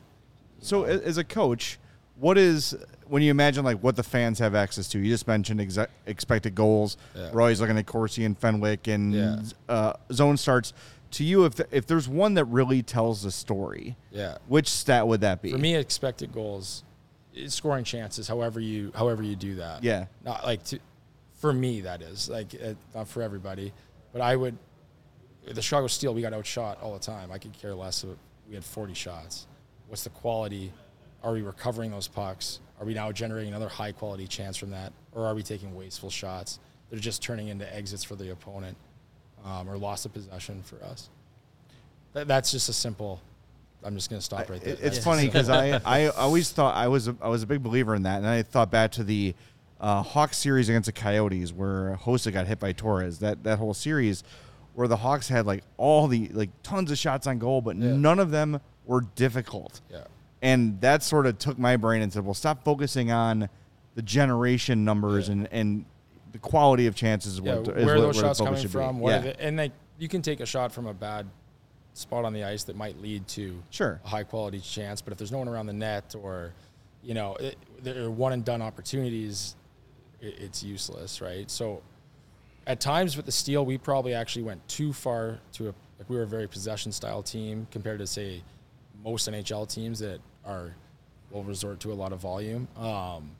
So 0.60 0.84
a- 0.84 0.88
as 0.88 1.16
a 1.18 1.24
coach, 1.24 1.78
what 2.16 2.38
is 2.38 2.76
when 3.06 3.22
you 3.22 3.30
imagine 3.30 3.64
like 3.64 3.80
what 3.82 3.96
the 3.96 4.02
fans 4.02 4.38
have 4.38 4.54
access 4.54 4.88
to? 4.88 4.98
You 4.98 5.08
just 5.10 5.26
mentioned 5.26 5.60
exe- 5.60 5.88
expected 6.06 6.54
goals. 6.54 6.96
Yeah. 7.14 7.30
We're 7.32 7.40
always 7.42 7.60
looking 7.60 7.78
at 7.78 7.86
Corsi 7.86 8.24
and 8.24 8.38
Fenwick 8.38 8.86
and 8.86 9.12
Yeah. 9.12 9.42
uh, 9.68 9.92
zone 10.12 10.36
starts. 10.36 10.72
To 11.12 11.24
you, 11.24 11.44
if 11.44 11.60
if 11.70 11.86
there's 11.86 12.08
one 12.08 12.34
that 12.34 12.44
really 12.46 12.82
tells 12.82 13.22
the 13.22 13.30
story, 13.30 13.96
Yeah. 14.10 14.38
which 14.48 14.68
stat 14.68 15.06
would 15.06 15.20
that 15.20 15.42
be? 15.42 15.52
For 15.52 15.58
me, 15.58 15.76
expected 15.76 16.32
goals, 16.32 16.82
scoring 17.46 17.84
chances. 17.84 18.26
However 18.26 18.58
you 18.58 18.90
however 18.96 19.22
you 19.22 19.36
do 19.36 19.56
that. 19.56 19.84
Yeah. 19.84 20.06
Not 20.24 20.44
like 20.44 20.64
to, 20.64 20.80
for 21.34 21.52
me 21.52 21.82
that 21.82 22.02
is 22.02 22.28
like 22.28 22.54
uh, 22.54 22.74
not 22.94 23.06
for 23.08 23.22
everybody, 23.22 23.72
but 24.12 24.22
I 24.22 24.34
would. 24.34 24.56
The 25.46 25.60
Chicago 25.62 25.86
Steel, 25.88 26.14
we 26.14 26.22
got 26.22 26.32
outshot 26.32 26.80
all 26.82 26.94
the 26.94 26.98
time. 26.98 27.30
I 27.30 27.36
could 27.38 27.52
care 27.52 27.74
less. 27.74 28.02
If 28.02 28.10
we 28.48 28.54
had 28.54 28.64
40 28.64 28.94
shots. 28.94 29.46
What's 29.88 30.02
the 30.04 30.10
quality? 30.10 30.72
Are 31.24 31.32
we 31.32 31.42
recovering 31.42 31.90
those 31.90 32.06
pucks? 32.06 32.60
Are 32.78 32.84
we 32.86 32.92
now 32.92 33.10
generating 33.10 33.48
another 33.48 33.68
high 33.68 33.92
quality 33.92 34.26
chance 34.26 34.56
from 34.58 34.70
that, 34.70 34.92
or 35.12 35.26
are 35.26 35.34
we 35.34 35.42
taking 35.42 35.74
wasteful 35.74 36.10
shots? 36.10 36.58
They're 36.90 36.98
just 37.00 37.22
turning 37.22 37.48
into 37.48 37.74
exits 37.74 38.04
for 38.04 38.14
the 38.14 38.30
opponent, 38.30 38.76
um, 39.44 39.68
or 39.68 39.78
loss 39.78 40.04
of 40.04 40.12
possession 40.12 40.62
for 40.62 40.76
us. 40.84 41.08
That, 42.12 42.28
that's 42.28 42.50
just 42.50 42.68
a 42.68 42.72
simple. 42.74 43.20
I'm 43.82 43.94
just 43.94 44.08
going 44.10 44.20
to 44.20 44.24
stop 44.24 44.48
right 44.50 44.60
there. 44.62 44.74
It's 44.74 44.80
That's- 44.82 45.04
funny 45.04 45.26
because 45.26 45.48
I, 45.48 45.80
I 45.84 46.06
always 46.08 46.50
thought 46.52 46.74
I 46.74 46.88
was 46.88 47.08
a, 47.08 47.16
I 47.20 47.28
was 47.28 47.42
a 47.42 47.46
big 47.46 47.62
believer 47.62 47.94
in 47.94 48.02
that, 48.02 48.18
and 48.18 48.26
I 48.26 48.42
thought 48.42 48.70
back 48.70 48.92
to 48.92 49.04
the 49.04 49.34
uh, 49.80 50.02
Hawks 50.02 50.36
series 50.36 50.68
against 50.68 50.86
the 50.86 50.92
Coyotes 50.92 51.52
where 51.52 51.98
Hossa 52.02 52.32
got 52.32 52.46
hit 52.46 52.60
by 52.60 52.72
Torres. 52.72 53.18
That 53.20 53.42
that 53.44 53.58
whole 53.58 53.74
series 53.74 54.24
where 54.74 54.88
the 54.88 54.96
Hawks 54.96 55.28
had 55.28 55.46
like 55.46 55.64
all 55.78 56.06
the 56.06 56.28
like 56.28 56.50
tons 56.62 56.90
of 56.90 56.98
shots 56.98 57.26
on 57.26 57.38
goal, 57.38 57.62
but 57.62 57.76
Yeah. 57.76 57.94
none 57.96 58.18
of 58.18 58.30
them 58.30 58.60
were 58.84 59.02
difficult. 59.14 59.80
Yeah. 59.90 60.04
And 60.44 60.78
that 60.82 61.02
sort 61.02 61.24
of 61.26 61.38
took 61.38 61.58
my 61.58 61.76
brain 61.78 62.02
and 62.02 62.12
said, 62.12 62.22
"Well, 62.24 62.34
stop 62.34 62.64
focusing 62.64 63.10
on 63.10 63.48
the 63.94 64.02
generation 64.02 64.84
numbers 64.84 65.26
Yeah. 65.28 65.32
and 65.32 65.48
and 65.50 65.84
the 66.32 66.38
quality 66.38 66.86
of 66.86 66.94
chances." 66.94 67.40
Yeah, 67.40 67.56
what, 67.60 67.76
is 67.78 67.86
where 67.86 67.94
are 67.96 68.00
those 68.00 68.16
the 68.16 68.22
shots 68.22 68.40
coming 68.40 68.68
from? 68.68 69.00
Yeah. 69.02 69.18
they, 69.20 69.34
and 69.38 69.56
like 69.56 69.72
you 69.98 70.06
can 70.06 70.20
take 70.20 70.40
a 70.40 70.46
shot 70.46 70.70
from 70.70 70.86
a 70.86 70.92
bad 70.92 71.26
spot 71.94 72.26
on 72.26 72.34
the 72.34 72.44
ice 72.44 72.64
that 72.64 72.76
might 72.76 73.00
lead 73.00 73.26
to 73.28 73.62
Sure. 73.70 74.00
a 74.04 74.08
high 74.08 74.24
quality 74.24 74.60
chance, 74.60 75.00
but 75.00 75.12
if 75.12 75.18
there's 75.18 75.32
no 75.32 75.38
one 75.38 75.48
around 75.48 75.66
the 75.66 75.72
net 75.72 76.14
or 76.20 76.52
you 77.02 77.14
know 77.14 77.36
it, 77.36 77.56
there 77.82 78.04
are 78.04 78.10
one 78.10 78.32
and 78.34 78.44
done 78.44 78.60
opportunities, 78.60 79.54
it, 80.20 80.38
it's 80.38 80.62
useless, 80.62 81.22
right? 81.22 81.50
So 81.50 81.80
at 82.66 82.80
times 82.80 83.16
with 83.16 83.24
the 83.24 83.32
steel, 83.32 83.64
we 83.64 83.78
probably 83.78 84.12
actually 84.12 84.42
went 84.42 84.66
too 84.68 84.92
far 84.92 85.38
to 85.54 85.68
a 85.70 85.74
like 85.98 86.10
we 86.10 86.16
were 86.16 86.24
a 86.24 86.26
very 86.26 86.48
possession 86.48 86.92
style 86.92 87.22
team 87.22 87.66
compared 87.70 88.00
to 88.00 88.06
say 88.06 88.42
most 89.02 89.26
NHL 89.26 89.66
teams 89.72 90.00
that 90.00 90.20
are 90.46 90.74
will 91.30 91.44
resort 91.44 91.80
to 91.80 91.92
a 91.92 91.94
lot 91.94 92.12
of 92.12 92.20
volume. 92.20 92.68
Um, 92.76 93.30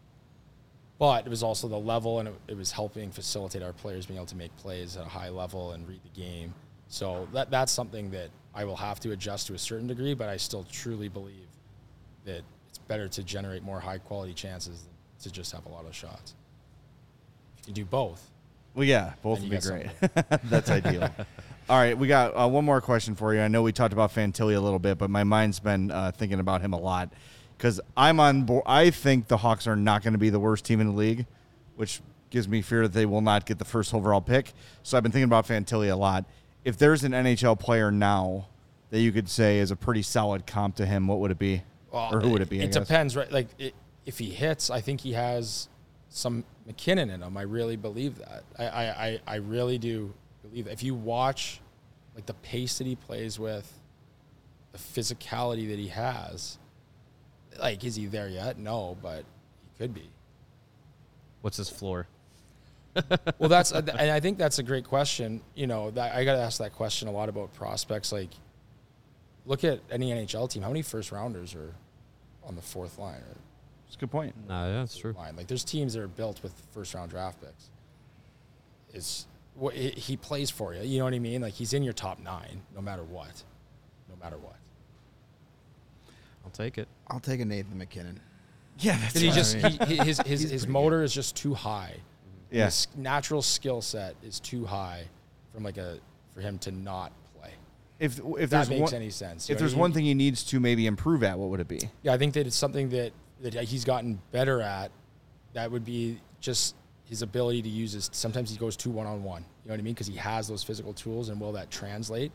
but 0.98 1.26
it 1.26 1.30
was 1.30 1.42
also 1.42 1.68
the 1.68 1.78
level, 1.78 2.20
and 2.20 2.28
it, 2.28 2.34
it 2.48 2.56
was 2.56 2.72
helping 2.72 3.10
facilitate 3.10 3.62
our 3.62 3.72
players 3.72 4.06
being 4.06 4.16
able 4.18 4.26
to 4.26 4.36
make 4.36 4.56
plays 4.56 4.96
at 4.96 5.04
a 5.04 5.08
high 5.08 5.28
level 5.28 5.72
and 5.72 5.86
read 5.88 6.00
the 6.02 6.20
game. 6.20 6.54
So 6.88 7.28
that 7.32 7.50
that's 7.50 7.72
something 7.72 8.10
that 8.10 8.30
I 8.54 8.64
will 8.64 8.76
have 8.76 9.00
to 9.00 9.12
adjust 9.12 9.48
to 9.48 9.54
a 9.54 9.58
certain 9.58 9.86
degree, 9.86 10.14
but 10.14 10.28
I 10.28 10.36
still 10.36 10.64
truly 10.70 11.08
believe 11.08 11.48
that 12.24 12.42
it's 12.68 12.78
better 12.78 13.08
to 13.08 13.22
generate 13.22 13.62
more 13.62 13.80
high 13.80 13.98
quality 13.98 14.32
chances 14.34 14.82
than 14.82 14.92
to 15.22 15.32
just 15.32 15.52
have 15.52 15.66
a 15.66 15.68
lot 15.68 15.86
of 15.86 15.94
shots. 15.94 16.34
If 17.58 17.68
you 17.68 17.74
can 17.74 17.82
do 17.82 17.84
both, 17.86 18.30
Well, 18.74 18.84
yeah, 18.84 19.14
both 19.22 19.40
would 19.40 19.50
be 19.50 19.58
great. 19.58 19.86
That's 20.44 20.70
ideal. 20.70 21.10
All 21.68 21.78
right, 21.78 21.96
we 21.96 22.08
got 22.08 22.32
uh, 22.36 22.46
one 22.46 22.64
more 22.64 22.82
question 22.82 23.14
for 23.14 23.34
you. 23.34 23.40
I 23.40 23.48
know 23.48 23.62
we 23.62 23.72
talked 23.72 23.94
about 23.94 24.12
Fantilli 24.12 24.54
a 24.54 24.60
little 24.60 24.78
bit, 24.78 24.98
but 24.98 25.08
my 25.08 25.24
mind's 25.24 25.60
been 25.60 25.90
uh, 25.90 26.12
thinking 26.12 26.38
about 26.38 26.60
him 26.60 26.74
a 26.74 26.78
lot 26.78 27.10
because 27.56 27.80
I'm 27.96 28.20
on 28.20 28.42
board. 28.42 28.64
I 28.66 28.90
think 28.90 29.28
the 29.28 29.38
Hawks 29.38 29.66
are 29.66 29.76
not 29.76 30.02
going 30.02 30.12
to 30.12 30.18
be 30.18 30.28
the 30.28 30.40
worst 30.40 30.66
team 30.66 30.80
in 30.80 30.88
the 30.88 30.92
league, 30.92 31.24
which 31.76 32.02
gives 32.28 32.48
me 32.48 32.60
fear 32.60 32.82
that 32.82 32.92
they 32.92 33.06
will 33.06 33.22
not 33.22 33.46
get 33.46 33.58
the 33.58 33.64
first 33.64 33.94
overall 33.94 34.20
pick. 34.20 34.52
So 34.82 34.98
I've 34.98 35.02
been 35.02 35.12
thinking 35.12 35.24
about 35.24 35.46
Fantilli 35.46 35.90
a 35.90 35.96
lot. 35.96 36.26
If 36.64 36.76
there's 36.76 37.02
an 37.02 37.12
NHL 37.12 37.58
player 37.58 37.90
now 37.90 38.48
that 38.90 39.00
you 39.00 39.10
could 39.10 39.30
say 39.30 39.58
is 39.58 39.70
a 39.70 39.76
pretty 39.76 40.02
solid 40.02 40.46
comp 40.46 40.76
to 40.76 40.86
him, 40.86 41.06
what 41.06 41.20
would 41.20 41.30
it 41.30 41.38
be? 41.38 41.62
or 41.90 42.20
who 42.20 42.30
would 42.30 42.42
it 42.42 42.50
be? 42.50 42.60
I 42.60 42.64
It 42.64 42.72
depends, 42.72 43.16
right? 43.16 43.30
Like 43.30 43.48
it, 43.58 43.74
if 44.04 44.18
he 44.18 44.30
hits, 44.30 44.68
I 44.68 44.80
think 44.80 45.00
he 45.00 45.12
has 45.12 45.68
some 46.10 46.44
MacKinnon 46.66 47.08
in 47.08 47.22
him. 47.22 47.36
I 47.36 47.42
really 47.42 47.76
believe 47.76 48.18
that. 48.18 48.44
I, 48.58 48.66
I, 48.66 48.84
I, 48.84 49.20
I 49.26 49.34
really 49.36 49.78
do 49.78 50.12
believe 50.54 50.66
that. 50.66 50.72
If 50.72 50.82
you 50.82 50.94
watch 50.94 51.60
like 52.14 52.26
the 52.26 52.34
pace 52.34 52.78
that 52.78 52.86
he 52.86 52.94
plays 52.94 53.38
with, 53.38 53.70
the 54.72 54.78
physicality 54.78 55.68
that 55.68 55.78
he 55.78 55.88
has, 55.88 56.58
like 57.58 57.84
is 57.84 57.96
he 57.96 58.06
there 58.06 58.28
yet? 58.28 58.58
No, 58.58 58.96
but 59.02 59.24
he 59.62 59.78
could 59.78 59.92
be. 59.92 60.08
What's 61.42 61.56
his 61.56 61.68
floor? 61.68 62.06
Well, 63.38 63.48
that's 63.48 63.72
and 63.72 63.90
I 63.90 64.20
think 64.20 64.38
that's 64.38 64.60
a 64.60 64.62
great 64.62 64.84
question. 64.84 65.42
You 65.56 65.66
know, 65.66 65.90
that, 65.90 66.14
I 66.14 66.24
got 66.24 66.34
to 66.34 66.38
ask 66.38 66.58
that 66.58 66.72
question 66.72 67.08
a 67.08 67.10
lot 67.10 67.28
about 67.28 67.52
prospects. 67.52 68.12
Like, 68.12 68.30
look 69.46 69.64
at 69.64 69.80
any 69.90 70.12
NHL 70.12 70.48
team. 70.48 70.62
How 70.62 70.68
many 70.68 70.82
first 70.82 71.10
rounders 71.10 71.56
are 71.56 71.74
on 72.44 72.54
the 72.54 72.62
fourth 72.62 72.96
line? 72.96 73.20
It's 73.88 73.96
a 73.96 73.98
good 73.98 74.12
point. 74.12 74.32
No, 74.48 74.66
yeah, 74.66 74.72
that's 74.78 74.96
true. 74.96 75.12
line. 75.12 75.34
Like 75.34 75.48
there's 75.48 75.64
teams 75.64 75.94
that 75.94 76.02
are 76.02 76.08
built 76.08 76.40
with 76.44 76.52
first 76.70 76.94
round 76.94 77.10
draft 77.10 77.40
picks. 77.40 77.68
It's 78.92 79.26
what 79.54 79.74
he 79.74 79.90
he 79.90 80.16
plays 80.16 80.50
for 80.50 80.74
you. 80.74 80.82
You 80.82 80.98
know 80.98 81.04
what 81.04 81.14
I 81.14 81.18
mean? 81.18 81.42
Like 81.42 81.54
he's 81.54 81.72
in 81.72 81.82
your 81.82 81.92
top 81.92 82.18
nine, 82.18 82.62
no 82.74 82.80
matter 82.82 83.02
what, 83.04 83.42
no 84.08 84.16
matter 84.22 84.36
what. 84.38 84.56
I'll 86.44 86.50
take 86.50 86.78
it. 86.78 86.88
I'll 87.08 87.20
take 87.20 87.40
a 87.40 87.44
Nathan 87.44 87.78
MacKinnon. 87.78 88.20
Yeah, 88.78 88.98
that's 88.98 89.12
'Cause 89.12 89.22
he 89.22 89.28
what 89.28 89.34
I 89.34 89.36
just 89.38 89.56
mean. 89.56 89.78
he, 89.88 89.96
his 89.96 90.18
his, 90.20 90.40
He's 90.42 90.50
his 90.50 90.62
pretty 90.64 90.72
motor 90.72 91.02
is 91.02 91.12
just 91.14 91.36
too 91.36 91.54
high. 91.54 91.94
Yeah. 92.50 92.66
His 92.66 92.88
natural 92.96 93.42
skill 93.42 93.80
set 93.80 94.16
is 94.22 94.40
too 94.40 94.64
high 94.66 95.04
from 95.52 95.62
like 95.64 95.78
a 95.78 95.98
for 96.34 96.40
him 96.40 96.58
to 96.58 96.72
not 96.72 97.12
play. 97.40 97.52
if 97.98 98.18
if 98.18 98.24
If 98.24 98.50
there's 98.50 98.68
that 98.68 98.68
makes 98.68 98.92
one, 98.92 98.94
any 98.94 99.10
sense. 99.10 99.48
if 99.48 99.58
there's 99.58 99.74
I 99.74 99.78
one 99.78 99.92
thing 99.92 100.04
he 100.04 100.14
needs 100.14 100.42
to 100.44 100.60
maybe 100.60 100.86
improve 100.86 101.22
at, 101.22 101.38
what 101.38 101.48
would 101.50 101.60
it 101.60 101.68
be? 101.68 101.80
Yeah, 102.02 102.12
I 102.12 102.18
think 102.18 102.34
that 102.34 102.46
it's 102.46 102.56
something 102.56 102.90
that 102.90 103.12
that 103.40 103.54
he's 103.54 103.84
gotten 103.84 104.20
better 104.32 104.60
at. 104.60 104.90
That 105.54 105.70
would 105.70 105.84
be 105.84 106.20
just 106.40 106.74
his 107.04 107.22
ability 107.22 107.62
to 107.62 107.68
use 107.68 107.92
his. 107.92 108.10
Sometimes 108.12 108.50
he 108.50 108.56
goes 108.56 108.76
two 108.76 108.90
one 108.90 109.06
on 109.06 109.22
one. 109.22 109.42
You 109.62 109.68
know 109.68 109.74
what 109.74 109.80
I 109.80 109.82
mean? 109.82 109.94
Because 109.94 110.06
he 110.06 110.16
has 110.16 110.48
those 110.48 110.62
physical 110.62 110.92
tools, 110.92 111.28
and 111.28 111.40
will 111.40 111.52
that 111.52 111.70
translate? 111.70 112.32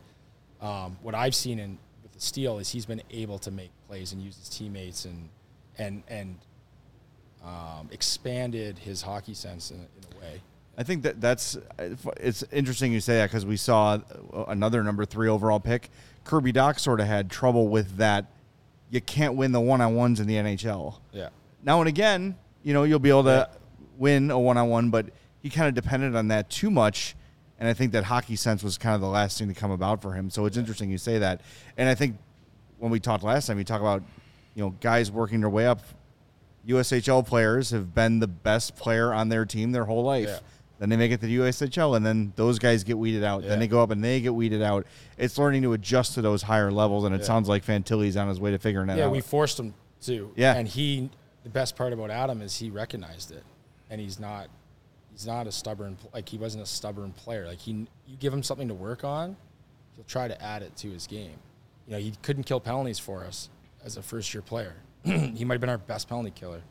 Um, 0.60 0.96
what 1.02 1.14
I've 1.14 1.34
seen 1.34 1.58
in 1.58 1.78
with 2.02 2.12
the 2.12 2.20
steel 2.20 2.58
is 2.58 2.68
he's 2.68 2.86
been 2.86 3.02
able 3.10 3.38
to 3.40 3.50
make 3.50 3.70
plays 3.88 4.12
and 4.12 4.22
use 4.22 4.36
his 4.36 4.48
teammates 4.48 5.04
and 5.04 5.28
and 5.78 6.02
and 6.08 6.36
um, 7.44 7.88
expanded 7.90 8.78
his 8.78 9.02
hockey 9.02 9.34
sense 9.34 9.70
in, 9.70 9.78
in 9.78 10.16
a 10.16 10.20
way. 10.20 10.40
I 10.78 10.82
think 10.82 11.02
that 11.02 11.20
that's 11.20 11.58
it's 12.16 12.44
interesting 12.52 12.92
you 12.92 13.00
say 13.00 13.16
that 13.16 13.26
because 13.26 13.44
we 13.44 13.56
saw 13.56 13.98
another 14.48 14.82
number 14.82 15.04
three 15.04 15.28
overall 15.28 15.60
pick. 15.60 15.90
Kirby 16.24 16.52
Dach 16.52 16.78
sort 16.78 17.00
of 17.00 17.06
had 17.06 17.30
trouble 17.30 17.68
with 17.68 17.96
that. 17.96 18.26
You 18.90 19.00
can't 19.00 19.34
win 19.34 19.52
the 19.52 19.60
one 19.60 19.80
on 19.80 19.94
ones 19.94 20.20
in 20.20 20.26
the 20.26 20.34
NHL. 20.34 20.98
Yeah. 21.12 21.28
Now 21.62 21.80
and 21.80 21.88
again, 21.88 22.36
you 22.62 22.72
know, 22.72 22.84
you'll 22.84 22.98
be 22.98 23.10
able 23.10 23.24
to 23.24 23.48
win 24.00 24.30
a 24.32 24.38
one 24.40 24.56
on 24.56 24.68
one, 24.68 24.90
but 24.90 25.10
he 25.40 25.48
kind 25.50 25.68
of 25.68 25.74
depended 25.74 26.16
on 26.16 26.26
that 26.28 26.50
too 26.50 26.70
much. 26.70 27.14
And 27.60 27.68
I 27.68 27.74
think 27.74 27.92
that 27.92 28.04
hockey 28.04 28.34
sense 28.36 28.64
was 28.64 28.78
kind 28.78 28.94
of 28.94 29.00
the 29.02 29.06
last 29.06 29.38
thing 29.38 29.46
to 29.48 29.54
come 29.54 29.70
about 29.70 30.00
for 30.00 30.14
him. 30.14 30.30
So 30.30 30.46
it's 30.46 30.56
interesting 30.56 30.90
you 30.90 30.96
say 30.98 31.18
that. 31.18 31.42
And 31.76 31.88
I 31.88 31.94
think 31.94 32.16
when 32.78 32.90
we 32.90 32.98
talked 32.98 33.22
last 33.22 33.46
time, 33.46 33.58
you 33.58 33.64
talk 33.64 33.82
about, 33.82 34.02
you 34.54 34.64
know, 34.64 34.70
guys 34.80 35.12
working 35.12 35.40
their 35.40 35.50
way 35.50 35.66
up. 35.66 35.80
USHL 36.66 37.26
players 37.26 37.70
have 37.70 37.94
been 37.94 38.18
the 38.18 38.26
best 38.26 38.76
player 38.76 39.12
on 39.12 39.28
their 39.28 39.44
team 39.44 39.72
their 39.72 39.84
whole 39.84 40.02
life. 40.02 40.28
Yeah. 40.28 40.38
Then 40.78 40.88
they 40.88 40.96
make 40.96 41.12
it 41.12 41.20
to 41.20 41.26
the 41.26 41.36
USHL, 41.36 41.94
and 41.96 42.06
then 42.06 42.32
those 42.36 42.58
guys 42.58 42.84
get 42.84 42.96
weeded 42.96 43.22
out. 43.22 43.42
Yeah. 43.42 43.50
Then 43.50 43.58
they 43.58 43.68
go 43.68 43.82
up 43.82 43.90
and 43.90 44.02
they 44.02 44.18
get 44.22 44.34
weeded 44.34 44.62
out. 44.62 44.86
It's 45.18 45.36
learning 45.36 45.60
to 45.62 45.74
adjust 45.74 46.14
to 46.14 46.22
those 46.22 46.40
higher 46.42 46.70
levels, 46.70 47.04
and 47.04 47.14
it 47.14 47.18
Yeah. 47.20 47.26
sounds 47.26 47.48
like 47.50 47.64
Fantilli's 47.66 48.16
on 48.16 48.28
his 48.28 48.40
way 48.40 48.50
to 48.50 48.58
figuring 48.58 48.86
that 48.86 48.96
Yeah, 48.96 49.04
out. 49.04 49.08
Yeah, 49.08 49.12
we 49.12 49.20
forced 49.20 49.60
him 49.60 49.74
to. 50.04 50.32
Yeah. 50.36 50.54
And 50.54 50.66
he, 50.66 51.10
the 51.44 51.50
best 51.50 51.76
part 51.76 51.92
about 51.92 52.10
Adam 52.10 52.40
is 52.40 52.56
he 52.56 52.70
recognized 52.70 53.30
it, 53.30 53.44
and 53.90 54.00
he's 54.00 54.18
not, 54.18 54.48
he's 55.12 55.26
not 55.26 55.46
a 55.46 55.52
stubborn. 55.52 55.98
Like 56.14 56.28
he 56.28 56.38
wasn't 56.38 56.62
a 56.62 56.66
stubborn 56.66 57.12
player. 57.12 57.46
Like 57.46 57.58
he, 57.58 57.86
you 58.06 58.16
give 58.18 58.32
him 58.32 58.42
something 58.42 58.68
to 58.68 58.74
work 58.74 59.04
on, 59.04 59.36
he'll 59.96 60.04
try 60.04 60.28
to 60.28 60.42
add 60.42 60.62
it 60.62 60.76
to 60.76 60.90
his 60.90 61.06
game. 61.06 61.36
You 61.86 61.92
know, 61.92 61.98
he 61.98 62.12
couldn't 62.22 62.44
kill 62.44 62.60
penalties 62.60 62.98
for 62.98 63.24
us 63.24 63.50
as 63.84 63.96
a 63.96 64.02
first 64.02 64.32
year 64.32 64.42
player. 64.42 64.76
he 65.04 65.44
might 65.44 65.54
have 65.54 65.60
been 65.60 65.70
our 65.70 65.78
best 65.78 66.08
penalty 66.08 66.30
killer 66.30 66.62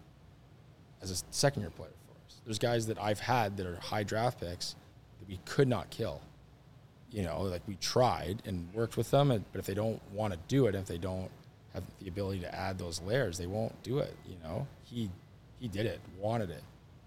as 1.01 1.11
a 1.11 1.15
second 1.31 1.61
year 1.61 1.71
player 1.71 1.91
for 2.07 2.13
us. 2.25 2.41
There's 2.45 2.59
guys 2.59 2.87
that 2.87 3.01
I've 3.01 3.19
had 3.19 3.57
that 3.57 3.65
are 3.65 3.75
high 3.75 4.03
draft 4.03 4.39
picks 4.39 4.75
that 5.19 5.27
we 5.27 5.39
could 5.45 5.67
not 5.67 5.89
kill. 5.89 6.21
You 7.11 7.23
know, 7.23 7.41
like 7.41 7.63
we 7.67 7.75
tried 7.75 8.43
and 8.45 8.71
worked 8.73 8.95
with 8.95 9.09
them, 9.09 9.29
but 9.51 9.59
if 9.59 9.65
they 9.65 9.73
don't 9.73 9.99
want 10.13 10.33
to 10.33 10.39
do 10.47 10.67
it, 10.67 10.75
if 10.75 10.85
they 10.85 10.99
don't 10.99 11.31
have 11.73 11.83
the 11.99 12.07
ability 12.07 12.39
to 12.41 12.55
add 12.55 12.77
those 12.77 13.01
layers, 13.01 13.37
they 13.37 13.47
won't 13.47 13.81
do 13.81 13.97
it. 13.99 14.15
You 14.27 14.35
know, 14.43 14.67
he 14.83 15.09
he 15.59 15.67
did 15.67 15.85
it, 15.85 15.99
wanted 16.17 16.51
it, 16.51 16.63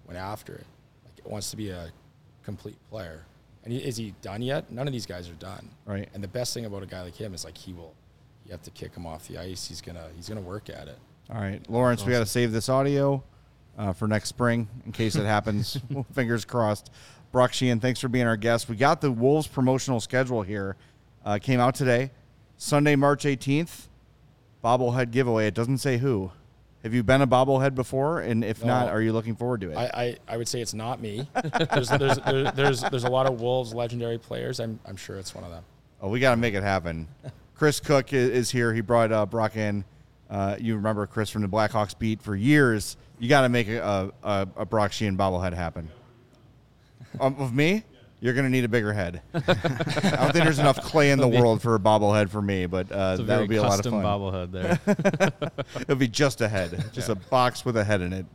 went 0.07 0.19
after 0.19 0.55
it, 0.55 0.67
like 1.05 1.31
wants 1.31 1.51
to 1.51 1.57
be 1.57 1.71
a 1.71 1.91
complete 2.45 2.77
player. 2.91 3.25
And 3.65 3.73
is 3.73 3.97
he 3.97 4.15
done 4.23 4.43
yet? 4.43 4.71
None 4.73 4.87
of 4.87 4.93
these 4.93 5.07
guys 5.07 5.29
are 5.29 5.35
done. 5.35 5.69
Right. 5.87 6.09
And 6.15 6.23
the 6.23 6.29
best 6.29 6.53
thing 6.53 6.65
about 6.65 6.83
a 6.83 6.87
guy 6.87 7.03
like 7.03 7.15
him 7.15 7.33
is 7.33 7.45
like 7.45 7.57
he 7.57 7.73
will. 7.73 7.95
You 8.45 8.53
have 8.53 8.63
to 8.63 8.71
kick 8.73 8.95
him 8.95 9.07
off 9.07 9.29
the 9.29 9.39
ice. 9.39 9.69
He's 9.69 9.81
gonna 9.81 10.09
he's 10.17 10.29
gonna 10.29 10.41
work 10.41 10.69
at 10.69 10.89
it. 10.89 10.99
All 11.33 11.41
right, 11.41 11.63
Lawrence, 11.71 12.05
we 12.05 12.13
got 12.13 12.19
to 12.19 12.27
save 12.27 12.53
this 12.53 12.69
audio 12.69 13.23
uh, 13.79 13.93
for 13.93 14.09
next 14.09 14.29
spring 14.29 14.69
in 14.85 14.93
case 14.93 15.15
it 15.15 15.25
happens. 15.25 15.79
Fingers 16.13 16.45
crossed. 16.45 16.91
Brock 17.31 17.53
Sheahan, 17.53 17.81
thanks 17.81 18.01
for 18.01 18.09
being 18.09 18.27
our 18.27 18.37
guest. 18.37 18.69
We 18.69 18.77
got 18.77 19.01
the 19.01 19.11
Wolves 19.11 19.47
promotional 19.47 20.01
schedule 20.01 20.43
here. 20.43 20.77
Uh, 21.25 21.39
came 21.39 21.61
out 21.61 21.75
today, 21.75 22.11
Sunday, 22.57 22.97
March 22.97 23.25
18th. 23.25 23.87
Bobblehead 24.63 25.11
giveaway. 25.11 25.47
It 25.47 25.55
doesn't 25.55 25.79
say 25.79 25.99
who. 25.99 26.33
Have 26.83 26.95
you 26.95 27.03
been 27.05 27.23
a 27.23 27.27
bobblehead 27.27 27.75
before? 27.77 28.21
And 28.21 28.45
if 28.45 28.65
not, 28.65 28.89
are 28.89 29.01
you 29.01 29.13
looking 29.13 29.37
forward 29.37 29.61
to 29.61 29.71
it? 29.71 29.77
I, 29.77 29.85
I, 29.95 30.17
I 30.29 30.37
would 30.37 30.49
say 30.49 30.61
it's 30.61 30.75
not 30.75 31.01
me. 31.01 31.29
there's, 31.73 31.89
there's, 31.89 32.19
there's, 32.19 32.53
there's, 32.55 32.81
there's 32.83 33.05
a 33.05 33.11
lot 33.11 33.27
of 33.27 33.41
Wolves 33.41 33.73
legendary 33.73 34.19
players. 34.19 34.59
I'm, 34.59 34.81
I'm 34.85 34.97
sure 34.97 35.17
it's 35.17 35.35
one 35.35 35.45
of 35.45 35.51
them. 35.51 35.63
Oh, 36.01 36.09
we 36.09 36.19
got 36.19 36.33
to 36.33 36.37
make 36.37 36.55
it 36.55 36.65
happen. 36.65 37.07
Chris 37.55 37.79
Cook 37.79 38.13
is 38.13 38.51
here. 38.51 38.75
He 38.75 38.81
brought 38.81 39.13
uh, 39.13 39.25
Brock 39.27 39.57
in. 39.57 39.85
Uh, 40.29 40.57
you 40.59 40.75
remember 40.75 41.07
Chris 41.07 41.31
from 41.31 41.43
the 41.43 41.49
Blackhawks 41.49 41.97
beat 41.97 42.21
for 42.21 42.35
years. 42.35 42.97
You 43.21 43.29
got 43.29 43.43
to 43.43 43.49
make 43.49 43.69
a, 43.69 44.11
a, 44.25 44.49
a 44.57 44.67
Brock 44.67 44.91
Sheahan 44.91 45.17
bobblehead 45.17 45.55
happen. 45.55 45.89
Um, 47.21 47.37
of 47.39 47.53
me, 47.55 47.85
you're 48.23 48.35
going 48.35 48.45
to 48.45 48.51
need 48.51 48.63
a 48.63 48.69
bigger 48.69 48.93
head. 48.93 49.21
I 49.35 49.41
don't 49.41 50.33
think 50.33 50.45
there's 50.45 50.61
enough 50.61 50.81
clay 50.81 51.11
in 51.11 51.19
the 51.19 51.27
world 51.27 51.61
for 51.61 51.75
a 51.75 51.81
bobblehead 51.81 52.31
for 52.31 52.41
me, 52.41 52.67
but 52.67 52.91
uh, 52.91 53.17
that 53.17 53.41
would 53.41 53.49
be 53.49 53.57
a 53.57 53.63
lot 53.63 53.73
of 53.73 53.79
custom 53.79 54.01
fun. 54.01 54.05
bobblehead 54.05 54.53
there. 54.53 55.61
It'll 55.81 55.97
be 55.97 56.07
just 56.07 56.41
a 56.41 56.49
head, 56.49 56.85
just 56.93 57.09
a 57.09 57.17
box 57.17 57.65
with 57.65 57.77
a 57.77 57.83
head 57.83 58.01
in 58.01 58.13
it, 58.13 58.27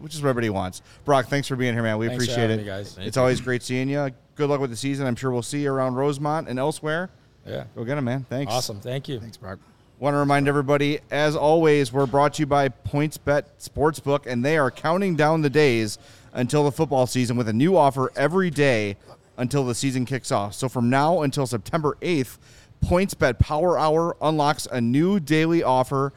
which 0.00 0.14
is 0.14 0.22
what 0.22 0.30
everybody 0.30 0.50
wants. 0.50 0.82
Brock, 1.04 1.28
thanks 1.28 1.46
for 1.46 1.54
being 1.54 1.72
here, 1.72 1.84
man. 1.84 1.98
We 1.98 2.08
Thanks 2.08 2.24
appreciate 2.24 2.50
having 2.50 2.58
it. 2.58 2.62
me, 2.62 2.66
guys. 2.66 2.98
It's 3.00 3.16
always 3.16 3.40
great 3.40 3.62
seeing 3.62 3.88
you. 3.88 4.10
Good 4.34 4.50
luck 4.50 4.60
with 4.60 4.70
the 4.70 4.76
season. 4.76 5.06
I'm 5.06 5.16
sure 5.16 5.30
we'll 5.30 5.42
see 5.42 5.62
you 5.62 5.72
around 5.72 5.94
Rosemont 5.94 6.48
and 6.48 6.58
elsewhere. 6.58 7.08
Yeah. 7.46 7.64
Go 7.76 7.84
get 7.84 7.96
him, 7.96 8.04
man. 8.04 8.26
Thanks. 8.28 8.52
Awesome. 8.52 8.80
Thank 8.80 9.08
you. 9.08 9.20
Thanks, 9.20 9.36
Brock. 9.36 9.60
Want 10.00 10.14
to 10.14 10.18
remind 10.18 10.48
everybody, 10.48 10.98
as 11.12 11.36
always, 11.36 11.92
we're 11.92 12.06
brought 12.06 12.34
to 12.34 12.42
you 12.42 12.46
by 12.46 12.70
PointsBet 12.70 13.44
Sportsbook, 13.60 14.26
and 14.26 14.44
they 14.44 14.58
are 14.58 14.70
counting 14.70 15.14
down 15.14 15.42
the 15.42 15.50
days 15.50 15.98
until 16.32 16.64
the 16.64 16.72
football 16.72 17.06
season 17.06 17.36
with 17.36 17.48
a 17.48 17.52
new 17.52 17.76
offer 17.76 18.12
every 18.16 18.50
day 18.50 18.96
until 19.38 19.64
the 19.64 19.74
season 19.74 20.04
kicks 20.04 20.30
off. 20.30 20.52
So 20.52 20.68
from 20.68 20.90
now 20.90 21.22
until 21.22 21.46
September 21.46 21.96
8th, 22.02 22.36
PointsBet 22.84 23.38
Power 23.38 23.78
Hour 23.78 24.16
unlocks 24.20 24.66
a 24.70 24.80
new 24.80 25.18
daily 25.18 25.62
offer 25.62 26.12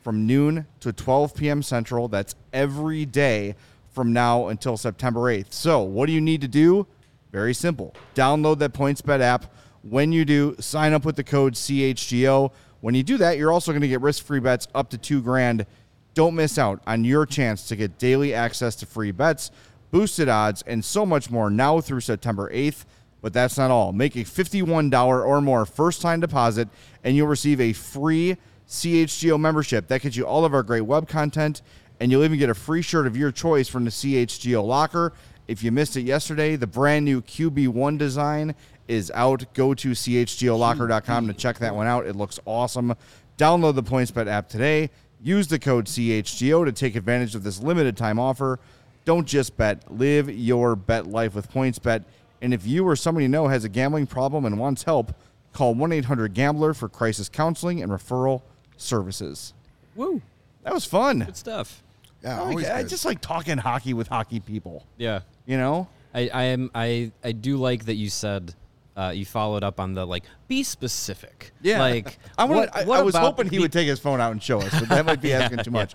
from 0.00 0.26
noon 0.26 0.66
to 0.80 0.92
12 0.92 1.34
p.m. 1.34 1.62
Central. 1.62 2.08
That's 2.08 2.34
every 2.52 3.06
day 3.06 3.54
from 3.90 4.12
now 4.12 4.48
until 4.48 4.76
September 4.76 5.20
8th. 5.20 5.52
So 5.52 5.82
what 5.82 6.06
do 6.06 6.12
you 6.12 6.20
need 6.20 6.42
to 6.42 6.48
do? 6.48 6.86
Very 7.32 7.54
simple. 7.54 7.94
Download 8.14 8.58
that 8.58 8.74
PointsBet 8.74 9.20
app. 9.20 9.52
When 9.82 10.12
you 10.12 10.24
do, 10.24 10.56
sign 10.60 10.92
up 10.92 11.04
with 11.04 11.16
the 11.16 11.24
code 11.24 11.54
CHGO. 11.54 12.52
When 12.80 12.94
you 12.94 13.02
do 13.02 13.16
that, 13.18 13.38
you're 13.38 13.52
also 13.52 13.72
going 13.72 13.82
to 13.82 13.88
get 13.88 14.00
risk-free 14.00 14.40
bets 14.40 14.68
up 14.74 14.90
to 14.90 14.98
2 14.98 15.22
grand. 15.22 15.66
Don't 16.14 16.34
miss 16.34 16.58
out 16.58 16.80
on 16.86 17.04
your 17.04 17.26
chance 17.26 17.66
to 17.68 17.76
get 17.76 17.98
daily 17.98 18.34
access 18.34 18.76
to 18.76 18.86
free 18.86 19.10
bets, 19.10 19.50
boosted 19.94 20.28
odds, 20.28 20.60
and 20.66 20.84
so 20.84 21.06
much 21.06 21.30
more 21.30 21.48
now 21.48 21.80
through 21.80 22.00
September 22.00 22.50
8th. 22.52 22.84
But 23.22 23.32
that's 23.32 23.56
not 23.56 23.70
all. 23.70 23.92
Make 23.92 24.16
a 24.16 24.24
$51 24.24 24.92
or 25.24 25.40
more 25.40 25.64
first-time 25.64 26.18
deposit 26.18 26.68
and 27.04 27.16
you'll 27.16 27.28
receive 27.28 27.60
a 27.60 27.72
free 27.72 28.36
CHGO 28.68 29.38
membership. 29.38 29.86
That 29.86 30.02
gets 30.02 30.16
you 30.16 30.26
all 30.26 30.44
of 30.44 30.52
our 30.52 30.64
great 30.64 30.80
web 30.80 31.08
content 31.08 31.62
and 32.00 32.10
you'll 32.10 32.24
even 32.24 32.40
get 32.40 32.50
a 32.50 32.54
free 32.54 32.82
shirt 32.82 33.06
of 33.06 33.16
your 33.16 33.30
choice 33.30 33.68
from 33.68 33.84
the 33.84 33.90
CHGO 33.90 34.66
locker. 34.66 35.12
If 35.46 35.62
you 35.62 35.70
missed 35.70 35.96
it 35.96 36.02
yesterday, 36.02 36.56
the 36.56 36.66
brand 36.66 37.04
new 37.04 37.22
QB1 37.22 37.96
design 37.96 38.56
is 38.88 39.12
out. 39.14 39.44
Go 39.54 39.74
to 39.74 39.90
chgolocker.com 39.92 41.28
to 41.28 41.34
check 41.34 41.58
that 41.60 41.74
one 41.74 41.86
out. 41.86 42.04
It 42.04 42.16
looks 42.16 42.40
awesome. 42.46 42.94
Download 43.38 43.76
the 43.76 43.82
PointsBet 43.84 44.26
app 44.26 44.48
today. 44.48 44.90
Use 45.22 45.46
the 45.46 45.60
code 45.60 45.86
CHGO 45.86 46.64
to 46.64 46.72
take 46.72 46.96
advantage 46.96 47.36
of 47.36 47.44
this 47.44 47.62
limited 47.62 47.96
time 47.96 48.18
offer. 48.18 48.58
Don't 49.04 49.26
just 49.26 49.56
bet, 49.56 49.90
live 49.92 50.30
your 50.30 50.76
bet 50.76 51.06
life 51.06 51.34
with 51.34 51.50
PointsBet. 51.52 52.04
And 52.40 52.54
if 52.54 52.66
you 52.66 52.86
or 52.86 52.96
somebody 52.96 53.24
you 53.24 53.28
know 53.28 53.48
has 53.48 53.64
a 53.64 53.68
gambling 53.68 54.06
problem 54.06 54.44
and 54.44 54.58
wants 54.58 54.82
help, 54.84 55.14
call 55.52 55.74
1 55.74 55.92
800 55.92 56.34
Gambler 56.34 56.74
for 56.74 56.88
crisis 56.88 57.28
counseling 57.28 57.82
and 57.82 57.90
referral 57.92 58.42
services. 58.76 59.52
Woo. 59.94 60.20
That 60.62 60.72
was 60.74 60.84
fun. 60.84 61.20
Good 61.20 61.36
stuff. 61.36 61.82
Yeah, 62.22 62.36
I, 62.36 62.38
like- 62.38 62.48
always 62.50 62.68
I 62.68 62.82
just 62.84 63.04
like 63.04 63.20
talking 63.20 63.58
hockey 63.58 63.94
with 63.94 64.08
hockey 64.08 64.40
people. 64.40 64.86
Yeah. 64.96 65.20
You 65.46 65.58
know? 65.58 65.88
I, 66.14 66.30
I 66.32 66.42
am 66.44 66.70
I, 66.74 67.10
I 67.22 67.32
do 67.32 67.56
like 67.56 67.86
that 67.86 67.94
you 67.94 68.08
said 68.08 68.54
uh, 68.96 69.12
you 69.14 69.24
followed 69.26 69.64
up 69.64 69.80
on 69.80 69.94
the 69.94 70.06
like 70.06 70.24
be 70.48 70.62
specific. 70.62 71.50
Yeah, 71.60 71.80
like 71.80 72.18
I, 72.38 72.44
wanted, 72.44 72.70
what- 72.70 72.76
I, 72.76 72.84
what 72.84 72.98
I 73.00 73.02
was 73.02 73.16
hoping 73.16 73.50
he 73.50 73.56
the- 73.56 73.62
would 73.62 73.72
take 73.72 73.88
his 73.88 73.98
phone 74.00 74.20
out 74.20 74.32
and 74.32 74.42
show 74.42 74.60
us, 74.60 74.70
but 74.78 74.88
that 74.88 75.04
might 75.04 75.20
be 75.20 75.32
asking 75.34 75.58
too 75.64 75.70
much. 75.72 75.92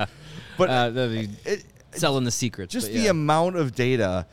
But 0.58 0.70
uh, 0.70 0.90
the, 0.90 1.30
it, 1.46 1.64
selling 1.92 2.24
the 2.24 2.32
secrets. 2.32 2.72
just 2.74 2.88
the 2.92 3.00
yeah. 3.02 3.10
amount 3.12 3.56
of 3.56 3.74
data, 3.76 4.26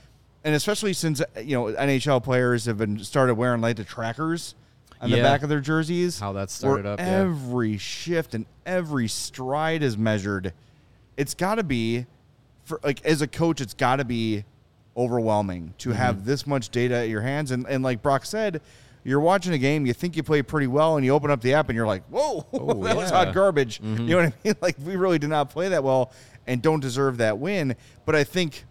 and 0.45 0.55
especially 0.55 0.93
since 0.93 1.23
you 1.43 1.57
know 1.57 1.65
NHL 1.65 2.23
players 2.23 2.65
have 2.67 2.79
been 2.79 2.99
started 3.03 3.35
wearing 3.35 3.61
like 3.61 3.77
the 3.77 3.85
trackers 3.85 4.55
on 5.01 5.11
the 5.11 5.21
back 5.23 5.43
of 5.43 5.49
their 5.49 5.61
jerseys. 5.61 6.19
How 6.21 6.33
that 6.35 6.51
started 6.51 6.87
up, 6.87 6.99
yeah. 6.99 7.07
Every 7.21 7.77
shift 7.79 8.35
and 8.35 8.47
every 8.65 9.09
stride 9.09 9.83
is 9.83 9.97
measured. 9.99 10.53
it's 11.17 11.35
got 11.35 11.57
to 11.57 11.65
be 11.65 12.07
for 12.65 12.81
like 12.83 13.05
as 13.05 13.23
a 13.23 13.27
coach, 13.27 13.61
it's 13.61 13.75
got 13.75 13.97
to 13.97 14.05
be 14.05 14.45
overwhelming 14.97 15.75
to 15.79 15.91
Mm-hmm. 15.91 15.99
have 15.99 16.25
this 16.25 16.47
much 16.47 16.71
data 16.71 16.95
at 16.95 17.09
your 17.09 17.21
hands. 17.21 17.51
And 17.51 17.67
and 17.69 17.83
like 17.83 18.03
Brock 18.03 18.25
said, 18.25 18.61
you're 19.09 19.21
watching 19.21 19.53
a 19.53 19.59
game, 19.59 19.87
you 19.87 19.93
think 19.93 20.17
you 20.17 20.23
play 20.23 20.43
pretty 20.43 20.67
well, 20.67 20.97
and 20.97 21.05
you 21.05 21.13
open 21.13 21.31
up 21.31 21.41
the 21.41 21.55
app 21.55 21.69
and 21.69 21.77
you're 21.77 21.87
like, 21.87 22.05
whoa, 22.07 22.47
that 22.53 22.65
was 22.65 22.77
Oh, 22.77 22.85
yeah. 22.85 22.95
Mm-hmm. 22.95 23.15
hot 23.15 23.35
garbage. 23.35 23.81
You 23.81 23.89
know 23.99 24.17
what 24.17 24.27
I 24.27 24.33
mean? 24.45 24.55
Like 24.61 24.77
we 24.85 24.97
really 24.97 25.19
did 25.19 25.31
not 25.31 25.51
play 25.51 25.69
that 25.69 25.85
well 25.85 26.13
and 26.47 26.61
don't 26.61 26.81
deserve 26.81 27.19
that 27.19 27.39
win. 27.39 27.77
But 28.05 28.17
I 28.17 28.25
think 28.25 28.65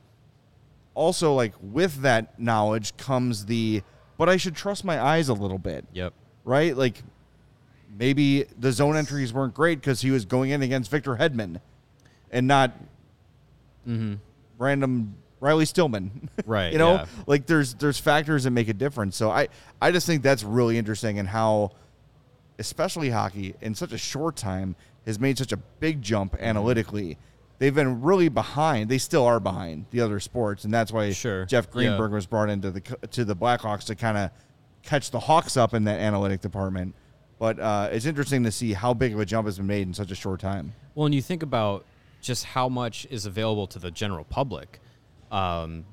also 0.94 1.34
like 1.34 1.54
with 1.62 2.02
that 2.02 2.40
knowledge 2.40 2.96
comes 2.98 3.46
the 3.46 3.82
but 4.18 4.30
I 4.30 4.38
should 4.38 4.56
trust 4.56 4.86
my 4.86 5.02
eyes 5.02 5.28
a 5.28 5.34
little 5.34 5.58
bit 5.58 5.86
Yep. 5.94 6.14
right? 6.46 6.76
Like 6.76 7.04
maybe 7.98 8.46
the 8.58 8.72
zone 8.72 8.96
entries 8.96 9.34
weren't 9.34 9.54
great 9.54 9.80
because 9.82 10.02
he 10.02 10.10
was 10.12 10.24
going 10.26 10.52
in 10.52 10.62
against 10.62 10.90
Victor 10.90 11.16
Hedman 11.18 11.60
and 12.32 12.48
not 12.48 12.72
random 14.58 15.16
Riley 15.40 15.66
Stillman. 15.66 16.30
Right, 16.46 16.72
you 16.74 16.78
know, 16.78 16.94
yeah. 16.96 17.06
like 17.28 17.46
there's 17.48 17.74
there's 17.76 17.98
factors 17.98 18.44
that 18.44 18.52
make 18.52 18.68
a 18.68 18.74
difference. 18.74 19.16
So 19.16 19.32
I 19.32 19.48
I 19.82 19.92
just 19.92 20.06
think 20.06 20.22
that's 20.22 20.44
really 20.44 20.78
interesting 20.78 21.18
and 21.20 21.28
how 21.28 21.72
especially 22.60 23.10
hockey 23.10 23.56
in 23.62 23.76
such 23.76 23.92
a 23.92 23.98
short 23.98 24.36
time 24.36 24.76
has 25.06 25.20
made 25.20 25.38
such 25.38 25.52
a 25.52 25.58
big 25.58 26.02
jump 26.02 26.34
Mm-hmm. 26.34 26.44
analytically. 26.44 27.18
They've 27.58 27.74
been 27.74 28.02
really 28.02 28.28
behind. 28.28 28.90
They 28.90 28.98
still 28.98 29.24
are 29.24 29.40
behind 29.40 29.86
the 29.92 30.02
other 30.02 30.20
sports, 30.20 30.66
and 30.66 30.74
that's 30.74 30.92
why 30.92 31.12
Sure. 31.14 31.46
Jeff 31.46 31.66
Yeah. 31.68 31.72
Greenberg 31.72 32.12
was 32.12 32.26
brought 32.26 32.50
into 32.50 32.70
the 32.72 32.82
to 33.12 33.24
the 33.26 33.36
Blackhawks 33.36 33.86
to 33.86 33.96
kind 33.96 34.18
of 34.18 34.30
catch 34.84 35.10
the 35.12 35.20
Hawks 35.20 35.56
up 35.58 35.74
in 35.74 35.86
that 35.86 36.00
analytic 36.00 36.42
department. 36.42 36.96
But 37.40 37.60
uh, 37.60 37.90
it's 37.92 38.06
interesting 38.06 38.44
to 38.44 38.52
see 38.52 38.74
how 38.74 38.94
big 38.94 39.14
of 39.14 39.20
a 39.20 39.26
jump 39.26 39.48
has 39.48 39.58
been 39.58 39.68
made 39.68 39.88
in 39.88 39.94
such 39.94 40.12
a 40.12 40.16
short 40.16 40.40
time. 40.40 40.74
Well, 40.96 41.06
and 41.06 41.16
you 41.16 41.22
think 41.22 41.44
about 41.44 41.86
just 42.22 42.46
how 42.46 42.70
much 42.70 43.06
is 43.10 43.26
available 43.26 43.68
to 43.68 43.80
the 43.80 43.92
general 43.92 44.24
public, 44.26 44.80
um, 45.36 45.86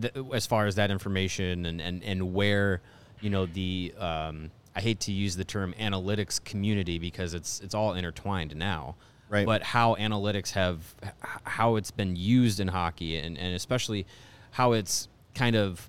th- 0.00 0.14
as 0.32 0.46
far 0.46 0.66
as 0.66 0.74
that 0.74 0.90
information 0.90 1.66
and, 1.66 1.80
and, 1.80 2.04
and 2.04 2.34
where, 2.34 2.82
you 3.20 3.30
know, 3.30 3.46
the 3.46 3.94
um, 3.98 4.50
I 4.76 4.80
hate 4.80 5.00
to 5.00 5.12
use 5.12 5.36
the 5.36 5.44
term 5.44 5.74
analytics 5.78 6.42
community 6.44 6.98
because 6.98 7.32
it's 7.32 7.60
it's 7.60 7.74
all 7.74 7.94
intertwined 7.94 8.54
now. 8.56 8.96
Right. 9.30 9.46
But 9.46 9.62
how 9.62 9.94
analytics 9.94 10.52
have 10.52 10.94
how 11.44 11.76
it's 11.76 11.90
been 11.90 12.14
used 12.16 12.60
in 12.60 12.68
hockey 12.68 13.16
and, 13.16 13.38
and 13.38 13.54
especially 13.54 14.06
how 14.50 14.72
it's 14.72 15.08
kind 15.34 15.56
of 15.56 15.88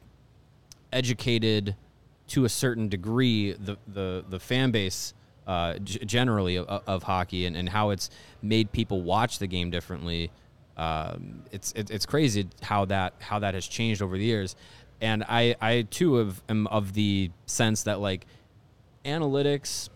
educated 0.94 1.76
to 2.28 2.46
a 2.46 2.50
certain 2.50 2.88
degree 2.88 3.54
the 3.54 3.78
the, 3.88 4.24
the 4.30 4.40
fan 4.40 4.72
base 4.72 5.14
uh, 5.48 5.78
g- 5.80 6.00
generally 6.06 6.56
of, 6.58 6.82
of 6.88 7.04
hockey 7.04 7.46
and, 7.46 7.58
and 7.58 7.70
how 7.70 7.90
it's 7.90 8.10
made 8.42 8.72
people 8.72 9.02
watch 9.02 9.40
the 9.40 9.48
game 9.48 9.70
differently. 9.70 10.32
Um, 10.78 11.44
it's 11.52 11.72
it, 11.74 11.90
it's 11.90 12.06
crazy 12.06 12.48
how 12.62 12.86
that 12.86 13.14
how 13.20 13.40
that 13.40 13.54
has 13.54 13.68
changed 13.68 14.02
over 14.02 14.18
the 14.18 14.26
years, 14.26 14.56
and 15.02 15.24
I 15.24 15.56
I 15.62 15.84
too 15.84 16.16
have, 16.16 16.42
am 16.50 16.68
of 16.68 16.94
the 16.94 17.32
sense 17.46 17.84
that 17.84 18.00
like 18.00 18.26
analytics 19.06 19.90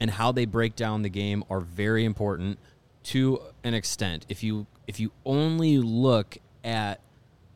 and 0.00 0.10
how 0.10 0.32
they 0.32 0.44
break 0.44 0.74
down 0.74 1.02
the 1.02 1.08
game 1.08 1.44
are 1.48 1.60
very 1.60 2.04
important 2.04 2.58
to 3.04 3.40
an 3.62 3.74
extent. 3.74 4.26
If 4.28 4.42
you 4.42 4.66
if 4.86 4.98
you 4.98 5.12
only 5.24 5.78
look 5.78 6.38
at 6.64 7.00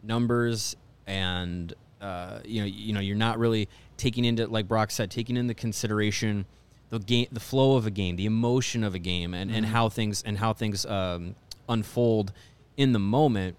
numbers 0.03 0.77
and 1.07 1.75
uh, 2.01 2.41
you 2.45 2.61
know 2.61 2.67
you 2.67 2.93
know 2.93 3.01
you're 3.01 3.17
not 3.17 3.39
really 3.39 3.69
taking 3.97 4.25
into 4.25 4.47
like 4.47 4.69
Brock 4.69 4.91
said 4.91 5.11
taking 5.11 5.37
into 5.37 5.55
consideration 5.55 6.47
the 6.91 6.99
game 6.99 7.27
the 7.33 7.41
flow 7.41 7.77
of 7.77 7.87
a 7.87 7.91
game 7.91 8.17
the 8.17 8.27
emotion 8.27 8.85
of 8.85 8.95
a 8.95 8.99
game 8.99 9.35
and, 9.35 9.51
and 9.51 9.67
how 9.67 9.89
things 9.89 10.23
and 10.23 10.39
how 10.39 10.53
things 10.53 10.87
um, 10.87 11.35
unfold 11.69 12.33
in 12.77 12.93
the 12.93 12.99
moment 12.99 13.57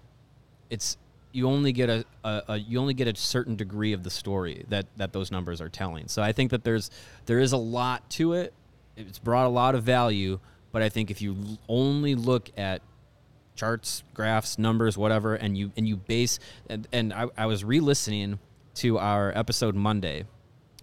it's 0.70 0.96
you 1.32 1.46
only 1.46 1.72
get 1.72 1.90
a, 1.90 2.04
a, 2.24 2.42
a 2.48 2.56
you 2.56 2.78
only 2.78 2.94
get 2.94 3.06
a 3.06 3.14
certain 3.16 3.56
degree 3.56 3.92
of 3.92 4.02
the 4.02 4.10
story 4.10 4.64
that 4.68 4.86
that 4.96 5.12
those 5.12 5.30
numbers 5.30 5.60
are 5.60 5.68
telling. 5.68 6.08
So 6.08 6.22
I 6.22 6.32
think 6.32 6.50
that 6.50 6.64
there's 6.64 6.90
there 7.26 7.38
is 7.38 7.52
a 7.52 7.58
lot 7.58 8.08
to 8.10 8.32
it. 8.32 8.52
It's 8.96 9.18
brought 9.18 9.46
a 9.46 9.50
lot 9.50 9.74
of 9.74 9.84
value 9.84 10.40
but 10.72 10.82
I 10.82 10.88
think 10.88 11.10
if 11.10 11.22
you 11.22 11.36
only 11.68 12.14
look 12.14 12.50
at 12.56 12.82
charts, 13.54 14.02
graphs, 14.14 14.58
numbers, 14.58 14.96
whatever, 14.96 15.34
and 15.34 15.56
you 15.56 15.72
and 15.76 15.88
you 15.88 15.96
base 15.96 16.38
and, 16.68 16.86
and 16.92 17.12
I, 17.12 17.26
I 17.36 17.46
was 17.46 17.64
re-listening 17.64 18.38
to 18.76 18.98
our 18.98 19.36
episode 19.36 19.74
Monday 19.74 20.24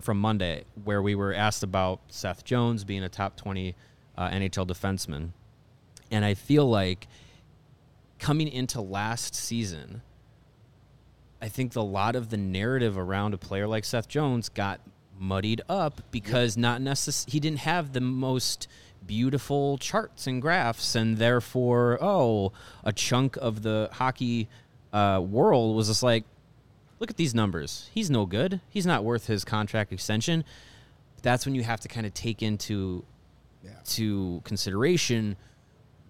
from 0.01 0.19
Monday 0.19 0.65
where 0.83 1.01
we 1.01 1.15
were 1.15 1.33
asked 1.33 1.63
about 1.63 2.01
Seth 2.09 2.43
Jones 2.43 2.83
being 2.83 3.03
a 3.03 3.09
top 3.09 3.37
twenty 3.37 3.75
uh, 4.17 4.29
NHL 4.29 4.67
defenseman, 4.67 5.29
and 6.11 6.23
I 6.25 6.33
feel 6.33 6.69
like 6.69 7.07
coming 8.19 8.47
into 8.47 8.81
last 8.81 9.35
season, 9.35 10.01
I 11.41 11.47
think 11.47 11.75
a 11.75 11.81
lot 11.81 12.15
of 12.15 12.29
the 12.29 12.37
narrative 12.37 12.97
around 12.97 13.33
a 13.33 13.37
player 13.37 13.67
like 13.67 13.85
Seth 13.85 14.07
Jones 14.07 14.49
got 14.49 14.79
muddied 15.17 15.61
up 15.69 16.01
because 16.11 16.57
not 16.57 16.81
necess- 16.81 17.29
he 17.29 17.39
didn't 17.39 17.59
have 17.59 17.93
the 17.93 18.01
most 18.01 18.67
beautiful 19.05 19.77
charts 19.77 20.25
and 20.25 20.41
graphs 20.41 20.95
and 20.95 21.17
therefore 21.17 21.99
oh 22.01 22.51
a 22.83 22.91
chunk 22.91 23.37
of 23.37 23.61
the 23.61 23.87
hockey 23.93 24.47
uh, 24.91 25.21
world 25.23 25.75
was 25.75 25.87
just 25.87 26.01
like 26.01 26.23
look 26.99 27.09
at 27.09 27.17
these 27.17 27.35
numbers. 27.35 27.89
He's 27.93 28.09
no 28.09 28.25
good. 28.25 28.61
He's 28.69 28.85
not 28.85 29.03
worth 29.03 29.27
his 29.27 29.43
contract 29.43 29.91
extension. 29.91 30.43
That's 31.21 31.45
when 31.45 31.55
you 31.55 31.63
have 31.63 31.81
to 31.81 31.87
kind 31.87 32.05
of 32.05 32.13
take 32.13 32.41
into 32.41 33.03
to 33.85 34.41
consideration 34.43 35.35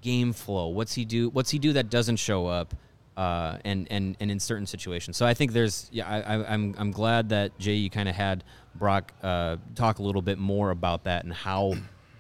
game 0.05 0.33
flow. 0.33 0.67
What's 0.67 0.93
he 0.93 1.03
do? 1.03 1.29
What's 1.29 1.49
he 1.49 1.57
do 1.57 1.73
that 1.73 1.89
doesn't 1.89 2.17
show 2.17 2.45
up? 2.45 2.75
Uh, 3.17 3.57
and 3.63 3.87
and 3.89 4.15
and 4.19 4.29
in 4.29 4.39
certain 4.39 4.67
situations. 4.67 5.17
So 5.17 5.25
I 5.25 5.33
think 5.33 5.53
there's 5.53 5.89
yeah. 5.91 6.07
I, 6.07 6.19
I, 6.19 6.53
I'm 6.53 6.75
I'm 6.77 6.91
glad 6.91 7.29
that 7.29 7.57
Jay 7.57 7.75
you 7.75 7.89
kind 7.89 8.09
of 8.09 8.15
had 8.15 8.43
Brock 8.75 9.13
uh, 9.23 9.55
talk 9.73 9.99
a 9.99 10.03
little 10.03 10.21
bit 10.21 10.37
more 10.37 10.69
about 10.69 11.05
that 11.05 11.23
and 11.23 11.33
how 11.33 11.75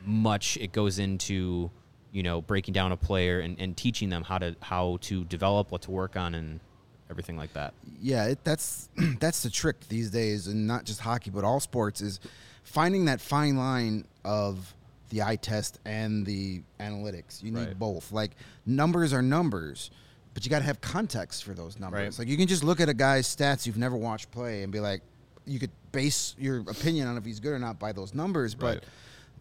much 0.05 0.57
it 0.57 0.71
goes 0.71 0.97
into 0.97 1.69
you 2.13 2.23
know 2.23 2.41
breaking 2.41 2.73
down 2.73 2.93
a 2.93 2.97
player 2.97 3.41
and, 3.41 3.59
and 3.59 3.75
teaching 3.75 4.09
them 4.09 4.23
how 4.23 4.37
to 4.37 4.55
how 4.61 4.97
to 5.01 5.25
develop, 5.25 5.71
what 5.71 5.81
to 5.83 5.91
work 5.91 6.15
on, 6.15 6.33
and 6.33 6.61
everything 7.09 7.37
like 7.37 7.51
that. 7.53 7.73
yeah, 8.01 8.27
it, 8.27 8.43
that's 8.45 8.89
that's 9.19 9.43
the 9.43 9.49
trick 9.49 9.87
these 9.89 10.09
days, 10.09 10.47
and 10.47 10.65
not 10.65 10.85
just 10.85 11.01
hockey, 11.01 11.29
but 11.29 11.43
all 11.43 11.59
sports 11.59 11.99
is 11.99 12.21
finding 12.63 13.05
that 13.05 13.19
fine 13.19 13.57
line 13.57 14.05
of 14.23 14.73
the 15.15 15.23
eye 15.23 15.37
test 15.37 15.79
and 15.85 16.25
the 16.25 16.61
analytics. 16.79 17.41
You 17.41 17.51
need 17.51 17.67
Right. 17.67 17.79
both. 17.79 18.11
Like 18.11 18.31
numbers 18.65 19.13
are 19.13 19.21
numbers, 19.21 19.89
but 20.33 20.43
you 20.43 20.49
got 20.49 20.59
to 20.59 20.65
have 20.65 20.81
context 20.81 21.43
for 21.45 21.53
those 21.53 21.79
numbers. 21.79 22.17
Right. 22.17 22.19
Like 22.19 22.27
you 22.27 22.35
can 22.37 22.47
just 22.47 22.63
look 22.63 22.79
at 22.81 22.89
a 22.89 22.93
guy's 22.93 23.33
stats 23.33 23.65
you've 23.65 23.77
never 23.77 23.95
watched 23.95 24.29
play 24.31 24.63
and 24.63 24.71
be 24.73 24.79
like, 24.81 25.01
you 25.45 25.57
could 25.59 25.71
base 25.93 26.35
your 26.37 26.59
opinion 26.61 27.07
on 27.07 27.17
if 27.17 27.23
he's 27.23 27.39
good 27.39 27.53
or 27.53 27.59
not 27.59 27.79
by 27.79 27.93
those 27.93 28.13
numbers, 28.13 28.55
but 28.55 28.75
Right. 28.75 28.83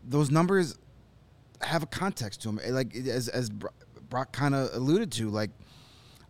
those 0.08 0.30
numbers 0.30 0.76
have 1.62 1.82
a 1.82 1.86
context 1.86 2.42
to 2.42 2.48
them. 2.48 2.60
Eh, 2.62 2.70
like 2.70 2.94
as 2.94 3.28
as 3.28 3.50
Brock 3.50 4.30
kind 4.32 4.54
of 4.54 4.70
alluded 4.74 5.10
to, 5.12 5.28
like 5.30 5.50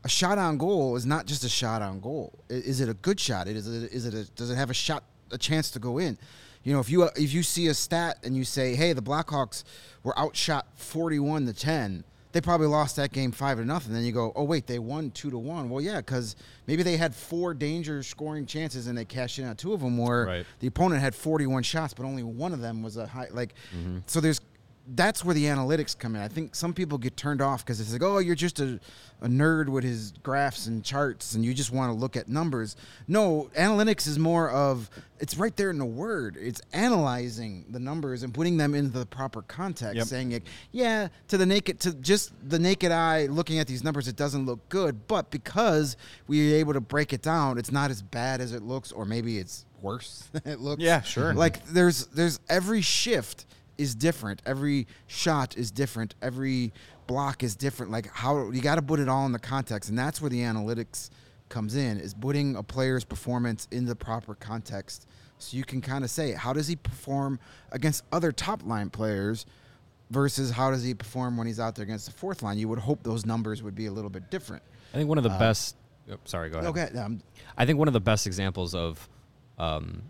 a 0.05 0.09
shot 0.09 0.39
on 0.39 0.57
goal 0.57 0.97
is 0.97 1.05
not 1.05 1.27
just 1.27 1.45
a 1.45 1.49
shot 1.51 1.83
on 1.83 2.01
goal. 2.01 2.33
Is 2.49 2.81
it 2.81 2.89
a 2.89 2.95
good 2.95 3.21
shot? 3.21 3.47
Is 3.49 3.67
it 3.69 3.93
is 3.93 4.07
it 4.07 4.15
a, 4.15 4.25
does 4.37 4.51
it 4.51 4.55
have 4.57 4.71
a 4.71 4.75
shot 4.75 5.05
a 5.31 5.37
chance 5.39 5.71
to 5.73 5.79
go 5.79 5.99
in? 5.99 6.17
You 6.65 6.73
know, 6.73 6.81
if 6.81 6.91
you 6.91 7.05
if 7.17 7.33
you 7.33 7.43
see 7.43 7.67
a 7.69 7.75
stat 7.75 8.19
and 8.25 8.37
you 8.37 8.45
say, 8.45 8.75
"Hey, 8.75 8.93
the 8.93 9.03
Blackhawks 9.03 9.63
were 10.03 10.19
outshot 10.19 10.67
41 10.77 11.47
to 11.47 11.53
10." 11.53 12.05
They 12.33 12.41
probably 12.41 12.67
lost 12.67 12.97
that 12.97 13.13
game 13.13 13.31
5 13.31 13.59
to 13.59 13.65
nothing. 13.65 13.93
Then 13.93 14.03
you 14.03 14.11
go, 14.11 14.33
"Oh 14.35 14.43
wait, 14.43 14.67
they 14.67 14.81
won 14.81 15.13
2 15.13 15.31
to 15.31 15.39
1." 15.39 15.71
Well, 15.71 15.81
yeah, 15.81 16.01
cuz 16.01 16.35
maybe 16.67 16.83
they 16.83 16.97
had 16.97 17.15
four 17.15 17.55
danger 17.55 18.03
scoring 18.03 18.45
chances 18.47 18.89
and 18.89 18.99
they 18.99 19.05
cashed 19.05 19.39
in 19.39 19.45
on 19.45 19.55
two 19.55 19.73
of 19.73 19.81
them 19.81 19.97
where 19.99 20.25
Right. 20.27 20.47
the 20.59 20.67
opponent 20.67 21.01
had 21.01 21.15
41 21.15 21.63
shots, 21.63 21.95
but 21.95 22.05
only 22.05 22.25
one 22.25 22.53
of 22.53 22.61
them 22.61 22.83
was 22.83 22.97
a 22.97 23.07
high 23.07 23.29
like 23.31 23.55
mm-hmm. 23.77 23.99
so 24.07 24.21
there's 24.21 24.41
that's 24.87 25.25
where 25.25 25.35
the 25.35 25.45
analytics 25.45 25.99
come 25.99 26.15
in. 26.15 26.21
I 26.21 26.29
think 26.29 26.55
some 26.55 26.75
people 26.75 26.99
get 26.99 27.17
turned 27.17 27.41
off 27.41 27.65
because 27.65 27.81
it's 27.81 27.93
like, 27.93 28.03
oh, 28.03 28.19
you're 28.19 28.35
just 28.35 28.61
a, 28.61 28.79
a 29.23 29.29
nerd 29.29 29.69
with 29.71 29.83
his 29.83 30.13
graphs 30.23 30.67
and 30.67 30.85
charts 30.85 31.35
and 31.35 31.43
you 31.45 31.55
just 31.55 31.73
want 31.73 31.91
to 31.91 31.99
look 31.99 32.17
at 32.17 32.29
numbers. 32.29 32.77
No, 33.09 33.49
analytics 33.57 34.07
is 34.07 34.19
more 34.19 34.51
of 34.51 34.91
it's 35.21 35.39
right 35.39 35.57
there 35.57 35.71
in 35.71 35.79
the 35.79 35.87
word. 35.87 36.37
It's 36.39 36.61
analyzing 36.75 37.65
the 37.71 37.79
numbers 37.79 38.23
and 38.23 38.35
putting 38.35 38.57
them 38.59 38.75
into 38.75 38.91
the 38.99 39.07
proper 39.07 39.43
context, 39.43 39.97
Yep. 39.97 40.07
saying, 40.07 40.31
like, 40.33 40.43
yeah, 40.71 41.09
to 41.29 41.39
the 41.39 41.47
naked, 41.47 41.81
to 41.81 41.95
just 41.95 42.33
the 42.47 42.59
naked 42.59 42.93
eye 42.93 43.27
looking 43.27 43.59
at 43.59 43.67
these 43.67 43.83
numbers, 43.85 44.07
it 44.07 44.17
doesn't 44.17 44.45
look 44.47 44.69
good. 44.69 45.07
But 45.09 45.31
because 45.31 45.97
we 46.27 46.53
are 46.53 46.57
able 46.57 46.75
to 46.75 46.81
break 46.81 47.13
it 47.13 47.23
down, 47.23 47.57
it's 47.59 47.73
not 47.73 47.91
as 47.91 48.03
bad 48.03 48.41
as 48.41 48.53
it 48.53 48.63
looks, 48.63 48.93
or 48.93 49.05
maybe 49.05 49.39
it's 49.39 49.65
worse 49.81 50.29
than 50.33 50.43
it 50.45 50.61
looks. 50.61 50.83
Yeah, 50.83 51.01
sure. 51.03 51.33
Like 51.33 51.65
there's 51.67 52.07
there's 52.09 52.39
every 52.49 52.83
shift 52.83 53.47
is 53.79 53.95
different. 53.95 54.43
Every 54.47 54.87
shot 55.07 55.57
is 55.57 55.71
different. 55.71 56.15
Every 56.23 56.73
block 57.07 57.43
is 57.43 57.55
different. 57.57 57.93
Like 57.93 58.09
how 58.13 58.51
you 58.51 58.61
got 58.61 58.77
to 58.77 58.83
put 58.83 59.01
it 59.01 59.09
all 59.09 59.27
in 59.27 59.33
the 59.33 59.39
context, 59.39 59.89
and 59.91 59.99
that's 59.99 60.21
where 60.21 60.31
the 60.31 60.41
analytics 60.41 61.11
comes 61.49 61.75
in. 61.77 61.99
Is 61.99 62.15
putting 62.15 62.57
a 62.57 62.63
player's 62.63 63.05
performance 63.05 63.69
in 63.71 63.85
the 63.85 63.95
proper 63.97 64.35
context, 64.35 65.07
so 65.39 65.57
you 65.57 65.65
can 65.65 65.81
kind 65.81 66.05
of 66.05 66.11
say 66.11 66.33
how 66.33 66.53
does 66.53 66.67
he 66.69 66.77
perform 66.77 67.39
against 67.73 68.05
other 68.13 68.33
top 68.33 68.65
line 68.65 68.91
players. 68.91 69.47
versus 70.11 70.51
how 70.51 70.71
does 70.71 70.85
he 70.85 70.95
perform 70.95 71.37
when 71.37 71.47
he's 71.47 71.59
out 71.59 71.75
there 71.75 71.83
against 71.83 72.07
the 72.07 72.13
fourth 72.13 72.43
line. 72.43 72.59
You 72.59 72.69
would 72.69 72.79
hope 72.79 73.03
those 73.03 73.25
numbers 73.27 73.63
would 73.63 73.75
be 73.75 73.87
a 73.87 73.91
little 73.93 74.11
bit 74.11 74.31
different. 74.31 74.63
I 74.93 74.99
think 74.99 75.09
one 75.09 75.19
of 75.19 75.25
the 75.25 75.31
best. 75.31 75.77
oh, 76.13 76.17
sorry, 76.25 76.51
go 76.51 76.59
ahead. 76.59 76.71
Okay, 76.71 76.99
um, 76.99 77.21
I 77.57 77.65
think 77.67 77.79
one 77.79 77.89
of 77.89 77.95
the 77.95 78.01
best 78.01 78.27
examples 78.27 78.75
of 78.75 79.09
um, 79.59 80.03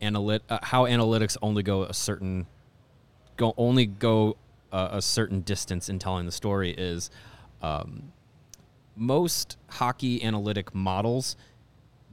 analyt- 0.00 0.42
uh, 0.48 0.58
how 0.62 0.84
analytics 0.84 1.36
only 1.42 1.62
go 1.62 1.84
a 1.84 1.94
certain 1.94 2.46
go 3.36 3.54
only 3.56 3.86
go 3.86 4.36
uh, 4.72 4.88
a 4.92 5.02
certain 5.02 5.40
distance 5.40 5.88
in 5.88 5.98
telling 5.98 6.26
the 6.26 6.32
story 6.32 6.70
is 6.70 7.10
um, 7.62 8.12
most 8.96 9.56
hockey 9.68 10.22
analytic 10.22 10.74
models 10.74 11.36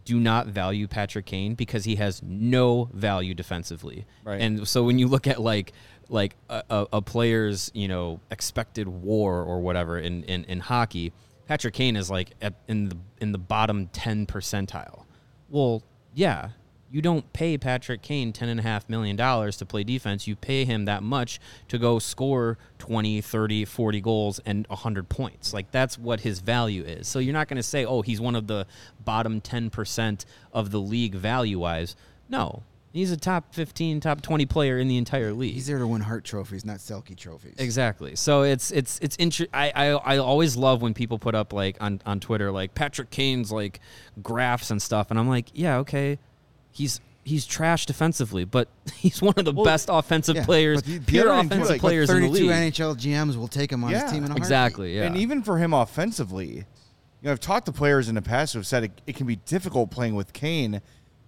do 0.04 0.20
not 0.20 0.48
value 0.48 0.88
Patrick 0.88 1.26
Kane 1.26 1.54
because 1.54 1.86
he 1.86 1.96
has 1.96 2.22
no 2.24 2.90
value 2.94 3.34
defensively. 3.34 4.06
Right. 4.24 4.42
And 4.42 4.68
so 4.68 4.84
when 4.84 4.98
you 4.98 5.08
look 5.08 5.28
at 5.28 5.40
like 5.40 5.74
like 6.10 6.36
a, 6.50 6.64
a, 6.70 6.88
a 6.94 7.02
player's 7.02 7.72
you 7.74 7.88
know 7.88 8.20
expected 8.32 8.88
WAR 8.88 9.44
or 9.44 9.62
whatever 9.62 10.00
in, 10.00 10.24
in, 10.24 10.44
in 10.46 10.60
hockey, 10.60 11.14
Patrick 11.48 11.74
Kane 11.74 11.96
is 11.96 12.10
like 12.10 12.32
at, 12.42 12.56
in 12.68 12.90
the 12.90 12.98
in 13.20 13.32
the 13.32 13.38
bottom 13.38 13.88
ten 13.88 14.26
percentile. 14.26 15.06
Well, 15.50 15.84
yeah, 16.14 16.50
you 16.92 17.02
don't 17.02 17.32
pay 17.32 17.58
Patrick 17.58 18.02
Kane 18.02 18.34
ten 18.34 18.50
and 18.50 18.60
a 18.60 18.64
half 18.64 18.90
million 18.90 19.16
dollars 19.16 19.58
to 19.58 19.66
play 19.66 19.84
defense. 19.84 20.28
You 20.28 20.36
pay 20.36 20.66
him 20.66 20.86
that 20.86 21.04
much 21.04 21.40
to 21.70 21.78
go 21.78 22.00
score 22.00 22.58
20, 22.80 23.22
30, 23.22 23.66
40 23.66 24.02
goals 24.02 24.40
and 24.46 24.68
100 24.68 25.08
points. 25.08 25.54
Like 25.54 25.72
that's 25.72 25.98
what 25.98 26.20
his 26.22 26.40
value 26.40 26.84
is. 26.84 27.08
So 27.08 27.20
you're 27.20 27.34
not 27.34 27.48
going 27.48 27.58
to 27.58 27.64
say, 27.64 27.86
"Oh, 27.86 28.02
he's 28.02 28.20
one 28.20 28.36
of 28.36 28.48
the 28.48 28.68
bottom 29.06 29.40
10% 29.42 30.26
of 30.54 30.72
the 30.72 30.80
league 30.82 31.16
value-wise." 31.16 31.96
No. 32.30 32.64
He's 32.94 33.10
a 33.10 33.16
top 33.16 33.56
15, 33.56 34.02
top 34.02 34.22
20 34.22 34.46
player 34.48 34.78
in 34.78 34.90
the 34.90 34.98
entire 34.98 35.32
league. 35.32 35.54
he's 35.54 35.68
there 35.68 35.80
to 35.80 35.88
win 35.88 36.02
Hart 36.02 36.26
trophies, 36.26 36.66
not 36.66 36.80
Selke 36.80 37.16
trophies. 37.16 37.56
Exactly. 37.58 38.18
So 38.18 38.42
it's 38.42 38.70
it's 38.72 39.00
it's 39.02 39.16
inter- 39.16 39.48
I, 39.54 39.72
I 39.74 39.86
I 39.92 40.18
always 40.18 40.58
love 40.58 40.82
when 40.82 40.94
people 40.94 41.18
put 41.18 41.34
up 41.34 41.54
like 41.54 41.78
on 41.80 42.02
on 42.06 42.20
Twitter 42.20 42.52
like 42.52 42.76
Patrick 42.76 43.10
Kane's 43.10 43.50
like 43.50 43.80
graphs 44.22 44.72
and 44.72 44.82
stuff, 44.82 45.10
and 45.10 45.18
I'm 45.18 45.30
like, 45.30 45.48
yeah, 45.54 45.78
okay, 45.78 46.20
he's 46.72 47.00
he's 47.24 47.46
trash 47.46 47.86
defensively, 47.86 48.44
but 48.46 48.68
he's 48.96 49.22
one 49.22 49.34
of 49.38 49.46
the 49.46 49.54
best 49.54 49.90
offensive 49.92 50.36
Yeah, 50.38 50.46
players, 50.46 50.82
the- 50.82 50.98
the 50.98 51.06
pure 51.06 51.30
other 51.30 51.42
thing, 51.42 51.50
too, 51.50 51.54
offensive 51.56 51.70
like, 51.76 51.82
players 51.82 52.10
in 52.10 52.22
the 52.22 52.28
32 52.30 52.48
league. 52.48 52.56
NHL 52.74 52.96
GMs 52.98 53.36
will 53.36 53.48
take 53.48 53.72
him 53.72 53.84
on 53.84 53.92
Yeah, 53.92 54.04
his 54.04 54.12
team 54.12 54.18
in 54.20 54.24
a 54.24 54.28
heartbeat. 54.30 54.38
exactly. 54.44 54.96
Yeah. 54.96 55.04
And 55.04 55.18
even 55.18 55.44
for 55.44 55.58
him 55.60 55.74
offensively, 55.74 56.48
you 56.56 56.66
know, 57.22 57.32
I've 57.32 57.40
talked 57.40 57.68
to 57.68 57.72
players 57.72 58.10
in 58.10 58.16
the 58.16 58.22
past 58.24 58.54
who 58.54 58.60
have 58.60 58.66
said 58.66 58.86
it, 58.86 59.02
it 59.06 59.16
can 59.16 59.28
be 59.28 59.36
difficult 59.36 59.92
playing 59.92 60.16
with 60.16 60.34
Kane 60.34 60.82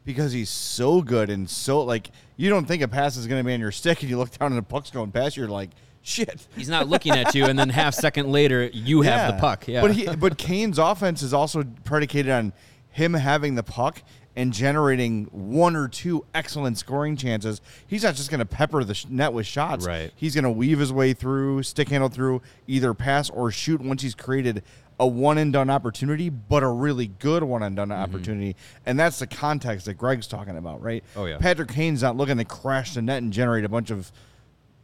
because 0.04 0.32
he's 0.34 0.50
so 0.50 1.02
good 1.02 1.30
and 1.30 1.48
so 1.50 1.82
like 1.84 2.10
you 2.38 2.50
don't 2.50 2.66
think 2.66 2.82
a 2.82 2.88
pass 2.88 3.16
is 3.16 3.28
going 3.28 3.40
to 3.42 3.46
be 3.48 3.54
on 3.54 3.60
your 3.60 3.72
stick, 3.72 4.02
and 4.02 4.10
you 4.10 4.18
look 4.18 4.32
down 4.32 4.48
and 4.52 4.58
the 4.58 4.64
puck's 4.64 4.90
going 4.90 5.12
past 5.12 5.38
you, 5.38 5.44
you're 5.44 5.52
like, 5.52 5.70
shit. 6.02 6.48
he's 6.58 6.68
not 6.70 6.90
looking 6.90 7.12
at 7.14 7.36
you, 7.36 7.46
and 7.46 7.58
then 7.60 7.70
half 7.70 7.94
second 7.94 8.32
later, 8.32 8.66
you 8.74 9.04
have 9.04 9.36
the 9.36 9.40
puck. 9.40 9.68
Yeah. 9.68 9.82
But 9.82 9.92
he, 9.92 10.08
but 10.16 10.40
Kane's 10.40 10.80
offense 10.80 11.22
is 11.22 11.34
also 11.36 11.64
predicated 11.84 12.32
on 12.32 12.52
him 12.90 13.14
having 13.14 13.54
the 13.56 13.64
puck 13.64 14.02
and 14.36 14.52
generating 14.52 15.26
one 15.26 15.76
or 15.76 15.88
two 15.88 16.26
excellent 16.34 16.78
scoring 16.78 17.16
chances. 17.16 17.62
He's 17.86 18.04
not 18.04 18.16
just 18.16 18.30
going 18.30 18.40
to 18.40 18.46
pepper 18.46 18.84
the 18.84 18.96
sh- 18.96 19.06
net 19.08 19.34
with 19.34 19.46
shots. 19.46 19.86
Right. 19.86 20.12
He's 20.16 20.34
going 20.34 20.44
to 20.44 20.52
weave 20.52 20.80
his 20.80 20.92
way 20.92 21.14
through, 21.14 21.64
stick 21.64 21.90
handle 21.90 22.10
through, 22.10 22.42
either 22.68 22.94
pass 22.94 23.30
or 23.30 23.52
shoot 23.52 23.82
once 23.82 24.02
he's 24.02 24.16
created 24.16 24.64
a 25.00 25.08
one 25.08 25.38
and 25.38 25.52
done 25.52 25.70
opportunity, 25.70 26.30
but 26.30 26.64
a 26.64 26.68
really 26.68 27.08
good 27.08 27.44
one 27.44 27.64
and 27.64 27.76
done 27.76 27.90
mm-hmm. 27.90 28.02
opportunity. 28.02 28.56
And 28.86 29.00
that's 29.00 29.20
the 29.20 29.28
context 29.28 29.86
that 29.86 29.96
Greg's 29.96 30.28
talking 30.28 30.58
about, 30.58 30.82
right? 30.82 31.04
Oh, 31.16 31.26
yeah. 31.26 31.38
Patrick 31.38 31.70
Kane's 31.70 32.02
not 32.02 32.16
looking 32.16 32.38
to 32.38 32.46
crash 32.46 32.94
the 32.94 33.02
net 33.02 33.22
and 33.22 33.34
generate 33.34 33.66
a 33.66 33.70
bunch 33.70 33.92
of 33.92 34.12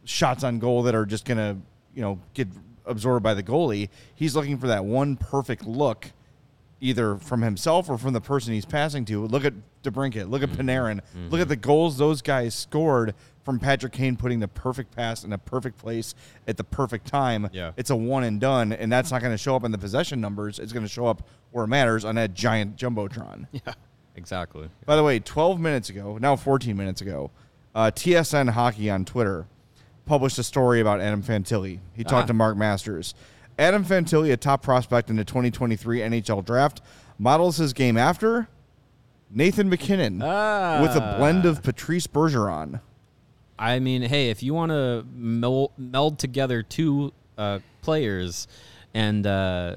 shots 0.04 0.44
on 0.44 0.58
goal 0.58 0.82
that 0.84 0.94
are 0.94 1.06
just 1.06 1.24
going 1.24 1.38
to, 1.38 1.56
you 1.94 2.02
know, 2.02 2.18
get 2.34 2.48
absorbed 2.86 3.22
by 3.22 3.34
the 3.34 3.42
goalie. 3.42 3.88
He's 4.14 4.34
looking 4.34 4.58
for 4.58 4.66
that 4.68 4.84
one 4.84 5.16
perfect 5.16 5.66
look, 5.66 6.10
either 6.80 7.16
from 7.16 7.42
himself 7.42 7.88
or 7.90 7.98
from 7.98 8.12
the 8.14 8.20
person 8.20 8.52
he's 8.54 8.64
passing 8.64 9.04
to. 9.06 9.26
Look 9.26 9.44
at 9.44 9.52
DeBrincat. 9.82 10.30
Look 10.30 10.42
at 10.42 10.48
Mm-hmm. 10.50 10.68
Panarin. 10.68 11.00
Look 11.30 11.40
at 11.40 11.48
the 11.48 11.56
goals 11.56 11.98
those 11.98 12.22
guys 12.22 12.54
scored 12.54 13.14
from 13.44 13.58
Patrick 13.58 13.92
Kane 13.92 14.16
putting 14.16 14.40
the 14.40 14.48
perfect 14.48 14.94
pass 14.94 15.24
in 15.24 15.32
a 15.32 15.38
perfect 15.38 15.78
place 15.78 16.14
at 16.46 16.56
the 16.56 16.64
perfect 16.64 17.06
time. 17.06 17.48
Yeah. 17.52 17.72
It's 17.76 17.90
a 17.90 17.96
one 17.96 18.24
and 18.24 18.40
done, 18.40 18.72
and 18.72 18.90
that's 18.92 19.10
not 19.10 19.20
going 19.22 19.32
to 19.32 19.38
show 19.38 19.56
up 19.56 19.64
in 19.64 19.72
the 19.72 19.78
possession 19.78 20.20
numbers. 20.20 20.58
It's 20.58 20.72
going 20.72 20.84
to 20.84 20.88
show 20.90 21.06
up 21.06 21.26
where 21.50 21.64
it 21.64 21.68
matters 21.68 22.04
on 22.04 22.14
that 22.16 22.34
giant 22.34 22.76
jumbotron. 22.76 23.46
yeah. 23.52 23.72
Exactly. 24.16 24.68
By 24.86 24.96
the 24.96 25.04
way, 25.04 25.18
12 25.18 25.58
minutes 25.60 25.88
ago, 25.88 26.18
now 26.20 26.36
14 26.36 26.76
minutes 26.76 27.00
ago, 27.00 27.30
uh, 27.74 27.90
TSN 27.94 28.50
Hockey 28.50 28.90
on 28.90 29.04
Twitter 29.04 29.46
published 30.04 30.38
a 30.38 30.42
story 30.42 30.80
about 30.80 31.00
Adam 31.00 31.22
Fantilli. 31.22 31.78
He 31.94 32.02
talked 32.04 32.24
Ah. 32.24 32.26
to 32.26 32.34
Mark 32.34 32.56
Masters. 32.56 33.14
Adam 33.60 33.84
Fantilli, 33.84 34.32
a 34.32 34.38
top 34.38 34.62
prospect 34.62 35.10
in 35.10 35.16
the 35.16 35.24
2023 35.24 35.98
NHL 35.98 36.42
draft, 36.42 36.80
models 37.18 37.58
his 37.58 37.74
game 37.74 37.98
after 37.98 38.48
Nathan 39.30 39.68
MacKinnon 39.68 40.18
with 40.18 40.96
a 40.96 41.14
blend 41.18 41.44
of 41.44 41.62
Patrice 41.62 42.06
Bergeron. 42.06 42.80
I 43.58 43.78
mean, 43.78 44.00
hey, 44.00 44.30
if 44.30 44.42
you 44.42 44.54
want 44.54 44.70
to 44.70 45.04
meld, 45.14 45.72
meld 45.76 46.18
together 46.18 46.62
two 46.62 47.12
uh, 47.36 47.58
players 47.82 48.48
and 48.94 49.26
uh, 49.26 49.76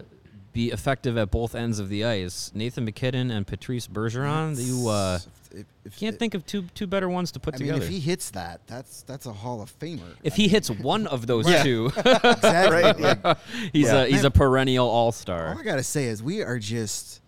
be 0.54 0.72
effective 0.72 1.18
at 1.18 1.30
both 1.30 1.54
ends 1.54 1.80
of 1.80 1.90
the 1.90 2.06
ice, 2.06 2.54
Nathan 2.56 2.86
MacKinnon 2.86 3.32
and 3.32 3.46
Patrice 3.46 3.90
Bergeron, 3.90 4.66
you 4.66 4.88
uh, 4.88 5.20
If- 5.54 5.66
if- 5.86 6.00
can't 6.00 6.18
think 6.18 6.34
of 6.34 6.46
two 6.46 6.64
two 6.74 6.88
better 6.88 7.08
ones 7.08 7.32
to 7.34 7.40
put 7.40 7.54
I 7.54 7.58
mean, 7.60 7.68
together. 7.68 7.86
if 7.86 7.90
he 7.92 8.00
hits 8.00 8.32
that, 8.32 8.62
that's 8.68 9.04
that's 9.04 9.26
a 9.28 9.34
Hall 9.34 9.62
of 9.62 9.78
Famer. 9.80 10.16
if 10.24 10.36
he 10.36 10.48
hits 10.48 10.70
one 10.70 11.06
of 11.08 11.28
those 11.28 11.48
Yeah. 11.48 11.62
two, 11.64 11.92
exactly. 11.96 13.04
like, 13.24 13.38
he's 13.72 13.88
Yeah. 13.88 14.02
a 14.04 14.08
he's 14.08 14.24
a 14.24 14.32
perennial 14.32 14.88
all 14.88 15.12
star. 15.12 15.48
all 15.48 15.54
star. 15.54 15.62
I 15.62 15.64
gotta 15.64 15.84
say 15.84 16.06
is 16.06 16.24
we 16.24 16.42
are 16.42 16.58
just 16.60 17.22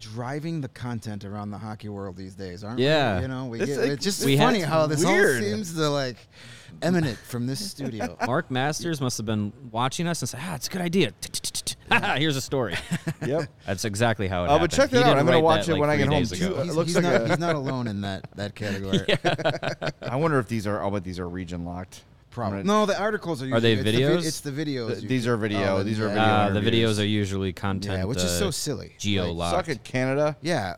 driving 0.00 0.60
the 0.60 0.68
content 0.68 1.24
around 1.24 1.50
the 1.50 1.58
hockey 1.58 1.88
world 1.88 2.16
these 2.16 2.34
days, 2.34 2.62
aren't 2.62 2.78
Yeah. 2.78 3.16
we? 3.16 3.22
You 3.22 3.28
know, 3.28 3.46
we 3.46 3.60
It's 3.60 3.70
get, 3.70 3.80
like- 3.80 3.90
it's 3.92 4.04
just 4.04 4.24
we 4.24 4.36
funny 4.36 4.60
had- 4.60 4.68
how 4.68 4.86
this 4.86 5.04
weird. 5.04 5.42
all 5.42 5.48
seems 5.50 5.74
to 5.74 5.88
like 5.88 6.16
emanate 6.82 7.16
from 7.16 7.46
this 7.46 7.70
studio. 7.70 8.16
Mark 8.26 8.50
Masters 8.50 9.00
must 9.00 9.16
have 9.16 9.24
been 9.26 9.52
watching 9.70 10.06
us 10.06 10.20
and 10.20 10.28
said, 10.28 10.40
"Ah, 10.42 10.54
it's 10.56 10.66
a 10.66 10.70
good 10.70 10.82
idea." 10.82 11.12
Haha, 11.90 12.16
Here's 12.18 12.36
a 12.36 12.40
story. 12.40 12.74
Yep. 13.26 13.48
That's 13.66 13.84
exactly 13.84 14.28
how 14.28 14.44
it 14.44 14.48
happened. 14.50 14.70
but 14.70 14.76
check 14.76 14.90
He 14.90 14.96
that 14.96 15.02
out. 15.02 15.06
didn't 15.06 15.18
I'm 15.20 15.24
gonna 15.26 15.36
write 15.38 15.44
watch 15.44 15.66
that, 15.66 15.72
it 15.72 15.74
like, 15.74 15.80
when 15.80 15.90
I 15.90 15.94
three 15.96 16.04
get 16.04 16.12
home, 16.12 16.18
days 16.20 16.30
too. 16.38 16.46
ago. 16.46 16.60
It 16.60 16.64
He's, 16.66 16.76
looks 16.76 16.86
he's 16.88 16.94
like 16.96 17.04
not, 17.04 17.20
a- 17.22 17.28
he's 17.28 17.38
not 17.38 17.54
alone 17.62 17.86
in 17.88 18.00
that 18.02 18.28
that 18.36 18.54
category. 18.54 19.04
I 20.02 20.16
wonder 20.16 20.38
if 20.38 20.48
these 20.48 20.66
are. 20.66 20.82
I'll 20.82 20.90
bet 20.90 21.02
these 21.04 21.18
are 21.18 21.28
region 21.28 21.64
locked. 21.64 22.02
Probably. 22.30 22.62
No, 22.64 22.84
the 22.86 22.98
articles 23.00 23.42
are. 23.42 23.52
Are 23.54 23.60
they 23.60 23.72
usually- 23.74 23.88
it's 23.90 23.92
the 23.92 24.02
vi- 24.02 24.16
videos? 24.16 24.26
It's 24.26 24.40
the 24.40 24.50
videos. 24.50 24.98
Th- 24.98 25.08
these 25.08 25.26
are 25.26 25.36
video. 25.38 25.78
Oh, 25.78 25.82
These 25.82 25.98
are 26.00 26.08
yeah. 26.08 26.12
video 26.14 26.22
Uh, 26.24 26.48
the 26.50 26.58
interviews. 26.60 26.98
videos 26.98 27.02
are 27.02 27.06
usually 27.06 27.52
content. 27.54 27.98
Yeah, 27.98 28.04
which 28.04 28.18
is 28.18 28.38
so 28.38 28.48
uh, 28.48 28.52
silly. 28.52 28.94
Geo 28.98 29.28
Like, 29.28 29.36
locked. 29.36 29.66
Suck 29.66 29.68
it, 29.76 29.82
Canada. 29.84 30.36
Yeah. 30.42 30.76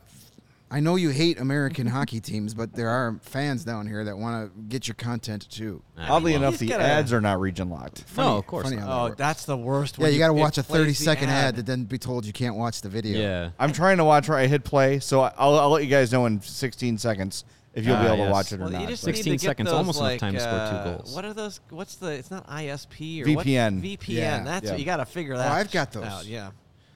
I 0.70 0.80
know 0.80 0.96
you 0.96 1.08
hate 1.08 1.40
American 1.40 1.86
hockey 1.86 2.20
teams, 2.20 2.52
but 2.52 2.74
there 2.74 2.90
are 2.90 3.18
fans 3.22 3.64
down 3.64 3.86
here 3.86 4.04
that 4.04 4.18
want 4.18 4.52
to 4.54 4.60
get 4.68 4.86
your 4.86 4.96
content 4.96 5.48
too. 5.50 5.82
Oddly 5.98 6.32
well. 6.32 6.42
enough, 6.42 6.58
the 6.58 6.66
gotta- 6.66 6.84
ads 6.84 7.10
are 7.12 7.22
not 7.22 7.40
region 7.40 7.70
locked. 7.70 8.04
no, 8.16 8.36
of 8.36 8.46
course 8.46 8.64
funny 8.64 8.76
not. 8.76 8.82
how 8.82 8.88
that 8.88 8.94
Oh, 9.00 9.04
works. 9.04 9.16
that's 9.18 9.44
the 9.46 9.56
worst. 9.56 9.96
Yeah, 9.96 10.04
when 10.04 10.12
you 10.12 10.18
got 10.18 10.28
to 10.28 10.34
it 10.34 10.40
watch 10.40 10.58
a 10.58 10.62
plays 10.62 10.80
30 10.80 10.90
the 10.90 10.94
second 10.96 11.28
ad. 11.30 11.44
ad. 11.48 11.56
to 11.56 11.62
then 11.62 11.84
be 11.84 11.96
told 11.96 12.26
you 12.26 12.34
can't 12.34 12.54
watch 12.56 12.82
the 12.82 12.90
video. 12.90 13.18
Yeah. 13.18 13.50
I'm 13.58 13.72
trying 13.72 13.96
to 13.96 14.04
watch 14.04 14.28
where 14.28 14.36
I 14.36 14.46
hit 14.46 14.62
play, 14.62 14.98
so 14.98 15.22
I'll, 15.22 15.58
I'll 15.58 15.70
let 15.70 15.84
you 15.84 15.88
guys 15.88 16.12
know 16.12 16.26
in 16.26 16.42
16 16.42 16.98
seconds 16.98 17.44
if 17.72 17.86
you'll 17.86 17.96
be 17.96 18.02
Ah, 18.02 18.06
able 18.08 18.16
to 18.16 18.22
yes. 18.24 18.32
watch 18.32 18.52
it 18.52 18.56
or 18.60 18.64
Well, 18.64 18.70
not. 18.72 18.88
just 18.88 19.04
but- 19.04 19.08
need 19.14 19.16
to 19.16 19.22
16 19.22 19.32
get 19.32 19.40
seconds, 19.40 19.70
those, 19.70 19.74
almost 19.78 19.98
enough 20.00 20.10
like, 20.10 20.20
time 20.20 20.34
to 20.34 20.40
score 20.40 20.52
two 20.52 20.56
uh, 20.58 20.84
goals. 20.96 21.14
What 21.14 21.24
are 21.24 21.32
those? 21.32 21.60
What's 21.70 21.94
the? 21.94 22.08
It's 22.08 22.30
not 22.30 22.46
ISP 22.46 23.22
or 23.22 23.24
VPN. 23.24 23.36
What? 23.76 23.84
VPN. 23.84 24.08
Yeah. 24.08 24.44
That's 24.44 24.66
Yeah. 24.66 24.70
what 24.72 24.80
you 24.80 24.84
got 24.84 24.96
to 24.98 25.06
figure 25.06 25.32
Oh, 25.32 25.38
that. 25.38 25.50
I've 25.50 25.70
got 25.70 25.92
those. 25.92 26.04
Out. 26.04 26.26
Yeah. 26.26 26.50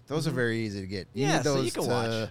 Those 0.08 0.26
are 0.28 0.30
very 0.32 0.58
easy 0.58 0.82
to 0.82 0.86
get. 0.86 1.08
You 1.14 1.24
Yeah, 1.26 1.36
need 1.36 1.44
so 1.44 1.54
those 1.54 1.64
you 1.64 1.70
can 1.72 1.82
to 1.84 1.88
watch. 1.88 2.30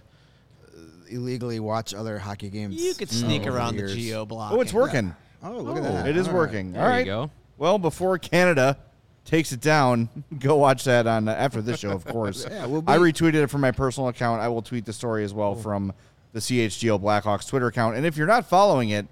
Illegally 1.12 1.60
watch 1.60 1.94
other 1.94 2.18
hockey 2.18 2.48
games. 2.50 2.82
You 2.82 2.94
could 2.94 3.10
sneak 3.10 3.42
over 3.42 3.50
the 3.52 3.56
around 3.56 3.74
the 3.76 3.80
years. 3.80 3.94
geo 3.94 4.24
block. 4.26 4.52
oh, 4.52 4.60
it's 4.60 4.72
working. 4.72 5.14
Oh, 5.42 5.58
look 5.58 5.76
at 5.76 5.82
that. 5.82 6.08
It 6.08 6.16
is 6.16 6.26
All 6.28 6.34
right. 6.34 6.38
working. 6.38 6.72
There 6.72 6.90
All 6.92 6.98
you 6.98 7.04
go. 7.04 7.30
Well, 7.58 7.78
before 7.78 8.18
Canada 8.18 8.78
takes 9.24 9.52
it 9.52 9.60
down, 9.60 10.08
go 10.38 10.56
watch 10.56 10.84
that 10.84 11.06
on 11.06 11.28
uh, 11.28 11.32
after 11.32 11.60
this 11.62 11.80
show, 11.80 11.90
of 11.90 12.04
course. 12.04 12.46
Yeah, 12.50 12.66
we'll 12.66 12.82
be- 12.82 12.92
I 12.92 12.98
retweeted 12.98 13.34
it 13.42 13.48
from 13.48 13.60
my 13.60 13.70
personal 13.70 14.08
account. 14.08 14.40
I 14.40 14.48
will 14.48 14.62
tweet 14.62 14.84
the 14.84 14.92
story 14.92 15.24
as 15.24 15.32
well 15.34 15.54
from 15.54 15.92
the 16.32 16.40
CHGO 16.40 17.00
Blackhawks 17.00 17.46
Twitter 17.48 17.66
account. 17.66 17.96
And 17.96 18.06
if 18.06 18.16
you're 18.16 18.26
not 18.26 18.46
following 18.46 18.90
it, 18.90 19.06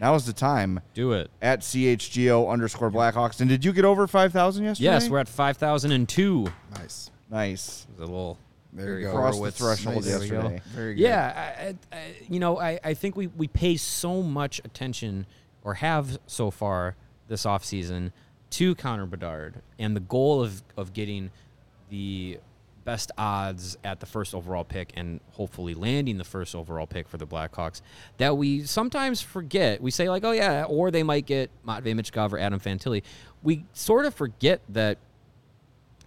now 0.00 0.14
is 0.14 0.26
the 0.26 0.32
time 0.32 0.80
Do 0.94 1.12
it. 1.12 1.30
at 1.40 1.60
CHGO 1.60 2.50
underscore 2.50 2.90
Blackhawks. 2.90 3.40
And 3.40 3.48
did 3.48 3.64
you 3.64 3.72
get 3.72 3.84
over 3.84 4.06
5,000 4.06 4.64
yesterday? 4.64 4.84
Yes, 4.84 5.08
we're 5.08 5.18
at 5.18 5.28
5,002. 5.28 6.46
Nice. 6.74 7.10
nice. 7.30 7.86
It 7.96 8.00
was 8.00 8.08
a 8.08 8.12
little 8.12 8.38
There 8.72 8.98
you 8.98 9.06
go. 9.06 9.12
Crossed 9.12 9.42
the 9.42 9.50
threshold 9.50 9.96
Nice. 9.96 10.04
There 10.06 10.20
we 10.20 10.28
go. 10.28 10.34
yesterday. 10.36 10.62
Very 10.74 10.94
good. 10.94 11.00
Yeah, 11.02 11.54
I, 11.92 11.96
I, 11.96 11.98
I- 11.98 12.14
you 12.28 12.40
know, 12.40 12.58
I, 12.58 12.80
I 12.82 12.94
think 12.94 13.16
we, 13.16 13.26
we 13.26 13.48
pay 13.48 13.76
so 13.76 14.22
much 14.22 14.60
attention, 14.64 15.26
or 15.62 15.74
have 15.74 16.18
so 16.26 16.50
far 16.50 16.96
this 17.28 17.44
offseason, 17.44 18.12
to 18.50 18.74
Connor 18.74 19.06
Bedard 19.06 19.62
and 19.78 19.94
the 19.96 20.00
goal 20.00 20.42
of, 20.42 20.62
of 20.76 20.92
getting 20.92 21.30
the 21.90 22.38
best 22.84 23.12
odds 23.16 23.78
at 23.84 24.00
the 24.00 24.06
first 24.06 24.34
overall 24.34 24.64
pick 24.64 24.90
and 24.94 25.20
hopefully 25.32 25.72
landing 25.72 26.18
the 26.18 26.24
first 26.24 26.54
overall 26.54 26.86
pick 26.86 27.06
for 27.08 27.16
the 27.16 27.26
Blackhawks 27.26 27.80
that 28.18 28.36
we 28.36 28.64
sometimes 28.64 29.22
forget. 29.22 29.80
We 29.80 29.90
say 29.92 30.08
like, 30.10 30.24
oh 30.24 30.32
yeah, 30.32 30.64
or 30.64 30.90
they 30.90 31.02
might 31.04 31.24
get 31.24 31.48
Matvey 31.64 31.94
Michkov 31.94 32.32
or 32.32 32.38
Adam 32.38 32.58
Fantilli. 32.58 33.02
We 33.42 33.64
sort 33.72 34.04
of 34.04 34.14
forget 34.14 34.60
that 34.70 34.98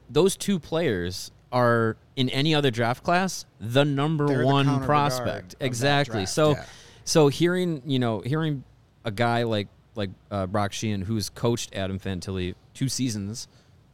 those 0.10 0.36
two 0.36 0.60
players 0.60 1.32
are 1.56 1.96
in 2.18 2.30
any 2.30 2.54
other 2.54 2.70
draft 2.70 3.02
class 3.02 3.46
the 3.62 3.86
number 3.86 4.28
They're 4.28 4.46
one 4.46 4.66
Bedard 4.66 4.84
prospect. 4.84 5.56
Exactly. 5.62 6.26
so 6.26 6.52
yeah. 6.52 6.66
so 7.06 7.30
hearing, 7.30 7.82
you 7.86 7.98
know, 7.98 8.20
hearing 8.20 8.64
a 9.06 9.12
guy 9.12 9.44
like 9.44 9.70
like 9.96 10.10
uh, 10.30 10.46
Brock 10.48 10.74
Sheahan 10.74 11.04
who's 11.04 11.30
coached 11.30 11.74
Adam 11.74 11.98
Fantilli 11.98 12.56
two 12.74 12.90
seasons 12.90 13.48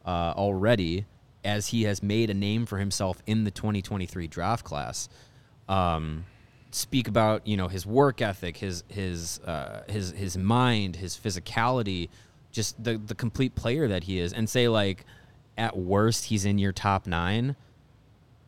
uh, 0.06 0.34
already 0.36 1.06
as 1.44 1.68
he 1.68 1.84
has 1.84 2.02
made 2.02 2.32
a 2.32 2.34
name 2.34 2.66
for 2.66 2.80
himself 2.80 3.22
in 3.28 3.44
the 3.44 3.52
2023 3.52 4.28
draft 4.28 4.66
class. 4.66 5.08
Um, 5.70 6.26
speak 6.72 7.08
about 7.08 7.46
you 7.46 7.58
know 7.58 7.68
his 7.68 7.86
work 7.86 8.24
ethic, 8.24 8.58
his 8.58 8.84
his 8.88 9.40
uh, 9.42 9.84
his 9.88 10.12
his 10.12 10.36
mind, 10.36 10.96
his 10.96 11.16
physicality, 11.16 12.10
just 12.52 12.84
the 12.84 12.98
the 12.98 13.14
complete 13.14 13.54
player 13.54 13.88
that 13.88 14.06
he 14.06 14.20
is, 14.20 14.34
and 14.34 14.50
say 14.50 14.68
like 14.68 15.06
at 15.62 15.78
worst 15.78 16.26
he's 16.26 16.44
in 16.44 16.58
your 16.58 16.72
top 16.72 17.06
nine. 17.06 17.56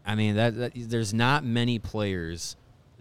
I 0.05 0.15
mean 0.15 0.35
that, 0.35 0.57
that 0.57 0.71
there's 0.75 1.13
not 1.13 1.45
many 1.45 1.77
players 1.77 2.55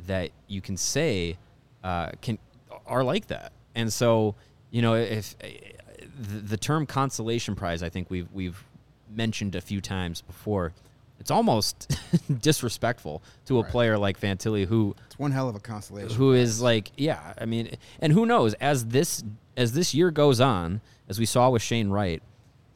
that 0.06 0.30
you 0.46 0.60
can 0.60 0.76
say 0.76 1.38
uh, 1.82 2.10
can 2.20 2.38
are 2.86 3.02
like 3.02 3.28
that, 3.28 3.52
and 3.74 3.90
so 3.92 4.34
you 4.70 4.82
know 4.82 4.94
if 4.94 5.34
the, 5.38 6.38
the 6.40 6.56
term 6.58 6.84
consolation 6.86 7.54
prize, 7.54 7.82
I 7.82 7.88
think 7.88 8.10
we've 8.10 8.28
we've 8.32 8.62
mentioned 9.10 9.54
a 9.56 9.60
few 9.60 9.80
times 9.80 10.20
before. 10.20 10.72
It's 11.18 11.30
almost 11.30 11.96
disrespectful 12.40 13.22
to 13.46 13.60
a 13.60 13.64
player 13.64 13.96
like 13.96 14.20
Fantilli 14.20 14.66
who 14.66 14.94
It's 15.06 15.18
one 15.18 15.30
hell 15.30 15.48
of 15.48 15.54
a 15.54 15.60
constellation. 15.60 16.16
who 16.16 16.32
is 16.32 16.60
like 16.60 16.90
yeah 16.96 17.34
i 17.38 17.44
mean 17.44 17.76
and 18.00 18.12
who 18.12 18.26
knows 18.26 18.54
as 18.54 18.86
this 18.86 19.22
as 19.56 19.72
this 19.72 19.94
year 19.94 20.10
goes 20.10 20.40
on 20.40 20.80
as 21.08 21.20
we 21.20 21.26
saw 21.26 21.48
with 21.50 21.62
shane 21.62 21.90
wright 21.90 22.20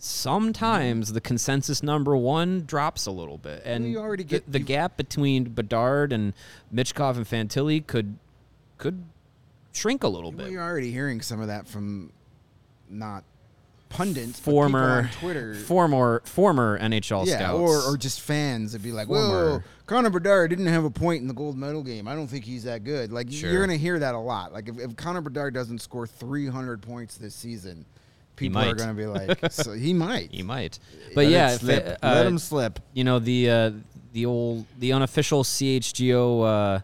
sometimes 0.06 1.12
the 1.12 1.20
consensus 1.20 1.82
number 1.82 2.16
one 2.16 2.64
drops 2.64 3.06
a 3.06 3.10
little 3.10 3.38
bit 3.38 3.62
and 3.64 3.90
you 3.90 3.98
already 3.98 4.22
the- 4.22 4.28
get- 4.28 4.52
the, 4.52 4.58
you- 4.60 4.64
gap 4.64 4.96
between 4.96 5.44
bedard 5.44 6.12
and 6.12 6.32
Michkov 6.72 7.16
and 7.16 7.26
fantilli 7.26 7.86
could 7.86 8.16
could 8.78 9.04
shrink 9.72 10.02
a 10.04 10.08
little 10.08 10.32
bit 10.32 10.50
you're 10.50 10.62
already 10.62 10.90
hearing 10.92 11.20
some 11.20 11.40
of 11.40 11.48
that 11.48 11.66
from 11.66 12.10
not 12.88 13.24
pundits, 13.88 14.40
but 14.40 14.50
former 14.50 15.10
Twitter. 15.20 15.54
former 15.54 16.20
former 16.24 16.78
nhl 16.78 17.26
yeah, 17.26 17.36
scouts 17.36 17.58
or, 17.58 17.92
or 17.92 17.96
just 17.96 18.20
fans 18.20 18.72
would 18.72 18.82
be 18.82 18.90
like, 18.92 19.06
Former- 19.06 19.58
"Whoa, 19.58 19.62
Connor 19.86 20.10
Bedard 20.10 20.50
didn't 20.50 20.66
have 20.66 20.84
a 20.84 20.90
point 20.90 21.22
in 21.22 21.28
the 21.28 21.34
gold 21.34 21.56
medal 21.56 21.82
game. 21.84 22.08
I 22.08 22.14
don't 22.16 22.26
think 22.26 22.44
he's 22.44 22.64
that 22.64 22.82
good." 22.84 23.12
Like 23.12 23.30
Sure. 23.30 23.50
you're 23.50 23.60
gonna 23.64 23.76
hear 23.76 23.98
that 24.00 24.14
a 24.14 24.18
lot. 24.18 24.52
Like 24.52 24.68
if, 24.68 24.78
if 24.78 24.96
Connor 24.96 25.20
Bedard 25.20 25.54
doesn't 25.54 25.78
score 25.80 26.06
300 26.06 26.82
points 26.82 27.16
this 27.16 27.34
season, 27.34 27.84
people 28.36 28.60
are 28.60 28.74
gonna 28.74 28.94
be 28.94 29.06
like, 29.06 29.38
"So 29.52 29.72
he 29.72 29.92
might." 29.92 30.30
he 30.30 30.42
might 30.42 30.78
but 31.14 31.24
it 31.24 31.30
yeah 31.30 31.54
if, 31.54 31.64
uh, 31.68 31.96
let 32.02 32.26
him 32.26 32.38
slip. 32.38 32.78
you 32.92 33.02
know 33.04 33.18
the 33.18 33.50
uh, 33.50 33.70
the 34.12 34.26
old 34.26 34.64
the 34.78 34.92
unofficial 34.92 35.42
CHGO 35.42 36.44
uh, 36.44 36.80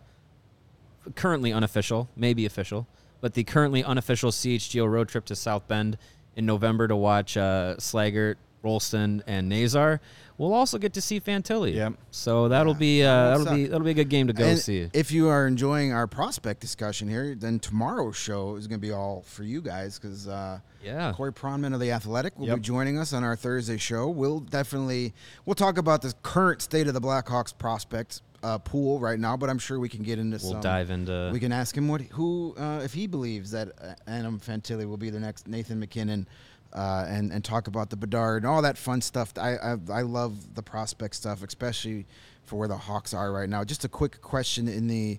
currently 1.14 1.52
unofficial, 1.52 2.08
maybe 2.16 2.46
official, 2.46 2.86
but 3.20 3.34
the 3.34 3.44
currently 3.44 3.82
unofficial 3.84 4.30
CHGO 4.30 4.90
road 4.90 5.08
trip 5.08 5.24
to 5.26 5.36
South 5.36 5.66
Bend 5.68 5.98
in 6.36 6.46
November 6.46 6.88
to 6.88 6.96
watch 6.96 7.36
uh, 7.36 7.76
Slaggert, 7.78 8.36
Rolston, 8.62 9.22
and 9.26 9.48
Nazar. 9.48 10.00
We'll 10.38 10.54
also 10.54 10.78
get 10.78 10.94
to 10.94 11.00
see 11.00 11.20
Fantilli. 11.20 11.74
Yep. 11.74 11.94
So 12.10 12.48
that'll 12.48 12.74
be 12.74 13.02
uh, 13.02 13.06
That 13.06 13.38
that'll 13.44 13.54
be 13.54 13.66
that'll 13.66 13.84
be 13.84 13.90
a 13.90 13.94
good 13.94 14.08
game 14.08 14.26
to 14.26 14.32
go 14.32 14.44
And 14.44 14.58
see. 14.58 14.88
If 14.92 15.12
you 15.12 15.28
are 15.28 15.46
enjoying 15.46 15.92
our 15.92 16.06
prospect 16.06 16.60
discussion 16.60 17.08
here, 17.08 17.34
then 17.36 17.58
tomorrow's 17.60 18.16
show 18.16 18.56
is 18.56 18.66
going 18.66 18.80
to 18.80 18.86
be 18.86 18.92
all 18.92 19.22
for 19.26 19.44
you 19.44 19.60
guys 19.60 19.98
because 19.98 20.26
uh, 20.26 20.58
Yeah. 20.82 21.12
Corey 21.12 21.32
Pronman 21.32 21.74
of 21.74 21.80
the 21.80 21.92
Athletic 21.92 22.36
will 22.38 22.46
Yep. 22.48 22.56
be 22.56 22.62
joining 22.62 22.98
us 22.98 23.12
on 23.12 23.22
our 23.22 23.36
Thursday 23.36 23.76
show. 23.76 24.08
We'll 24.08 24.40
definitely 24.40 25.12
we'll 25.44 25.54
talk 25.54 25.78
about 25.78 26.02
the 26.02 26.12
current 26.22 26.62
state 26.62 26.88
of 26.88 26.94
the 26.94 27.00
Blackhawks 27.00 27.56
prospects 27.56 28.22
uh, 28.42 28.58
pool 28.58 28.98
right 28.98 29.20
now, 29.20 29.36
but 29.36 29.48
I'm 29.48 29.58
sure 29.58 29.78
we 29.78 29.88
can 29.88 30.02
get 30.02 30.18
into 30.18 30.38
We'll 30.42 30.52
some. 30.54 30.60
dive 30.60 30.90
into 30.90 31.30
We 31.32 31.38
can 31.38 31.52
ask 31.52 31.76
him 31.76 31.86
what 31.86 32.00
who 32.00 32.54
uh, 32.58 32.80
if 32.82 32.92
he 32.94 33.06
believes 33.06 33.52
that 33.52 33.68
uh, 33.80 33.94
Adam 34.08 34.40
Fantilli 34.40 34.86
will 34.86 34.96
be 34.96 35.10
the 35.10 35.20
next 35.20 35.46
Nathan 35.46 35.78
MacKinnon, 35.78 36.26
uh, 36.72 37.04
and 37.08 37.32
and 37.32 37.44
talk 37.44 37.66
about 37.66 37.90
the 37.90 37.96
Bedard 37.96 38.42
and 38.42 38.50
all 38.50 38.62
that 38.62 38.78
fun 38.78 39.00
stuff. 39.00 39.32
I, 39.36 39.56
I 39.56 39.76
I 39.92 40.02
love 40.02 40.54
the 40.54 40.62
prospect 40.62 41.14
stuff, 41.16 41.42
especially 41.42 42.06
for 42.44 42.56
where 42.58 42.68
the 42.68 42.76
Hawks 42.76 43.14
are 43.14 43.32
right 43.32 43.48
now. 43.48 43.64
Just 43.64 43.84
a 43.84 43.88
quick 43.88 44.20
question 44.20 44.68
in 44.68 44.86
the. 44.86 45.18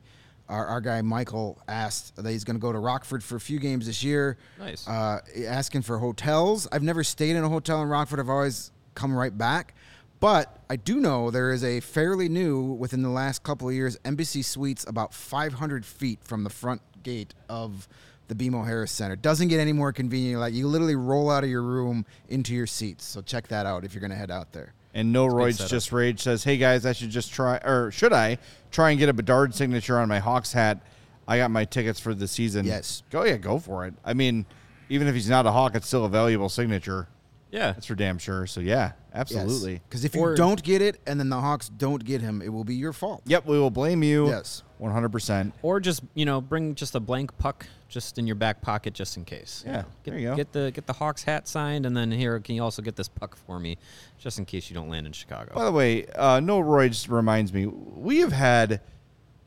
Our, 0.49 0.65
our 0.65 0.81
guy 0.81 1.01
Michael 1.01 1.57
asked 1.69 2.17
that 2.17 2.29
he's 2.29 2.43
going 2.43 2.57
to 2.57 2.61
go 2.61 2.73
to 2.73 2.77
Rockford 2.77 3.23
for 3.23 3.37
a 3.37 3.39
few 3.39 3.59
games 3.59 3.85
this 3.85 4.03
year. 4.03 4.37
Nice. 4.59 4.85
Uh, 4.85 5.21
asking 5.47 5.83
for 5.83 5.97
hotels. 5.97 6.67
I've 6.69 6.83
never 6.83 7.01
stayed 7.01 7.37
in 7.37 7.45
a 7.45 7.49
hotel 7.49 7.81
in 7.81 7.87
Rockford. 7.87 8.19
I've 8.19 8.29
always 8.29 8.69
come 8.93 9.15
right 9.15 9.35
back. 9.35 9.73
But 10.19 10.57
I 10.69 10.77
do 10.77 11.01
know 11.01 11.31
there 11.31 11.51
is 11.51 11.63
a 11.65 11.81
fairly 11.81 12.29
new, 12.29 12.61
within 12.61 13.01
the 13.01 13.09
last 13.09 13.43
couple 13.43 13.67
of 13.67 13.73
years, 13.73 13.97
Embassy 14.05 14.41
Suites 14.41 14.85
about 14.87 15.13
500 15.13 15.85
feet 15.85 16.19
from 16.23 16.45
the 16.45 16.49
front 16.49 16.81
gate 17.03 17.33
of 17.49 17.87
the 18.28 18.36
BMO 18.36 18.65
Harris 18.65 18.91
Center. 18.91 19.15
Doesn't 19.15 19.47
get 19.49 19.59
any 19.59 19.74
more 19.74 19.91
convenient. 19.93 20.39
Like 20.39 20.53
you 20.53 20.67
literally 20.67 20.95
roll 20.95 21.30
out 21.30 21.43
of 21.43 21.49
your 21.49 21.61
room 21.61 22.05
into 22.30 22.53
your 22.53 22.67
seats. 22.67 23.05
So 23.05 23.21
check 23.21 23.47
that 23.49 23.65
out 23.65 23.84
if 23.84 23.93
you're 23.93 24.01
going 24.01 24.11
to 24.11 24.17
head 24.17 24.32
out 24.32 24.51
there. 24.51 24.74
And 24.93 25.11
No 25.11 25.28
Roids 25.28 25.67
just 25.69 25.91
rage 25.91 26.21
says, 26.21 26.43
"Hey 26.43 26.57
guys, 26.57 26.86
I 26.86 26.93
should 26.93 27.09
just 27.09 27.34
try, 27.34 27.57
or 27.57 27.89
should 27.91 28.13
I 28.13 28.38
try 28.71 28.91
and 28.91 28.99
get 28.99 29.09
a 29.09 29.13
Bedard 29.13 29.55
signature 29.55 29.97
on 29.97 30.07
my 30.07 30.19
Hawks 30.19 30.53
hat? 30.53 30.80
I 31.28 31.38
got 31.38 31.49
my 31.51 31.65
tickets 31.65 31.99
for 31.99 32.13
the 32.13 32.28
season. 32.28 32.65
Yes. 32.65 33.01
go 33.09 33.24
yeah, 33.24 33.38
go 33.38 33.57
for 33.57 33.88
it. 33.88 33.93
I 34.05 34.13
mean, 34.13 34.45
even 34.89 35.07
if 35.07 35.15
he's 35.15 35.30
not 35.30 35.45
a 35.47 35.51
Hawk, 35.51 35.74
it's 35.76 35.88
still 35.88 36.05
a 36.05 36.09
valuable 36.09 36.49
signature. 36.49 37.07
yeah. 37.49 37.71
That's 37.71 37.88
for 37.88 37.95
damn 37.95 38.19
sure. 38.19 38.45
So 38.45 38.59
yeah, 38.59 38.91
absolutely. 39.14 39.82
Because 39.88 40.03
if 40.03 40.16
you 40.16 40.36
don't 40.36 40.61
get 40.64 40.82
it 40.82 40.99
and 41.05 41.20
then 41.20 41.30
the 41.30 41.39
Hawks 41.39 41.70
don't 41.70 42.03
get 42.03 42.22
him, 42.22 42.41
it 42.41 42.49
will 42.49 42.64
be 42.64 42.76
your 42.76 42.93
fault. 42.93 43.22
Yep, 43.26 43.45
we 43.45 43.59
will 43.59 43.70
blame 43.72 44.03
you. 44.03 44.28
Yes. 44.28 44.64
one 44.78 44.91
hundred 44.91 45.11
percent. 45.11 45.53
Or 45.61 45.80
just 45.80 46.01
you 46.14 46.26
know 46.26 46.41
bring 46.41 46.76
just 46.76 46.95
a 46.95 46.99
blank 46.99 47.38
puck 47.38 47.66
just 47.89 48.18
in 48.18 48.26
your 48.26 48.36
back 48.36 48.61
pocket 48.61 48.93
just 48.93 49.18
in 49.18 49.26
case. 49.26 49.64
Yeah, 49.66 49.84
Get, 49.84 49.86
there 50.03 50.18
you 50.18 50.30
go. 50.30 50.36
Get 50.36 50.51
the 50.51 50.72
get 50.74 50.88
the 50.88 50.93
Hawks 50.93 51.24
hat 51.24 51.47
signed, 51.47 51.86
and 51.86 51.95
then 51.95 52.11
here 52.11 52.39
can 52.39 52.55
you 52.55 52.64
also 52.64 52.82
get 52.82 52.95
this 52.95 53.07
puck 53.07 53.36
for 53.36 53.59
me, 53.59 53.78
just 54.18 54.39
in 54.39 54.45
case 54.45 54.70
you 54.70 54.74
don't 54.74 54.89
land 54.89 55.05
in 55.05 55.14
Chicago. 55.14 55.53
By 55.53 55.66
the 55.66 55.72
way, 55.72 56.07
uh, 56.07 56.39
No 56.39 56.59
Roids 56.61 57.09
reminds 57.09 57.53
me, 57.53 57.68
we 57.68 58.20
have 58.20 58.32
had 58.32 58.82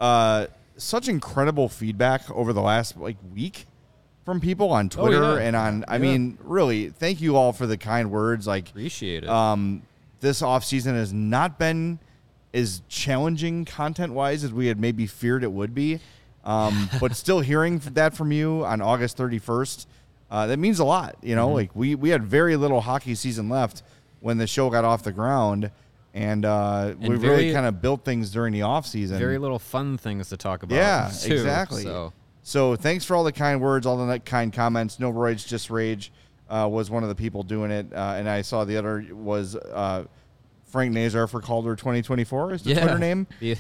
uh, 0.01 0.47
such 0.77 1.09
incredible 1.09 1.69
feedback 1.69 2.31
over 2.31 2.53
the 2.53 2.63
last 2.63 2.97
like 2.97 3.17
week 3.35 3.67
from 4.27 4.41
people 4.41 4.71
on 4.71 4.87
Oh, 4.99 5.03
Twitter 5.07 5.37
yeah. 5.41 5.47
and 5.47 5.57
on. 5.57 5.85
I 5.89 5.95
Yeah. 5.95 5.99
mean, 6.03 6.37
really, 6.43 6.91
thank 6.91 7.21
you 7.23 7.37
all 7.37 7.53
for 7.55 7.67
the 7.67 7.79
kind 7.79 8.11
words. 8.11 8.47
Like, 8.47 8.69
Appreciate 8.71 9.23
it. 9.23 9.31
um, 9.31 9.81
this 10.21 10.43
off 10.43 10.65
season 10.65 10.95
has 10.97 11.13
not 11.15 11.59
been 11.59 11.99
as 12.53 12.83
challenging 12.89 13.65
content 13.65 14.13
wise 14.13 14.43
as 14.45 14.53
we 14.53 14.67
had 14.67 14.79
maybe 14.81 15.07
feared 15.07 15.45
it 15.45 15.53
would 15.53 15.75
be. 15.75 16.01
Um, 16.45 16.91
but 17.01 17.15
still 17.17 17.41
hearing 17.41 17.79
that 17.95 18.15
from 18.17 18.33
you 18.33 18.65
on 18.67 18.83
August 18.83 19.17
31st, 19.17 19.87
uh, 20.31 20.47
that 20.49 20.59
means 20.59 20.81
a 20.81 20.85
lot. 20.85 21.17
You 21.23 21.29
Mm-hmm. 21.31 21.37
know, 21.37 21.49
like 21.53 21.71
we, 21.75 21.95
we 21.95 22.11
had 22.11 22.25
very 22.25 22.57
little 22.57 22.81
hockey 22.81 23.15
season 23.15 23.49
left 23.49 23.83
when 24.21 24.39
the 24.39 24.47
show 24.49 24.69
got 24.71 24.85
off 24.85 25.05
the 25.05 25.13
ground. 25.13 25.71
And, 26.15 26.45
uh, 26.45 26.95
And 27.01 27.11
we 27.11 27.17
very- 27.17 27.37
really 27.37 27.53
kind 27.53 27.67
of 27.67 27.81
built 27.81 28.05
things 28.05 28.31
during 28.33 28.53
the 28.55 28.63
off 28.63 28.87
season. 28.87 29.19
Very 29.19 29.39
little 29.39 29.59
fun 29.61 29.99
things 29.99 30.31
to 30.31 30.37
talk 30.37 30.63
about. 30.65 30.75
Yeah, 30.75 31.11
too, 31.17 31.35
exactly. 31.35 31.83
So 31.85 32.13
So 32.47 32.77
thanks 32.77 33.05
for 33.05 33.17
all 33.17 33.25
the 33.25 33.33
kind 33.33 33.61
words, 33.61 33.87
all 33.87 34.07
the 34.07 34.21
kind 34.21 34.53
comments. 34.53 35.01
No 35.01 35.11
Rage, 35.11 35.47
just 35.49 35.69
rage 35.69 36.13
uh, 36.49 36.69
was 36.71 36.89
one 36.89 37.03
of 37.03 37.09
the 37.09 37.15
people 37.17 37.43
doing 37.43 37.73
it, 37.73 37.93
uh, 37.93 38.15
and 38.17 38.29
I 38.29 38.43
saw 38.43 38.65
the 38.65 38.77
other 38.77 39.05
was 39.11 39.57
uh, 39.57 40.05
Frank 40.67 40.95
Nazar 40.95 41.27
for 41.27 41.41
Calder 41.41 41.75
2024 41.75 42.55
is 42.55 42.63
the 42.63 42.71
yeah, 42.71 42.81
Twitter 42.83 42.99
name. 43.01 43.27
The, 43.41 43.57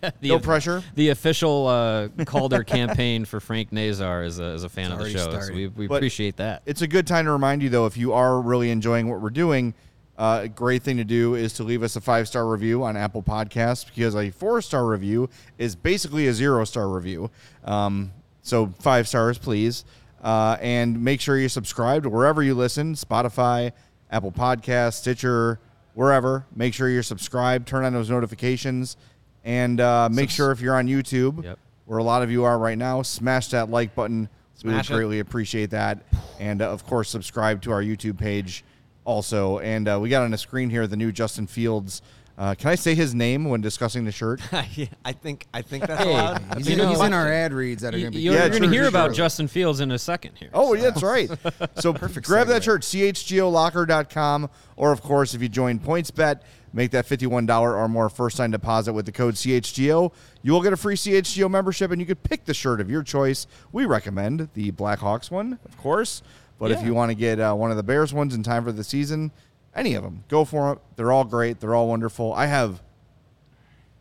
yeah, 0.00 0.10
the, 0.22 0.28
No 0.28 0.38
pressure. 0.38 0.82
The 0.94 1.10
official 1.10 1.66
uh, 1.66 2.08
Calder 2.24 2.64
campaign 2.64 3.26
for 3.26 3.38
Frank 3.40 3.70
Nazar 3.70 4.24
is 4.24 4.38
a, 4.38 4.54
is 4.54 4.64
a 4.64 4.70
fan 4.70 4.90
of 4.90 5.00
the 5.00 5.10
show, 5.10 5.38
so 5.38 5.52
we, 5.52 5.66
we 5.66 5.86
But- 5.86 5.96
appreciate 5.96 6.38
that. 6.38 6.62
It's 6.64 6.80
a 6.80 6.88
good 6.88 7.06
time 7.06 7.26
to 7.26 7.32
remind 7.32 7.62
you 7.62 7.68
though, 7.68 7.84
if 7.84 7.98
you 7.98 8.14
are 8.14 8.40
really 8.40 8.70
enjoying 8.70 9.10
what 9.10 9.20
we're 9.20 9.28
doing, 9.28 9.74
uh, 10.18 10.40
a 10.44 10.48
great 10.48 10.82
thing 10.82 10.96
to 10.98 11.04
do 11.04 11.34
is 11.34 11.52
to 11.54 11.64
leave 11.64 11.82
us 11.82 11.96
a 11.96 12.00
five 12.00 12.28
star 12.28 12.46
review 12.46 12.84
on 12.84 12.96
Apple 12.96 13.22
Podcasts 13.22 13.86
because 13.86 14.14
a 14.14 14.30
four 14.30 14.60
star 14.62 14.86
review 14.86 15.28
is 15.58 15.74
basically 15.74 16.28
a 16.28 16.32
zero 16.32 16.64
star 16.64 16.88
review. 16.88 17.30
Um, 17.64 18.12
so 18.42 18.72
five 18.80 19.08
stars, 19.08 19.38
please. 19.38 19.84
Uh, 20.22 20.56
and 20.60 21.02
make 21.02 21.20
sure 21.20 21.36
you're 21.38 21.48
subscribed 21.48 22.06
wherever 22.06 22.42
you 22.42 22.54
listen 22.54 22.94
Spotify, 22.94 23.72
Apple 24.10 24.32
Podcasts, 24.32 24.94
Stitcher, 24.94 25.58
wherever. 25.94 26.46
Make 26.54 26.72
sure 26.74 26.88
you're 26.88 27.02
subscribed, 27.02 27.66
turn 27.68 27.84
on 27.84 27.92
those 27.92 28.08
notifications, 28.08 28.96
and 29.44 29.80
uh, 29.80 30.08
make 30.10 30.30
sure 30.30 30.50
if 30.50 30.60
you're 30.60 30.76
on 30.76 30.86
YouTube, 30.86 31.44
Yep. 31.44 31.58
where 31.84 31.98
a 31.98 32.02
lot 32.02 32.22
of 32.22 32.30
you 32.30 32.44
are 32.44 32.58
right 32.58 32.78
now, 32.78 33.02
smash 33.02 33.48
that 33.48 33.68
like 33.68 33.94
button. 33.94 34.28
we 34.62 34.72
would 34.72 34.80
it. 34.80 34.86
greatly 34.88 35.18
appreciate 35.18 35.70
that. 35.70 35.98
And 36.40 36.62
uh, 36.62 36.70
of 36.70 36.86
course, 36.86 37.10
subscribe 37.10 37.60
to 37.62 37.72
our 37.72 37.82
YouTube 37.82 38.16
page 38.18 38.64
also. 39.04 39.58
And 39.58 39.88
uh, 39.88 39.98
we 40.00 40.08
got 40.08 40.22
on 40.22 40.30
the 40.30 40.38
screen 40.38 40.70
here 40.70 40.86
the 40.86 40.96
new 40.96 41.12
Justin 41.12 41.46
Fields 41.46 42.02
Uh, 42.36 42.52
can 42.52 42.68
I 42.70 42.74
say 42.74 42.96
his 42.96 43.14
name 43.14 43.44
when 43.44 43.60
discussing 43.60 44.04
the 44.04 44.10
shirt? 44.10 44.40
Yeah, 44.74 44.86
I 45.04 45.12
think 45.12 45.46
I 45.54 45.62
think 45.62 45.86
that's 45.86 46.02
Hey, 46.02 46.10
allowed. 46.10 46.38
He's, 46.56 46.66
think 46.66 46.68
in, 46.70 46.78
know- 46.78 46.88
he's 46.90 47.00
in 47.00 47.12
our 47.12 47.28
ad 47.32 47.52
reads 47.52 47.82
that 47.82 47.94
are 47.94 47.98
going 48.00 48.10
to 48.10 48.18
be. 48.18 48.22
you're 48.24 48.34
Yeah, 48.34 48.48
going 48.48 48.62
to 48.62 48.68
hear 48.68 48.80
true, 48.82 48.88
about 48.88 49.06
true. 49.08 49.14
Justin 49.14 49.46
Fields 49.46 49.78
in 49.78 49.92
a 49.92 49.98
second 50.00 50.32
here. 50.36 50.50
Oh, 50.52 50.74
yeah, 50.74 50.82
that's 50.90 51.02
right. 51.02 51.30
So 51.80 51.92
Perfect 51.92 52.26
grab 52.26 52.48
that 52.48 52.64
shirt, 52.64 52.82
chgolocker.com, 52.82 54.50
or 54.76 54.92
of 54.92 55.00
course, 55.02 55.34
if 55.34 55.42
you 55.42 55.48
join 55.48 55.78
PointsBet, 55.78 56.40
make 56.72 56.90
that 56.90 57.06
$51 57.06 57.48
or 57.60 57.88
more 57.88 58.08
first 58.08 58.36
time 58.36 58.50
deposit 58.50 58.92
with 58.92 59.06
the 59.06 59.12
code 59.12 59.34
CHGO. 59.34 60.12
You 60.42 60.52
will 60.52 60.62
get 60.62 60.72
a 60.72 60.76
free 60.76 60.96
CHGO 60.96 61.48
membership, 61.50 61.90
and 61.90 62.00
you 62.00 62.06
could 62.06 62.22
pick 62.22 62.44
the 62.44 62.54
shirt 62.54 62.80
of 62.80 62.90
your 62.90 63.02
choice. 63.02 63.46
We 63.72 63.84
recommend 63.84 64.48
the 64.54 64.72
Blackhawks 64.72 65.30
one, 65.30 65.58
of 65.64 65.76
course. 65.78 66.22
But 66.58 66.70
if 66.70 66.82
you 66.82 66.94
want 66.94 67.10
to 67.10 67.14
get 67.14 67.40
uh, 67.40 67.54
one 67.54 67.70
of 67.70 67.76
the 67.76 67.82
Bears 67.82 68.14
ones 68.14 68.34
in 68.34 68.42
time 68.42 68.64
for 68.64 68.72
the 68.72 68.84
season, 68.84 69.32
any 69.74 69.94
of 69.94 70.02
them, 70.02 70.24
go 70.28 70.44
for 70.44 70.72
it. 70.72 70.78
They're 70.96 71.12
all 71.12 71.24
great. 71.24 71.60
They're 71.60 71.74
all 71.74 71.88
wonderful. 71.88 72.32
I 72.32 72.46
have, 72.46 72.80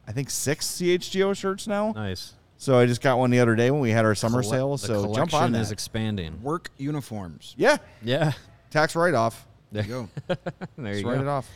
I 0.07 0.11
think, 0.11 0.29
six 0.29 0.67
CHGO 0.67 1.35
shirts 1.35 1.67
now. 1.67 1.91
Nice. 1.93 2.33
So 2.57 2.77
I 2.79 2.85
just 2.85 3.01
got 3.01 3.17
one 3.17 3.31
the 3.31 3.39
other 3.39 3.55
day 3.55 3.71
when 3.71 3.81
we 3.81 3.89
had 3.89 4.05
our 4.05 4.15
summer 4.15 4.41
Colle- 4.41 4.51
sale. 4.51 4.77
So 4.77 4.93
jump 5.13 5.31
collection 5.31 5.39
on 5.39 5.51
that. 5.53 5.59
is 5.61 5.71
expanding. 5.71 6.41
Work 6.41 6.69
uniforms. 6.77 7.55
yeah, 7.57 7.77
Yeah. 8.03 8.33
tax 8.69 8.95
write 8.95 9.13
off. 9.15 9.45
There 9.71 9.83
you 9.83 9.89
go. 9.89 10.09
There 10.77 10.93
Just 10.93 11.03
you 11.03 11.09
write 11.09 11.19
it 11.21 11.27
off. 11.27 11.49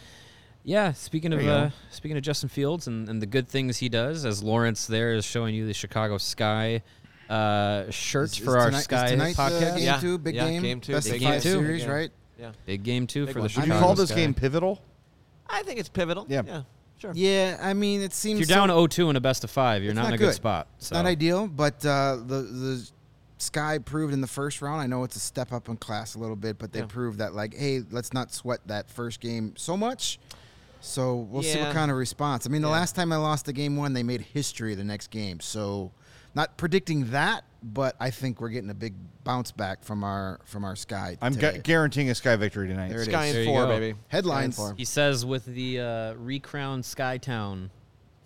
Yeah, 0.63 0.91
speaking 0.93 1.31
of 1.31 1.39
There 1.39 1.47
you 1.47 1.51
uh, 1.53 1.69
speaking 1.91 2.17
of 2.17 2.23
Justin 2.23 2.49
Fields 2.49 2.87
and, 2.87 3.07
and 3.07 3.21
the 3.21 3.25
good 3.25 3.47
things 3.47 3.77
he 3.77 3.87
does, 3.87 4.25
as 4.25 4.43
Lawrence 4.43 4.85
there 4.87 5.13
is 5.13 5.23
showing 5.23 5.55
you 5.55 5.65
the 5.65 5.73
Chicago 5.73 6.17
Sky 6.17 6.81
uh, 7.29 7.89
shirt 7.91 8.31
Is- 8.31 8.37
for 8.37 8.57
is 8.57 8.63
our 8.63 8.65
tonight- 8.67 8.81
Sky 8.81 9.09
tonight, 9.09 9.39
uh, 9.39 9.49
podcast. 9.49 9.75
game 9.75 9.85
Yeah. 9.85 9.99
two, 9.99 10.17
big 10.17 10.35
Yeah, 10.35 10.49
game, 10.49 10.61
game 10.61 10.81
two, 10.81 10.93
best 10.93 11.07
big 11.07 11.15
of 11.15 11.19
game 11.21 11.31
five 11.33 11.43
two. 11.43 11.49
series, 11.51 11.83
Yeah. 11.83 11.89
right? 11.91 12.11
Yeah. 12.39 12.51
Big 12.65 12.83
game 12.83 13.07
two 13.07 13.25
Big 13.25 13.33
for 13.33 13.39
one. 13.41 13.47
the 13.49 13.59
Would 13.61 13.67
Would 13.69 13.73
you 13.75 13.79
call 13.81 13.95
this 13.95 14.09
Sky. 14.09 14.15
game 14.19 14.33
pivotal? 14.33 14.81
I 15.49 15.63
think 15.63 15.79
it's 15.79 15.89
pivotal. 15.89 16.25
Yeah. 16.29 16.41
Yeah. 16.45 16.61
Sure. 16.99 17.11
Yeah, 17.13 17.57
I 17.61 17.73
mean, 17.73 18.01
it 18.01 18.11
seems 18.13 18.39
If 18.41 18.49
you're 18.49 18.55
down 18.55 18.69
so- 18.69 18.75
0-2 18.87 19.09
in 19.11 19.15
a 19.15 19.19
best 19.21 19.43
of 19.43 19.51
five, 19.51 19.83
you're 19.83 19.93
not, 19.93 20.03
not 20.03 20.07
in 20.09 20.13
a 20.15 20.17
good, 20.17 20.25
good. 20.27 20.33
spot. 20.35 20.67
So. 20.79 20.95
not 20.95 21.05
ideal, 21.05 21.47
but 21.47 21.85
uh, 21.85 22.15
the 22.25 22.41
the 22.41 22.89
Sky 23.39 23.77
proved 23.77 24.13
in 24.13 24.21
the 24.21 24.25
first 24.27 24.63
round. 24.63 24.81
I 24.81 24.87
know 24.87 25.03
it's 25.03 25.15
a 25.15 25.19
step 25.19 25.53
up 25.53 25.69
in 25.69 25.77
class 25.77 26.15
a 26.15 26.19
little 26.19 26.35
bit, 26.35 26.57
but 26.57 26.71
they 26.71 26.79
Yeah. 26.79 26.85
proved 26.87 27.19
that 27.19 27.35
like, 27.35 27.53
hey, 27.55 27.83
let's 27.91 28.11
not 28.13 28.33
sweat 28.33 28.61
that 28.65 28.89
first 28.89 29.19
game 29.19 29.53
so 29.55 29.77
much. 29.77 30.17
So 30.81 31.17
we'll 31.17 31.43
see 31.43 31.59
what 31.59 31.71
kind 31.71 31.91
of 31.91 31.97
response. 31.97 32.47
I 32.47 32.49
mean, 32.49 32.63
the 32.63 32.67
Yeah. 32.67 32.73
last 32.73 32.95
time 32.95 33.11
I 33.11 33.17
lost 33.17 33.45
the 33.45 33.53
game 33.53 33.75
one, 33.77 33.93
they 33.93 34.01
made 34.03 34.21
history 34.21 34.73
the 34.73 34.83
next 34.83 35.11
game. 35.11 35.39
So 35.39 35.91
not 36.37 36.55
predicting 36.55 37.09
that, 37.11 37.43
but 37.63 37.95
I 37.99 38.11
think 38.11 38.39
we're 38.39 38.49
getting 38.49 38.69
a 38.69 38.73
big 38.75 38.93
bounce 39.23 39.51
back 39.51 39.83
from 39.83 40.03
our 40.03 40.39
from 40.45 40.63
our 40.63 40.75
Sky. 40.75 41.17
I'm 41.21 41.33
gu- 41.33 41.57
guaranteeing 41.59 42.09
a 42.11 42.15
Sky 42.15 42.35
victory 42.37 42.67
tonight. 42.67 42.89
There 42.89 43.01
it 43.01 43.05
Sky 43.05 43.25
is. 43.25 43.33
There 43.33 43.41
and 43.41 43.49
you 43.51 43.55
four, 43.57 43.65
go. 43.65 43.79
baby. 43.79 43.97
Headlines. 44.07 44.55
Sky 44.55 44.63
and 44.63 44.71
four. 44.71 44.77
He 44.77 44.85
says 44.85 45.25
with 45.25 45.45
the 45.45 45.79
uh, 45.81 46.13
recrowned 46.13 46.83
Skytown 46.83 47.69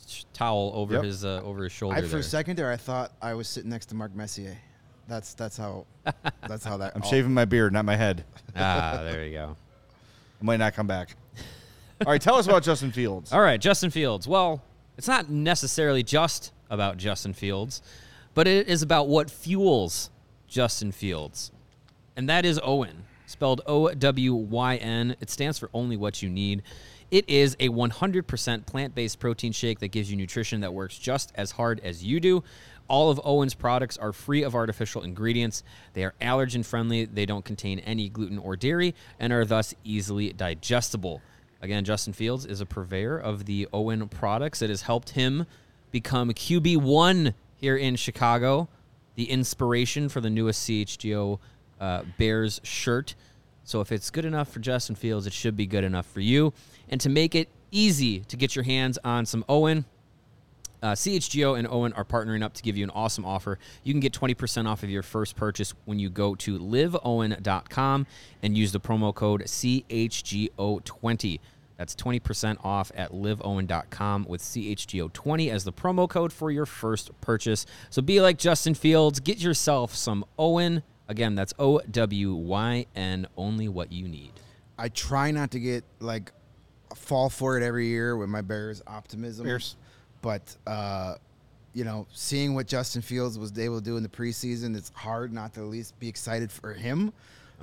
sh- 0.05 0.25
towel 0.33 0.71
over 0.75 0.95
Yep. 0.95 1.03
his 1.05 1.25
uh, 1.25 1.41
over 1.43 1.63
his 1.63 1.71
shoulder. 1.71 1.95
I 1.95 2.01
for 2.01 2.07
there. 2.07 2.19
a 2.19 2.23
second 2.23 2.57
there, 2.57 2.69
I 2.71 2.77
thought 2.77 3.13
I 3.21 3.33
was 3.33 3.47
sitting 3.47 3.69
next 3.69 3.87
to 3.87 3.95
Mark 3.95 4.13
Messier. 4.13 4.57
That's 5.07 5.33
that's 5.33 5.57
how 5.57 5.85
that's 6.47 6.65
how 6.65 6.77
that. 6.77 6.91
I'm 6.95 7.01
all- 7.01 7.09
shaving 7.09 7.33
my 7.33 7.45
beard, 7.45 7.71
not 7.73 7.85
my 7.85 7.95
head. 7.95 8.25
ah, 8.55 8.99
there 9.03 9.25
you 9.25 9.31
go. 9.33 9.57
I 10.39 10.43
might 10.43 10.57
not 10.57 10.73
come 10.73 10.85
back. 10.87 11.15
All 12.05 12.11
right, 12.11 12.21
tell 12.21 12.35
us 12.35 12.45
about 12.47 12.63
Justin 12.63 12.91
Fields. 12.91 13.31
All 13.31 13.41
right, 13.41 13.61
Justin 13.61 13.89
Fields. 13.91 14.27
Well, 14.27 14.61
it's 14.97 15.07
not 15.07 15.29
necessarily 15.29 16.01
just 16.03 16.51
about 16.71 16.97
Justin 16.97 17.33
Fields, 17.33 17.83
but 18.33 18.47
it 18.47 18.67
is 18.67 18.81
about 18.81 19.07
what 19.07 19.29
fuels 19.29 20.09
Justin 20.47 20.91
Fields. 20.91 21.51
And 22.15 22.27
that 22.29 22.45
is 22.45 22.59
OWYN, 22.59 23.03
spelled 23.27 23.61
O 23.67 23.93
W 23.93 24.33
Y 24.33 24.75
N. 24.77 25.15
It 25.21 25.29
stands 25.29 25.59
for 25.59 25.69
only 25.73 25.97
what 25.97 26.23
you 26.23 26.29
need. 26.29 26.63
It 27.11 27.29
is 27.29 27.57
a 27.59 27.67
100% 27.67 28.65
plant 28.65 28.95
based 28.95 29.19
protein 29.19 29.51
shake 29.51 29.79
that 29.79 29.89
gives 29.89 30.09
you 30.09 30.15
nutrition 30.15 30.61
that 30.61 30.73
works 30.73 30.97
just 30.97 31.33
as 31.35 31.51
hard 31.51 31.81
as 31.83 32.03
you 32.03 32.19
do. 32.21 32.43
All 32.87 33.09
of 33.09 33.19
OWYN's 33.23 33.53
products 33.53 33.97
are 33.97 34.13
free 34.13 34.43
of 34.43 34.55
artificial 34.55 35.03
ingredients. 35.03 35.63
They 35.93 36.03
are 36.03 36.13
allergen 36.21 36.65
friendly, 36.65 37.05
they 37.05 37.25
don't 37.25 37.45
contain 37.45 37.79
any 37.79 38.09
gluten 38.09 38.37
or 38.37 38.55
dairy, 38.55 38.95
and 39.19 39.31
are 39.31 39.45
thus 39.45 39.73
easily 39.83 40.33
digestible. 40.33 41.21
Again, 41.61 41.85
Justin 41.85 42.13
Fields 42.13 42.45
is 42.45 42.59
a 42.59 42.65
purveyor 42.65 43.17
of 43.17 43.45
the 43.45 43.67
OWYN 43.71 44.09
products. 44.09 44.61
It 44.61 44.69
has 44.69 44.81
helped 44.81 45.11
him 45.11 45.45
become 45.91 46.31
QB1 46.31 47.33
here 47.57 47.77
in 47.77 47.95
Chicago, 47.95 48.67
the 49.15 49.29
inspiration 49.29 50.09
for 50.09 50.21
the 50.21 50.29
newest 50.29 50.67
CHGO 50.67 51.39
uh, 51.79 52.03
Bears 52.17 52.59
shirt. 52.63 53.15
So 53.63 53.81
if 53.81 53.91
it's 53.91 54.09
good 54.09 54.25
enough 54.25 54.49
for 54.49 54.59
Justin 54.59 54.95
Fields, 54.95 55.27
it 55.27 55.33
should 55.33 55.55
be 55.55 55.67
good 55.67 55.83
enough 55.83 56.05
for 56.05 56.19
you. 56.19 56.53
And 56.89 56.99
to 57.01 57.09
make 57.09 57.35
it 57.35 57.49
easy 57.71 58.21
to 58.21 58.35
get 58.35 58.55
your 58.55 58.63
hands 58.63 58.97
on 59.03 59.25
some 59.25 59.43
OWYN, 59.47 59.85
uh, 60.83 60.93
CHGO 60.93 61.57
and 61.57 61.67
OWYN 61.67 61.95
are 61.95 62.03
partnering 62.03 62.43
up 62.43 62.53
to 62.53 62.63
give 62.63 62.75
you 62.75 62.83
an 62.83 62.89
awesome 62.89 63.23
offer. 63.23 63.59
You 63.83 63.93
can 63.93 63.99
get 63.99 64.13
20% 64.13 64.67
off 64.67 64.81
of 64.83 64.89
your 64.89 65.03
first 65.03 65.35
purchase 65.35 65.73
when 65.85 65.99
you 65.99 66.09
go 66.09 66.33
to 66.35 66.57
liveowyn.com 66.57 68.07
and 68.41 68.57
use 68.57 68.71
the 68.71 68.79
promo 68.79 69.13
code 69.13 69.43
CHGO20. 69.43 71.39
That's 71.81 71.95
20% 71.95 72.63
off 72.63 72.91
at 72.93 73.11
liveowyn.com 73.11 74.25
with 74.29 74.39
CHGO20 74.43 75.49
as 75.49 75.63
the 75.63 75.73
promo 75.73 76.07
code 76.07 76.31
for 76.31 76.51
your 76.51 76.67
first 76.67 77.09
purchase. 77.21 77.65
So 77.89 78.03
be 78.03 78.21
like 78.21 78.37
Justin 78.37 78.75
Fields, 78.75 79.19
get 79.19 79.39
yourself 79.39 79.95
some 79.95 80.23
OWYN. 80.37 80.83
Again, 81.07 81.33
that's 81.33 81.55
O 81.57 81.79
W 81.89 82.35
Y 82.35 82.85
N, 82.95 83.25
only 83.35 83.67
what 83.67 83.91
you 83.91 84.07
need. 84.07 84.31
I 84.77 84.89
try 84.89 85.31
not 85.31 85.49
to 85.51 85.59
get 85.59 85.83
like 85.99 86.31
fall 86.95 87.31
for 87.31 87.57
it 87.57 87.63
every 87.63 87.87
year 87.87 88.15
with 88.15 88.29
my 88.29 88.41
Bears 88.41 88.83
optimism. 88.85 89.47
Bears. 89.47 89.75
But 90.21 90.55
uh, 90.67 91.15
you 91.73 91.83
know, 91.83 92.05
seeing 92.13 92.53
what 92.53 92.67
Justin 92.67 93.01
Fields 93.01 93.39
was 93.39 93.57
able 93.57 93.79
to 93.79 93.83
do 93.83 93.97
in 93.97 94.03
the 94.03 94.09
preseason, 94.09 94.77
it's 94.77 94.91
hard 94.93 95.33
not 95.33 95.55
to 95.55 95.61
at 95.61 95.65
least 95.65 95.97
be 95.97 96.07
excited 96.07 96.51
for 96.51 96.73
him. 96.73 97.11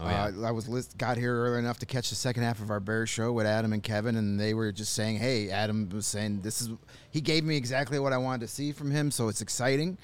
Oh, 0.00 0.08
yeah. 0.08 0.30
uh, 0.38 0.42
I 0.46 0.50
was 0.50 0.68
list, 0.68 0.96
got 0.98 1.16
here 1.16 1.34
early 1.44 1.58
enough 1.58 1.78
to 1.80 1.86
catch 1.86 2.10
the 2.10 2.14
second 2.16 2.42
half 2.44 2.60
of 2.60 2.70
our 2.70 2.80
Bears 2.80 3.08
show 3.08 3.32
with 3.32 3.46
Adam 3.46 3.72
and 3.72 3.82
Kevin, 3.82 4.16
and 4.16 4.38
they 4.38 4.54
were 4.54 4.70
just 4.72 4.92
saying, 4.94 5.16
"Hey, 5.16 5.50
Adam 5.50 5.88
was 5.88 6.06
saying 6.06 6.40
this 6.42 6.62
is 6.62 6.70
he 7.10 7.20
gave 7.20 7.44
me 7.44 7.56
exactly 7.56 7.98
what 7.98 8.12
I 8.12 8.18
wanted 8.18 8.42
to 8.42 8.48
see 8.48 8.72
from 8.72 8.90
him, 8.90 9.10
so 9.10 9.28
it's 9.28 9.40
exciting." 9.40 9.98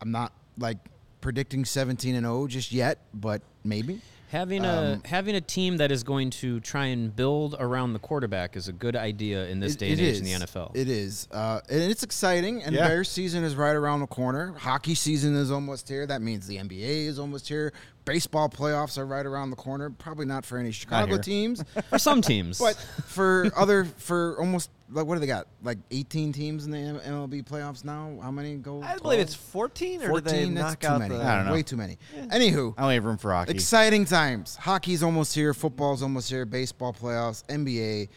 I'm 0.00 0.10
not 0.12 0.32
like 0.58 0.78
predicting 1.20 1.64
17 1.64 2.14
and 2.14 2.24
0 2.24 2.46
just 2.46 2.72
yet, 2.72 2.98
but 3.14 3.42
maybe. 3.64 4.00
Having 4.30 4.66
a 4.66 5.00
having 5.06 5.36
a 5.36 5.40
team 5.40 5.78
that 5.78 5.90
is 5.90 6.02
going 6.02 6.28
to 6.30 6.60
try 6.60 6.84
and 6.86 7.16
build 7.16 7.56
around 7.58 7.94
the 7.94 7.98
quarterback 7.98 8.56
is 8.56 8.68
a 8.68 8.72
good 8.72 8.94
idea 8.94 9.46
in 9.46 9.58
this 9.58 9.72
It- 9.72 9.78
day 9.78 9.90
and 9.92 10.00
it 10.00 10.04
age 10.04 10.18
in 10.18 10.24
the. 10.24 10.32
NFL. 10.32 10.70
It 10.74 10.86
is, 10.90 11.26
uh, 11.32 11.60
and 11.70 11.80
it's 11.80 12.02
exciting. 12.02 12.62
And 12.62 12.74
Yeah. 12.76 12.86
Bears 12.88 13.08
season 13.08 13.42
is 13.42 13.56
right 13.56 13.74
around 13.74 14.00
the 14.00 14.06
corner. 14.06 14.52
Hockey 14.58 14.94
season 14.94 15.34
is 15.34 15.50
almost 15.50 15.88
here. 15.88 16.06
That 16.06 16.20
means 16.20 16.46
the 16.46 16.58
NBA 16.58 17.06
is 17.06 17.18
almost 17.18 17.48
here. 17.48 17.72
Baseball 18.08 18.48
playoffs 18.48 18.98
are 18.98 19.06
right 19.06 19.24
around 19.24 19.50
the 19.50 19.56
corner. 19.56 19.90
Probably 19.90 20.26
not 20.26 20.44
for 20.44 20.58
any 20.58 20.70
Chicago 20.70 21.18
teams, 21.18 21.62
For 21.90 21.98
some 21.98 22.22
teams, 22.22 22.58
but 22.58 22.74
for 23.06 23.50
other 23.56 23.84
for 23.84 24.36
almost 24.38 24.70
like 24.90 25.06
what 25.06 25.14
do 25.14 25.20
they 25.20 25.26
got? 25.26 25.46
Like 25.62 25.78
18 25.90 26.32
teams 26.32 26.64
in 26.64 26.70
the 26.70 26.78
MLB 26.78 27.44
playoffs 27.44 27.84
now. 27.84 28.18
How 28.22 28.30
many 28.30 28.56
go? 28.56 28.82
I 28.82 28.96
believe 28.96 29.20
it's 29.20 29.34
14, 29.34 30.02
or 30.02 30.08
14. 30.08 30.22
did 30.22 30.56
they 30.56 30.60
That's 30.60 30.76
too 30.76 30.98
many. 30.98 31.14
the? 31.14 31.22
I 31.22 31.36
don't 31.36 31.46
know. 31.46 31.52
Way 31.52 31.62
too 31.62 31.76
many. 31.76 31.98
Anywho, 32.28 32.74
I 32.78 32.82
only 32.82 32.94
have 32.94 33.04
room 33.04 33.18
for 33.18 33.32
hockey. 33.32 33.52
Exciting 33.52 34.04
times. 34.04 34.56
Hockey's 34.56 35.02
almost 35.02 35.34
here. 35.34 35.52
Football's 35.52 36.02
almost 36.02 36.30
here. 36.30 36.46
Baseball 36.46 36.92
playoffs, 36.92 37.44
NBA. 37.46 38.08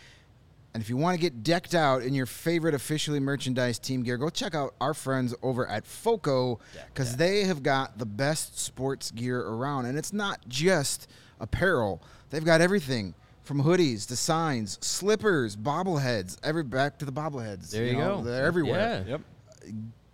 And 0.74 0.82
if 0.82 0.90
you 0.90 0.96
want 0.96 1.16
to 1.16 1.22
get 1.22 1.44
decked 1.44 1.76
out 1.76 2.02
in 2.02 2.14
your 2.14 2.26
favorite 2.26 2.74
officially 2.74 3.20
merchandise 3.20 3.78
team 3.78 4.04
gear, 4.04 4.18
go 4.18 4.30
check 4.30 4.56
out 4.56 4.74
our 4.80 4.94
friends 4.94 5.36
over 5.42 5.68
at 5.68 5.86
FOCO 5.86 6.60
because 6.94 7.18
they 7.18 7.44
have 7.44 7.62
got 7.62 7.98
the 7.98 8.06
best 8.06 8.58
sports 8.58 9.12
gear 9.12 9.42
around. 9.42 9.86
And 9.86 9.98
it's 9.98 10.14
not 10.14 10.40
just 10.48 11.10
apparel, 11.42 12.02
they've 12.30 12.46
got 12.46 12.62
everything 12.62 13.16
from 13.44 13.64
hoodies 13.64 14.08
to 14.08 14.16
signs, 14.16 14.78
slippers, 14.82 15.58
bobbleheads, 15.58 16.38
every 16.44 16.64
back 16.64 16.98
to 17.00 17.06
the 17.06 17.12
bobbleheads. 17.12 17.72
there 17.72 17.86
you, 17.86 17.94
know, 17.94 18.18
go. 18.18 18.24
They're 18.24 18.46
everywhere. 18.46 19.04
Yeah. 19.06 19.12
Yep. 19.12 19.22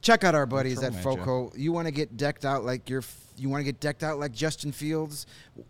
Check 0.01 0.23
out 0.23 0.33
our 0.33 0.45
buddies 0.45 0.79
throw 0.79 0.87
at 0.87 0.93
ya. 0.93 0.99
Foco. 1.01 1.51
You 1.55 1.71
want 1.71 1.87
to 1.87 1.93
get 1.93 2.17
decked 2.17 2.45
out 2.45 2.63
like 2.63 2.89
your 2.89 3.03
you 3.37 3.49
want 3.49 3.61
to 3.61 3.65
get 3.65 3.79
decked 3.79 4.03
out 4.03 4.19
like 4.19 4.31
Justin 4.31 4.71
Fields, 4.71 5.25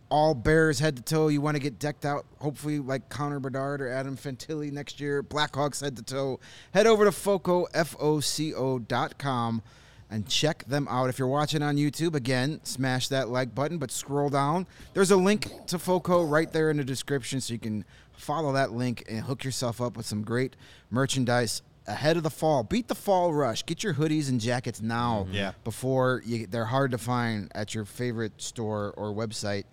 all 0.09 0.33
Bears 0.33 0.79
head 0.79 0.95
to 0.95 1.01
toe. 1.01 1.27
You 1.27 1.41
want 1.41 1.55
to 1.55 1.61
get 1.61 1.79
decked 1.79 2.05
out, 2.05 2.25
hopefully 2.39 2.79
like 2.79 3.09
Connor 3.09 3.39
Bedard 3.39 3.81
or 3.81 3.89
Adam 3.89 4.15
Fantilli 4.15 4.71
next 4.71 4.99
year. 4.99 5.21
Blackhawks 5.21 5.81
head 5.81 5.95
to 5.97 6.03
toe. 6.03 6.39
Head 6.73 6.87
over 6.87 7.05
to 7.05 7.11
Foco 7.11 7.65
F 7.73 7.95
O 7.99 8.19
C 8.19 8.53
O 8.53 8.79
dot 8.79 9.17
com 9.17 9.61
and 10.09 10.27
check 10.27 10.63
them 10.65 10.87
out. 10.89 11.09
If 11.09 11.19
you're 11.19 11.27
watching 11.27 11.61
on 11.61 11.75
YouTube, 11.75 12.15
again, 12.15 12.61
smash 12.63 13.09
that 13.09 13.27
like 13.29 13.53
button, 13.53 13.77
but 13.77 13.91
scroll 13.91 14.29
down. 14.29 14.65
There's 14.93 15.11
a 15.11 15.17
link 15.17 15.49
to 15.67 15.77
Foco 15.77 16.23
right 16.23 16.51
there 16.51 16.69
in 16.69 16.77
the 16.77 16.85
description, 16.85 17.41
so 17.41 17.53
you 17.53 17.59
can 17.59 17.83
follow 18.13 18.53
that 18.53 18.71
link 18.71 19.03
and 19.09 19.19
hook 19.19 19.43
yourself 19.43 19.81
up 19.81 19.97
with 19.97 20.05
some 20.05 20.23
great 20.23 20.55
merchandise 20.89 21.61
ahead 21.87 22.17
of 22.17 22.23
the 22.23 22.29
fall. 22.29 22.63
Beat 22.63 22.87
the 22.87 22.95
fall 22.95 23.33
rush. 23.33 23.65
Get 23.65 23.83
your 23.83 23.93
hoodies 23.93 24.29
and 24.29 24.39
jackets 24.41 24.81
now 24.81 25.27
Yeah. 25.31 25.53
before 25.63 26.21
you, 26.25 26.45
they're 26.47 26.65
hard 26.65 26.91
to 26.91 26.97
find 26.97 27.51
at 27.55 27.73
your 27.73 27.85
favorite 27.85 28.33
store 28.41 28.93
or 28.97 29.13
website. 29.13 29.63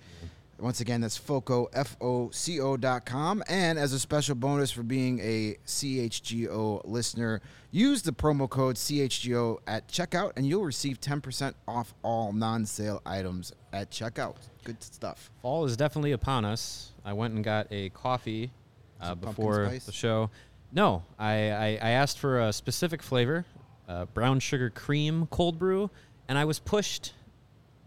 Once 0.60 0.80
again, 0.80 1.00
that's 1.00 1.16
FOCO, 1.18 1.66
F-O-C-O 1.72 2.76
dot 2.76 3.04
com. 3.04 3.42
And 3.48 3.76
as 3.76 3.92
a 3.92 3.98
special 3.98 4.36
bonus 4.36 4.70
for 4.70 4.84
being 4.84 5.18
a 5.18 5.56
CHGO 5.66 6.82
listener, 6.84 7.40
use 7.72 8.02
the 8.02 8.12
promo 8.12 8.48
code 8.48 8.76
CHGO 8.76 9.58
at 9.66 9.88
checkout 9.88 10.32
and 10.36 10.46
you'll 10.46 10.64
receive 10.64 11.00
10% 11.00 11.54
off 11.66 11.92
all 12.02 12.32
non-sale 12.32 13.02
items 13.04 13.52
at 13.72 13.90
checkout. 13.90 14.36
Good 14.62 14.80
stuff. 14.82 15.30
Fall 15.42 15.64
is 15.64 15.76
definitely 15.76 16.12
upon 16.12 16.44
us. 16.44 16.92
I 17.04 17.12
went 17.12 17.34
and 17.34 17.42
got 17.44 17.66
a 17.72 17.88
coffee 17.90 18.52
uh, 19.00 19.16
before 19.16 19.68
the 19.84 19.92
show. 19.92 20.30
No, 20.75 21.05
I, 21.18 21.53
I, 21.53 21.66
I 21.81 21.91
asked 21.91 22.18
for 22.18 22.41
a 22.41 22.53
specific 22.53 23.01
flavor, 23.01 23.47
uh, 23.89 24.07
brown 24.07 24.41
sugar 24.41 24.70
cream 24.70 25.29
cold 25.31 25.57
brew, 25.57 25.89
and 26.29 26.37
I 26.37 26.45
was 26.45 26.59
pushed 26.59 27.12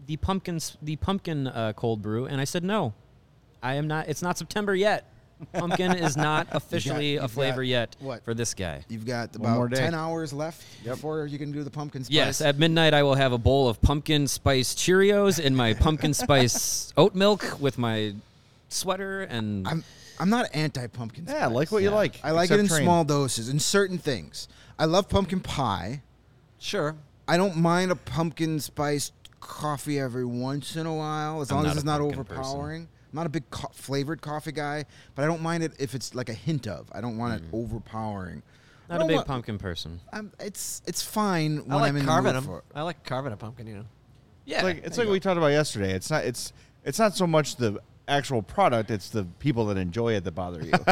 the 0.06 0.16
pumpkins 0.16 0.78
the 0.80 0.96
pumpkin 0.96 1.46
uh, 1.48 1.74
cold 1.74 2.00
brew, 2.00 2.24
and 2.24 2.40
I 2.40 2.44
said 2.44 2.64
no. 2.64 2.94
I 3.62 3.74
am 3.74 3.88
not. 3.88 4.08
It's 4.08 4.22
not 4.22 4.38
September 4.38 4.74
yet. 4.74 5.04
Pumpkin 5.52 5.92
is 5.92 6.16
not 6.16 6.48
officially 6.52 7.14
you've 7.14 7.24
a 7.24 7.28
flavor 7.28 7.62
got 7.62 7.68
yet 7.68 7.96
what? 8.00 8.24
for 8.24 8.32
this 8.34 8.54
guy. 8.54 8.84
You've 8.88 9.06
got 9.06 9.36
One 9.36 9.52
more 9.52 9.66
about 9.66 9.78
10 9.78 9.94
hours 9.94 10.32
left 10.32 10.64
before 10.82 11.26
you 11.26 11.38
can 11.38 11.52
do 11.52 11.62
the 11.62 11.70
pumpkin 11.70 12.04
spice. 12.04 12.14
Yes, 12.14 12.40
at 12.40 12.58
midnight 12.58 12.94
I 12.94 13.02
will 13.02 13.14
have 13.14 13.32
a 13.32 13.38
bowl 13.38 13.68
of 13.68 13.80
pumpkin 13.80 14.26
spice 14.26 14.74
Cheerios 14.74 15.38
in 15.38 15.54
my 15.54 15.74
pumpkin 15.74 16.14
spice 16.14 16.92
oat 16.96 17.14
milk 17.14 17.60
with 17.60 17.78
my 17.78 18.14
sweater 18.68 19.22
and 19.22 19.68
I'm, 19.68 19.84
I'm 20.18 20.30
not 20.30 20.48
anti-pumpkin 20.52 21.26
spice. 21.26 21.36
Yeah, 21.38 21.46
like 21.46 21.70
what 21.70 21.82
you 21.82 21.90
like. 21.90 22.20
I 22.24 22.32
like 22.32 22.50
it 22.50 22.54
except 22.54 22.60
in 22.60 22.68
train. 22.68 22.82
small 22.82 23.04
doses, 23.04 23.48
in 23.48 23.58
certain 23.58 23.98
things. 23.98 24.48
I 24.78 24.84
love 24.84 25.08
pumpkin 25.08 25.40
pie. 25.40 26.02
Sure. 26.58 26.96
I 27.26 27.36
don't 27.36 27.56
mind 27.56 27.90
a 27.90 27.96
pumpkin 27.96 28.58
spice 28.60 29.12
coffee 29.40 29.98
every 30.00 30.24
once 30.24 30.76
in 30.76 30.86
a 30.86 30.94
while, 30.94 31.40
as 31.40 31.50
I'm 31.50 31.58
long 31.58 31.64
not 31.64 31.70
as 31.70 31.76
a 31.76 31.78
it's 31.78 31.84
not 31.84 32.00
pumpkin 32.00 32.24
person. 32.24 32.40
overpowering. 32.42 32.82
I'm 32.82 33.16
not 33.16 33.26
a 33.26 33.30
big 33.30 33.48
co- 33.50 33.70
flavored 33.72 34.20
coffee 34.20 34.52
guy, 34.52 34.84
but 35.14 35.22
I 35.24 35.26
don't 35.26 35.40
mind 35.42 35.62
it 35.62 35.72
if 35.78 35.94
it's 35.94 36.14
like 36.14 36.28
a 36.28 36.34
hint 36.34 36.66
of. 36.66 36.88
I 36.92 37.00
don't 37.00 37.16
want 37.16 37.40
it 37.40 37.50
mm. 37.50 37.62
overpowering. 37.62 38.42
I 38.90 38.94
not 38.94 38.96
a 38.96 38.98
don't 39.00 39.08
big 39.08 39.16
want- 39.16 39.26
pumpkin 39.28 39.58
person. 39.58 40.00
I'm, 40.12 40.32
it's 40.40 40.82
it's 40.86 41.02
fine 41.02 41.58
when 41.58 41.72
I 41.72 41.74
like 41.76 41.88
I'm 41.90 41.96
in 41.98 42.04
carving 42.06 42.34
the 42.34 42.40
them. 42.40 42.44
mood 42.44 42.50
for 42.50 42.58
it. 42.58 42.64
I 42.74 42.82
like 42.82 43.04
carving 43.04 43.32
a 43.32 43.36
pumpkin. 43.36 43.66
You 43.66 43.76
know. 43.76 43.84
Yeah, 44.44 44.56
It's 44.56 44.64
like 44.64 44.76
it's 44.84 44.98
like 44.98 45.08
we 45.08 45.20
talked 45.20 45.36
about 45.38 45.48
yesterday. 45.48 45.92
It's 45.92 46.10
not 46.10 46.24
it's 46.24 46.52
it's 46.84 46.98
not 46.98 47.14
so 47.14 47.26
much 47.26 47.56
the 47.56 47.80
actual 48.08 48.42
product; 48.42 48.90
it's 48.90 49.08
the 49.10 49.24
people 49.38 49.66
that 49.66 49.76
enjoy 49.76 50.14
it 50.14 50.24
that 50.24 50.32
bother 50.32 50.62
you. 50.64 50.72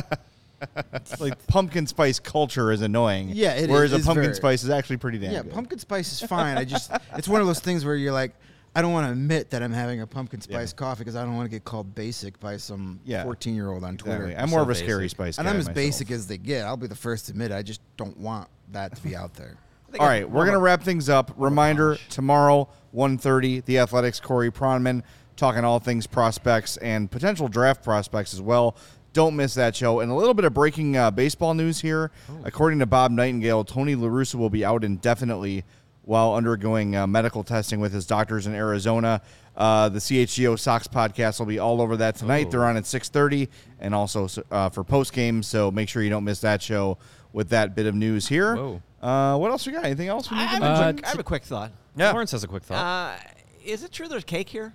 It's 0.94 1.20
like 1.20 1.46
pumpkin 1.48 1.86
spice 1.86 2.18
culture 2.18 2.72
is 2.72 2.80
annoying. 2.80 3.30
Yeah, 3.34 3.52
it 3.52 3.68
whereas 3.68 3.92
is- 3.92 4.02
a 4.02 4.06
pumpkin 4.06 4.22
very- 4.24 4.34
spice 4.34 4.64
is 4.64 4.70
actually 4.70 4.96
pretty 4.96 5.18
damn 5.18 5.32
Yeah, 5.32 5.42
good. 5.42 5.52
pumpkin 5.52 5.78
spice 5.78 6.10
is 6.12 6.20
fine. 6.28 6.56
I 6.56 6.64
just 6.64 6.90
it's 7.14 7.28
one 7.28 7.42
of 7.42 7.46
those 7.46 7.60
things 7.60 7.84
where 7.84 7.94
you're 7.94 8.12
like, 8.12 8.34
I 8.74 8.80
don't 8.80 8.92
want 8.92 9.06
to 9.06 9.12
admit 9.12 9.50
that 9.50 9.62
I'm 9.62 9.72
having 9.72 10.00
a 10.00 10.06
pumpkin 10.06 10.40
spice 10.40 10.72
coffee 10.72 11.00
because 11.00 11.14
I 11.14 11.24
don't 11.24 11.36
want 11.36 11.44
to 11.44 11.50
get 11.54 11.64
called 11.64 11.94
basic 11.94 12.40
by 12.40 12.56
some 12.56 13.00
Yeah. 13.04 13.22
14 13.24 13.54
year 13.54 13.68
old 13.70 13.84
on 13.84 13.98
Twitter. 13.98 14.24
Exactly. 14.28 14.42
I'm 14.42 14.48
more 14.48 14.60
So 14.60 14.62
of 14.62 14.68
a 14.68 14.72
basic. 14.72 14.86
scary 14.86 15.08
spice. 15.10 15.36
and 15.38 15.44
guy 15.44 15.50
I'm 15.52 15.58
as 15.58 15.66
myself. 15.66 15.74
basic 15.74 16.10
as 16.10 16.26
they 16.26 16.38
get. 16.38 16.64
I'll 16.64 16.76
be 16.78 16.86
the 16.86 16.94
first 16.94 17.26
to 17.26 17.32
admit 17.32 17.50
it. 17.50 17.54
I 17.54 17.62
just 17.62 17.82
don't 17.98 18.16
want 18.16 18.48
that 18.72 18.96
to 18.96 19.02
be 19.02 19.14
out 19.14 19.34
there. 19.34 19.56
All 20.00 20.06
right, 20.06 20.28
we're 20.28 20.46
gonna 20.46 20.58
wrap 20.58 20.82
things 20.82 21.08
up. 21.10 21.32
Reminder: 21.36 21.96
tomorrow, 22.10 22.68
1.30, 22.94 23.64
the 23.66 23.78
Athletics 23.78 24.20
Corey 24.20 24.50
Pronman 24.50 25.02
talking 25.36 25.64
all 25.64 25.78
things 25.78 26.06
prospects 26.06 26.76
and 26.78 27.10
potential 27.10 27.48
draft 27.48 27.82
prospects 27.82 28.34
as 28.34 28.40
well. 28.40 28.76
Don't 29.12 29.36
miss 29.36 29.54
that 29.54 29.74
show. 29.74 30.00
And 30.00 30.10
a 30.10 30.14
little 30.14 30.34
bit 30.34 30.44
of 30.44 30.52
breaking 30.52 30.96
uh, 30.96 31.10
baseball 31.10 31.54
news 31.54 31.80
here. 31.80 32.10
According 32.44 32.80
to 32.80 32.86
Bob 32.86 33.10
Nightingale, 33.10 33.64
Tony 33.64 33.94
La 33.94 34.08
Russa 34.08 34.34
will 34.34 34.50
be 34.50 34.64
out 34.64 34.84
indefinitely 34.84 35.64
while 36.02 36.34
undergoing 36.34 36.94
uh, 36.94 37.06
medical 37.06 37.42
testing 37.42 37.80
with 37.80 37.92
his 37.92 38.06
doctors 38.06 38.46
in 38.46 38.54
Arizona. 38.54 39.20
Uh, 39.56 39.88
the 39.88 39.98
CHGO 39.98 40.58
Sox 40.58 40.86
podcast 40.86 41.38
will 41.38 41.46
be 41.46 41.58
all 41.58 41.80
over 41.80 41.96
that 41.96 42.16
tonight. 42.16 42.50
They're 42.50 42.64
on 42.64 42.76
at 42.76 42.84
6:30, 42.84 43.48
and 43.80 43.94
also 43.94 44.28
uh, 44.50 44.68
for 44.68 44.84
post 44.84 45.12
game. 45.12 45.42
So 45.42 45.70
make 45.70 45.88
sure 45.88 46.02
you 46.02 46.10
don't 46.10 46.24
miss 46.24 46.40
that 46.42 46.60
show 46.62 46.98
with 47.32 47.48
that 47.48 47.74
bit 47.74 47.86
of 47.86 47.94
news 47.94 48.28
here. 48.28 48.54
Whoa. 48.54 48.82
Uh, 49.02 49.36
what 49.38 49.50
else 49.50 49.66
we 49.66 49.72
got? 49.72 49.84
Anything 49.84 50.08
else 50.08 50.30
we 50.30 50.36
need 50.36 50.44
I 50.44 50.58
to 50.58 50.64
have, 50.64 50.88
a 50.88 50.92
quick, 50.92 51.06
I 51.06 51.08
have 51.08 51.18
a 51.18 51.24
quick 51.24 51.44
thought. 51.44 51.72
Yeah. 51.96 52.12
Lawrence 52.12 52.32
has 52.32 52.44
a 52.44 52.48
quick 52.48 52.64
thought. 52.64 52.76
Uh, 52.76 53.16
is 53.64 53.82
it 53.82 53.92
true 53.92 54.08
there's 54.08 54.24
cake 54.24 54.48
here? 54.48 54.74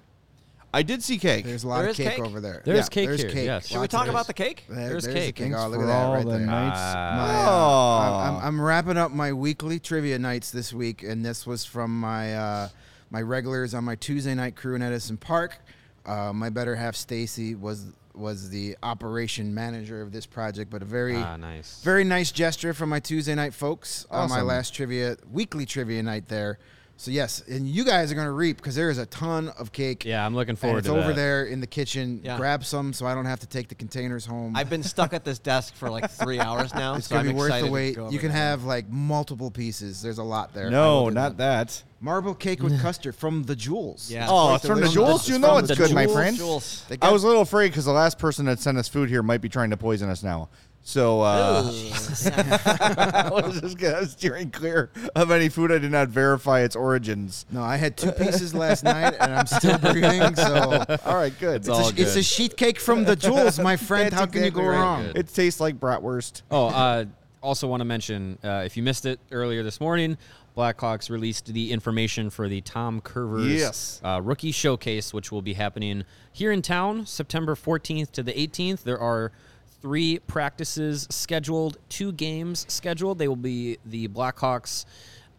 I 0.74 0.84
did 0.84 1.04
see 1.04 1.18
cake. 1.18 1.44
There's 1.46 1.64
a 1.64 1.68
lot 1.68 1.80
There 1.80 1.86
of 1.90 1.92
is 1.92 1.98
cake, 1.98 2.16
cake? 2.16 2.20
over 2.26 2.40
there. 2.40 2.62
There's 2.64 2.78
Yeah, 2.86 2.88
cake 2.88 3.08
there's 3.08 3.22
here, 3.24 3.30
cake. 3.32 3.46
yes. 3.46 3.68
Should 3.68 3.76
we 3.76 3.80
Lots 3.82 3.92
talk 3.92 4.04
of 4.04 4.10
about 4.14 4.28
the 4.28 4.34
cake? 4.34 4.64
There- 4.70 4.90
There's 4.90 5.04
there's 5.04 5.14
cake. 5.16 5.36
the 5.36 5.44
cake. 5.44 5.52
Thanks 5.52 5.58
Oh, 5.60 5.68
look 5.68 5.80
for 5.80 5.84
at 5.84 5.88
that 5.88 6.06
all 6.06 6.14
right 6.14 6.26
the 6.26 6.32
there. 6.38 6.40
nights. 6.40 6.80
My, 6.80 7.30
uh, 7.46 7.50
Oh. 7.50 7.98
I'm, 8.00 8.36
I'm, 8.38 8.44
I'm 8.46 8.62
wrapping 8.62 8.98
up 8.98 9.12
my 9.12 9.34
weekly 9.34 9.80
trivia 9.80 10.18
nights 10.18 10.50
this 10.52 10.72
week, 10.74 11.04
and 11.04 11.26
this 11.26 11.46
was 11.46 11.66
from 11.66 12.00
my 12.00 12.36
uh, 12.36 12.70
my 13.10 13.22
regulars 13.22 13.74
on 13.74 13.84
my 13.84 13.96
Tuesday 13.96 14.34
night 14.34 14.56
crew 14.56 14.76
in 14.76 14.82
Edison 14.82 15.18
Park. 15.18 15.58
Uh, 16.06 16.32
my 16.34 16.50
better 16.50 16.76
half, 16.78 16.96
Stacy, 16.96 17.54
was 17.56 17.88
was 18.14 18.50
the 18.50 18.78
operation 18.84 19.54
manager 19.54 20.02
of 20.02 20.12
this 20.14 20.26
project, 20.26 20.70
but 20.70 20.82
a 20.82 20.86
very 20.86 21.16
ah, 21.18 21.36
nice. 21.38 21.82
very 21.84 22.04
nice 22.04 22.32
gesture 22.32 22.74
from 22.74 22.90
my 22.90 23.00
Tuesday 23.00 23.36
night 23.36 23.54
folks 23.54 24.06
on 24.12 24.30
my 24.30 24.38
Awesome. 24.38 24.48
last 24.48 24.74
trivia 24.74 25.18
weekly 25.32 25.66
trivia 25.66 26.02
night 26.04 26.28
there. 26.30 26.60
So 27.02 27.10
yes, 27.10 27.42
and 27.50 27.68
you 27.68 27.84
guys 27.84 28.12
are 28.12 28.16
going 28.16 28.28
to 28.28 28.32
reap 28.32 28.58
because 28.58 28.76
there 28.76 28.92
is 28.92 29.00
a 29.00 29.08
ton 29.08 29.50
of 29.58 29.72
cake. 29.72 30.06
Yeah, 30.06 30.24
I'm 30.24 30.36
looking 30.36 30.56
forward. 30.56 30.86
and 30.86 30.86
forward 30.86 31.00
it's 31.00 31.06
to 31.06 31.10
over 31.10 31.20
that. 31.20 31.20
there 31.20 31.46
in 31.46 31.60
the 31.60 31.66
kitchen. 31.66 32.22
Yeah. 32.24 32.38
Grab 32.38 32.64
some 32.64 32.94
so 32.94 33.08
I 33.08 33.16
don't 33.16 33.26
have 33.26 33.40
to 33.40 33.48
take 33.48 33.70
the 33.70 33.74
containers 33.74 34.24
home. 34.24 34.56
I've 34.56 34.70
been 34.70 34.84
stuck 34.84 35.12
at 35.12 35.26
this 35.26 35.40
desk 35.40 35.74
for 35.74 35.90
like 35.90 36.12
three 36.12 36.40
hours 36.40 36.76
now. 36.76 36.94
it's 36.98 37.08
so 37.08 37.16
gonna 37.16 37.30
I'm 37.30 37.36
be 37.36 37.40
worth 37.40 37.60
the 37.60 37.72
wait. 37.72 37.96
go 37.96 38.12
You 38.12 38.20
can 38.20 38.28
there. 38.32 38.38
have 38.38 38.66
like 38.66 38.88
multiple 38.88 39.50
pieces. 39.50 40.00
There's 40.04 40.20
a 40.20 40.24
lot 40.24 40.54
there. 40.54 40.70
No, 40.70 41.02
will 41.02 41.10
do 41.10 41.16
not 41.16 41.38
that. 41.38 41.82
Marble 42.02 42.36
cake 42.36 42.62
with 42.62 42.80
custard 42.84 43.16
from 43.16 43.46
the 43.46 43.56
Jewels. 43.56 44.12
Yeah. 44.12 44.28
Oh, 44.30 44.54
it's 44.54 44.68
from 44.68 44.82
the. 44.82 44.88
Jewels. 44.88 45.28
You 45.28 45.40
know 45.40 45.58
it's 45.58 45.70
the 45.70 45.76
good, 45.76 45.96
my 45.96 46.04
Jewels. 46.04 46.16
friend. 46.16 46.38
Jules. 46.38 46.86
They 46.88 46.98
I 47.02 47.12
was 47.12 47.24
a 47.24 47.28
little 47.28 47.42
afraid 47.42 47.70
because 47.70 47.86
the 47.86 47.94
last 47.94 48.20
person 48.20 48.46
that 48.46 48.60
sent 48.60 48.78
us 48.78 48.88
food 48.88 49.10
here 49.10 49.24
might 49.24 49.42
be 49.42 49.50
trying 49.50 49.72
to 49.72 49.78
poison 49.78 50.08
us 50.08 50.22
now. 50.22 50.50
So 50.84 51.22
uh, 51.22 51.64
I 51.72 53.30
was 53.32 53.62
just 53.62 53.78
gonna 53.78 54.06
steering 54.08 54.50
clear 54.50 54.90
of 55.16 55.30
any 55.32 55.48
food 55.50 55.72
I 55.72 55.78
did 55.78 55.92
not 55.92 56.08
verify 56.10 56.62
its 56.62 56.76
origins. 56.76 57.46
No, 57.52 57.62
I 57.62 57.78
had 57.78 57.96
two 57.98 58.12
pieces 58.12 58.54
last 58.56 58.84
night, 58.84 59.14
and 59.20 59.34
I'm 59.34 59.46
still 59.46 59.78
breathing. 59.80 60.36
So 60.36 60.84
All 61.06 61.16
right, 61.16 61.34
good. 61.40 61.58
it's 61.58 61.68
a, 61.68 61.92
it's 61.96 62.16
a 62.16 62.24
sheet 62.24 62.58
cake 62.58 62.80
from 62.80 63.04
the 63.04 63.16
Jewels, 63.16 63.60
my 63.60 63.78
friend. 63.78 64.12
That's 64.12 64.20
How 64.20 64.26
can 64.26 64.44
you 64.44 64.52
go 64.52 64.64
right. 64.66 64.78
wrong? 64.80 65.12
It 65.16 65.28
tastes 65.28 65.60
like 65.60 65.80
bratwurst. 65.80 66.42
Oh, 66.50 66.68
uh, 66.68 67.06
also 67.44 67.68
want 67.68 67.82
to 67.82 67.86
mention 67.86 68.38
uh, 68.44 68.64
if 68.66 68.76
you 68.76 68.84
missed 68.84 69.06
it 69.06 69.20
earlier 69.32 69.62
this 69.64 69.80
morning, 69.80 70.18
Blackhawks 70.58 71.10
released 71.10 71.46
the 71.54 71.72
information 71.72 72.30
for 72.30 72.50
the 72.50 72.62
Tom 72.62 73.02
Kurvers 73.02 73.58
Yes. 73.58 74.02
uh, 74.04 74.20
rookie 74.22 74.52
showcase, 74.52 75.14
which 75.14 75.32
will 75.32 75.42
be 75.42 75.54
happening 75.54 76.04
here 76.34 76.52
in 76.52 76.62
town 76.62 77.06
September 77.06 77.56
14th 77.56 78.12
to 78.12 78.24
the 78.24 78.34
18th. 78.34 78.84
There 78.84 79.00
are 79.00 79.32
three 79.82 80.20
practices 80.20 81.08
scheduled, 81.10 81.78
two 81.90 82.12
games 82.12 82.66
scheduled. 82.70 83.18
They 83.18 83.28
will 83.28 83.36
be 83.36 83.78
the 83.86 84.08
Blackhawks 84.08 84.86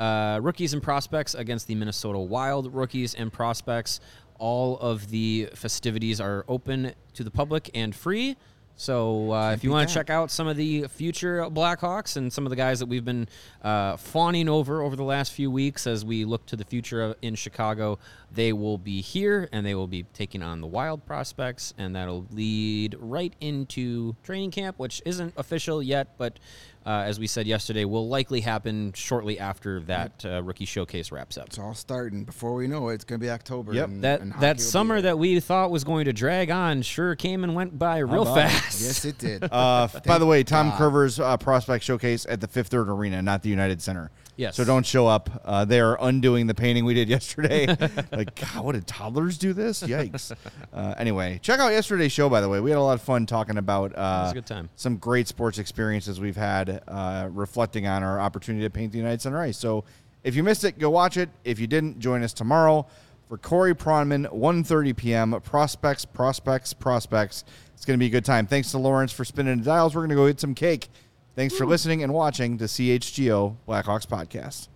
uh, 0.01 0.41
rookies 0.43 0.73
and 0.73 0.83
prospects 0.83 1.35
against 1.35 1.67
the 1.69 1.75
Minnesota 1.75 2.19
Wild 2.19 2.75
rookies 2.75 3.15
and 3.15 3.33
prospects. 3.33 4.01
All 4.39 4.79
of 4.79 5.11
the 5.11 5.49
festivities 5.55 6.21
are 6.21 6.45
open 6.49 6.93
to 7.15 7.23
the 7.23 7.31
public 7.31 7.71
and 7.75 7.95
free. 7.95 8.37
So 8.77 9.33
uh, 9.33 9.53
if 9.53 9.63
you 9.63 9.71
want 9.71 9.89
to 9.89 9.95
check 9.95 10.11
out 10.11 10.31
some 10.31 10.49
of 10.49 10.57
the 10.57 10.87
future 10.89 11.43
Blackhawks 11.51 12.17
and 12.17 12.33
some 12.33 12.47
of 12.47 12.51
the 12.51 12.57
guys 12.57 12.81
that 12.81 12.87
we've 12.87 13.05
been 13.05 13.29
uh, 13.63 13.97
fawning 13.97 14.49
over 14.49 14.83
over 14.83 14.97
the 14.97 15.05
last 15.05 15.33
few 15.33 15.51
weeks 15.51 15.87
as 15.87 16.05
we 16.05 16.25
look 16.25 16.47
to 16.47 16.57
the 16.57 16.65
future 16.65 17.15
in 17.23 17.35
Chicago, 17.35 17.99
they 18.33 18.53
will 18.53 18.79
be 18.79 19.01
here 19.01 19.49
and 19.53 19.65
they 19.65 19.75
will 19.75 19.87
be 19.87 20.05
taking 20.15 20.43
on 20.43 20.61
the 20.61 20.67
Wild 20.67 21.05
prospects, 21.07 21.75
and 21.79 21.95
that'll 21.95 22.27
lead 22.31 22.97
right 22.99 23.35
into 23.41 24.17
training 24.23 24.51
camp, 24.51 24.79
which 24.79 25.03
isn't 25.05 25.35
official 25.37 25.83
yet, 25.83 26.09
but 26.19 26.39
uh, 26.87 26.91
as 27.07 27.19
we 27.21 27.27
said 27.27 27.47
yesterday, 27.47 27.85
will 27.85 28.09
likely 28.09 28.41
happen 28.41 28.93
shortly 28.95 29.39
after 29.39 29.81
that 29.83 30.25
uh, 30.25 30.43
rookie 30.43 30.65
showcase 30.65 31.13
wraps 31.13 31.37
up. 31.39 31.47
It's 31.47 31.59
all 31.59 31.75
starting. 31.75 32.25
Before 32.25 32.55
we 32.55 32.67
know 32.67 32.89
it, 32.89 32.95
it's 32.95 33.05
going 33.05 33.21
to 33.21 33.25
be 33.25 33.31
October. 33.31 33.73
Yep. 33.75 33.89
and- 33.89 34.05
That 34.05 34.21
and 34.21 34.33
that 34.41 34.61
summer 34.61 35.01
that 35.01 35.19
we 35.19 35.39
thought 35.41 35.71
was 35.71 35.85
going 35.85 36.05
to 36.07 36.13
drag 36.13 36.51
on 36.51 36.83
sure 36.83 37.15
came 37.15 37.45
and 37.45 37.55
went 37.55 37.79
by 37.79 37.99
real 37.99 38.23
about 38.23 38.39
it? 38.39 38.51
fast. 38.51 38.81
Yes, 38.83 39.05
it 39.05 39.19
did. 39.19 39.43
Uh, 39.53 39.87
by 40.07 40.19
the 40.19 40.27
way, 40.27 40.43
Tom 40.43 40.71
God. 40.71 40.79
Kurvers' 40.79 41.19
uh, 41.23 41.37
prospect 41.37 41.85
showcase 41.85 42.27
at 42.29 42.41
the 42.41 42.49
Fifth 42.49 42.69
Third 42.69 42.89
Arena, 42.89 43.21
not 43.23 43.43
the 43.43 43.49
United 43.51 43.81
Center. 43.83 44.11
Yes. 44.37 44.57
So 44.57 44.65
don't 44.65 44.87
show 44.87 45.07
up. 45.07 45.43
Uh, 45.45 45.65
they 45.65 45.81
are 45.81 45.99
undoing 46.01 46.47
the 46.47 46.55
painting 46.55 46.85
we 46.85 46.95
did 46.95 47.09
yesterday. 47.09 47.67
like, 48.13 48.35
God, 48.35 48.65
what 48.65 48.73
did 48.73 48.87
toddlers 48.87 49.37
do 49.39 49.53
this? 49.53 49.83
Yikes. 49.83 50.35
uh, 50.73 50.95
anyway, 50.97 51.39
check 51.43 51.61
out 51.61 51.69
yesterday's 51.69 52.13
show. 52.13 52.29
By 52.29 52.41
the 52.41 52.49
way, 52.49 52.61
we 52.61 52.71
had 52.71 52.79
a 52.79 52.83
lot 52.83 52.95
of 52.95 53.03
fun 53.03 53.27
talking 53.27 53.59
about 53.59 53.93
uh, 53.97 54.29
a 54.31 54.35
good 54.35 54.47
time. 54.47 54.71
some 54.75 54.97
great 54.97 55.29
sports 55.29 55.59
experiences 55.59 56.19
we've 56.19 56.37
had, 56.37 56.83
uh, 56.89 57.29
reflecting 57.31 57.87
on 57.87 58.03
our 58.03 58.21
opportunity 58.21 58.65
to 58.65 58.71
paint 58.71 58.93
the 58.93 58.99
United 58.99 59.21
Center 59.21 59.41
ice. 59.41 59.59
So 59.59 59.85
if 60.25 60.35
you 60.35 60.43
missed 60.43 60.65
it, 60.65 60.79
go 60.79 60.89
watch 60.89 61.17
it. 61.17 61.29
If 61.45 61.59
you 61.61 61.67
didn't, 61.67 61.99
join 61.99 62.23
us 62.23 62.33
tomorrow 62.33 62.87
for 63.29 63.39
Corey 63.39 63.75
Pronman, 63.75 64.33
1.30 64.33 64.97
p.m. 64.97 65.41
Prospects, 65.41 66.05
prospects, 66.05 66.73
prospects. 66.73 67.45
It's 67.75 67.85
going 67.85 67.99
to 67.99 67.99
be 67.99 68.07
a 68.07 68.11
good 68.11 68.25
time. 68.25 68.47
Thanks 68.47 68.71
to 68.73 68.79
Lawrence 68.79 69.11
for 69.11 69.25
spinning 69.25 69.59
the 69.59 69.65
dials. 69.65 69.95
We're 69.95 70.03
going 70.03 70.11
to 70.11 70.17
go 70.17 70.27
get 70.27 70.39
some 70.39 70.55
cake. 70.55 70.89
Thanks 71.35 71.57
for 71.57 71.65
listening 71.65 72.03
and 72.03 72.13
watching 72.13 72.59
the 72.59 72.67
CHGO 72.67 73.57
Blackhawks 73.67 74.07
podcast. 74.07 74.69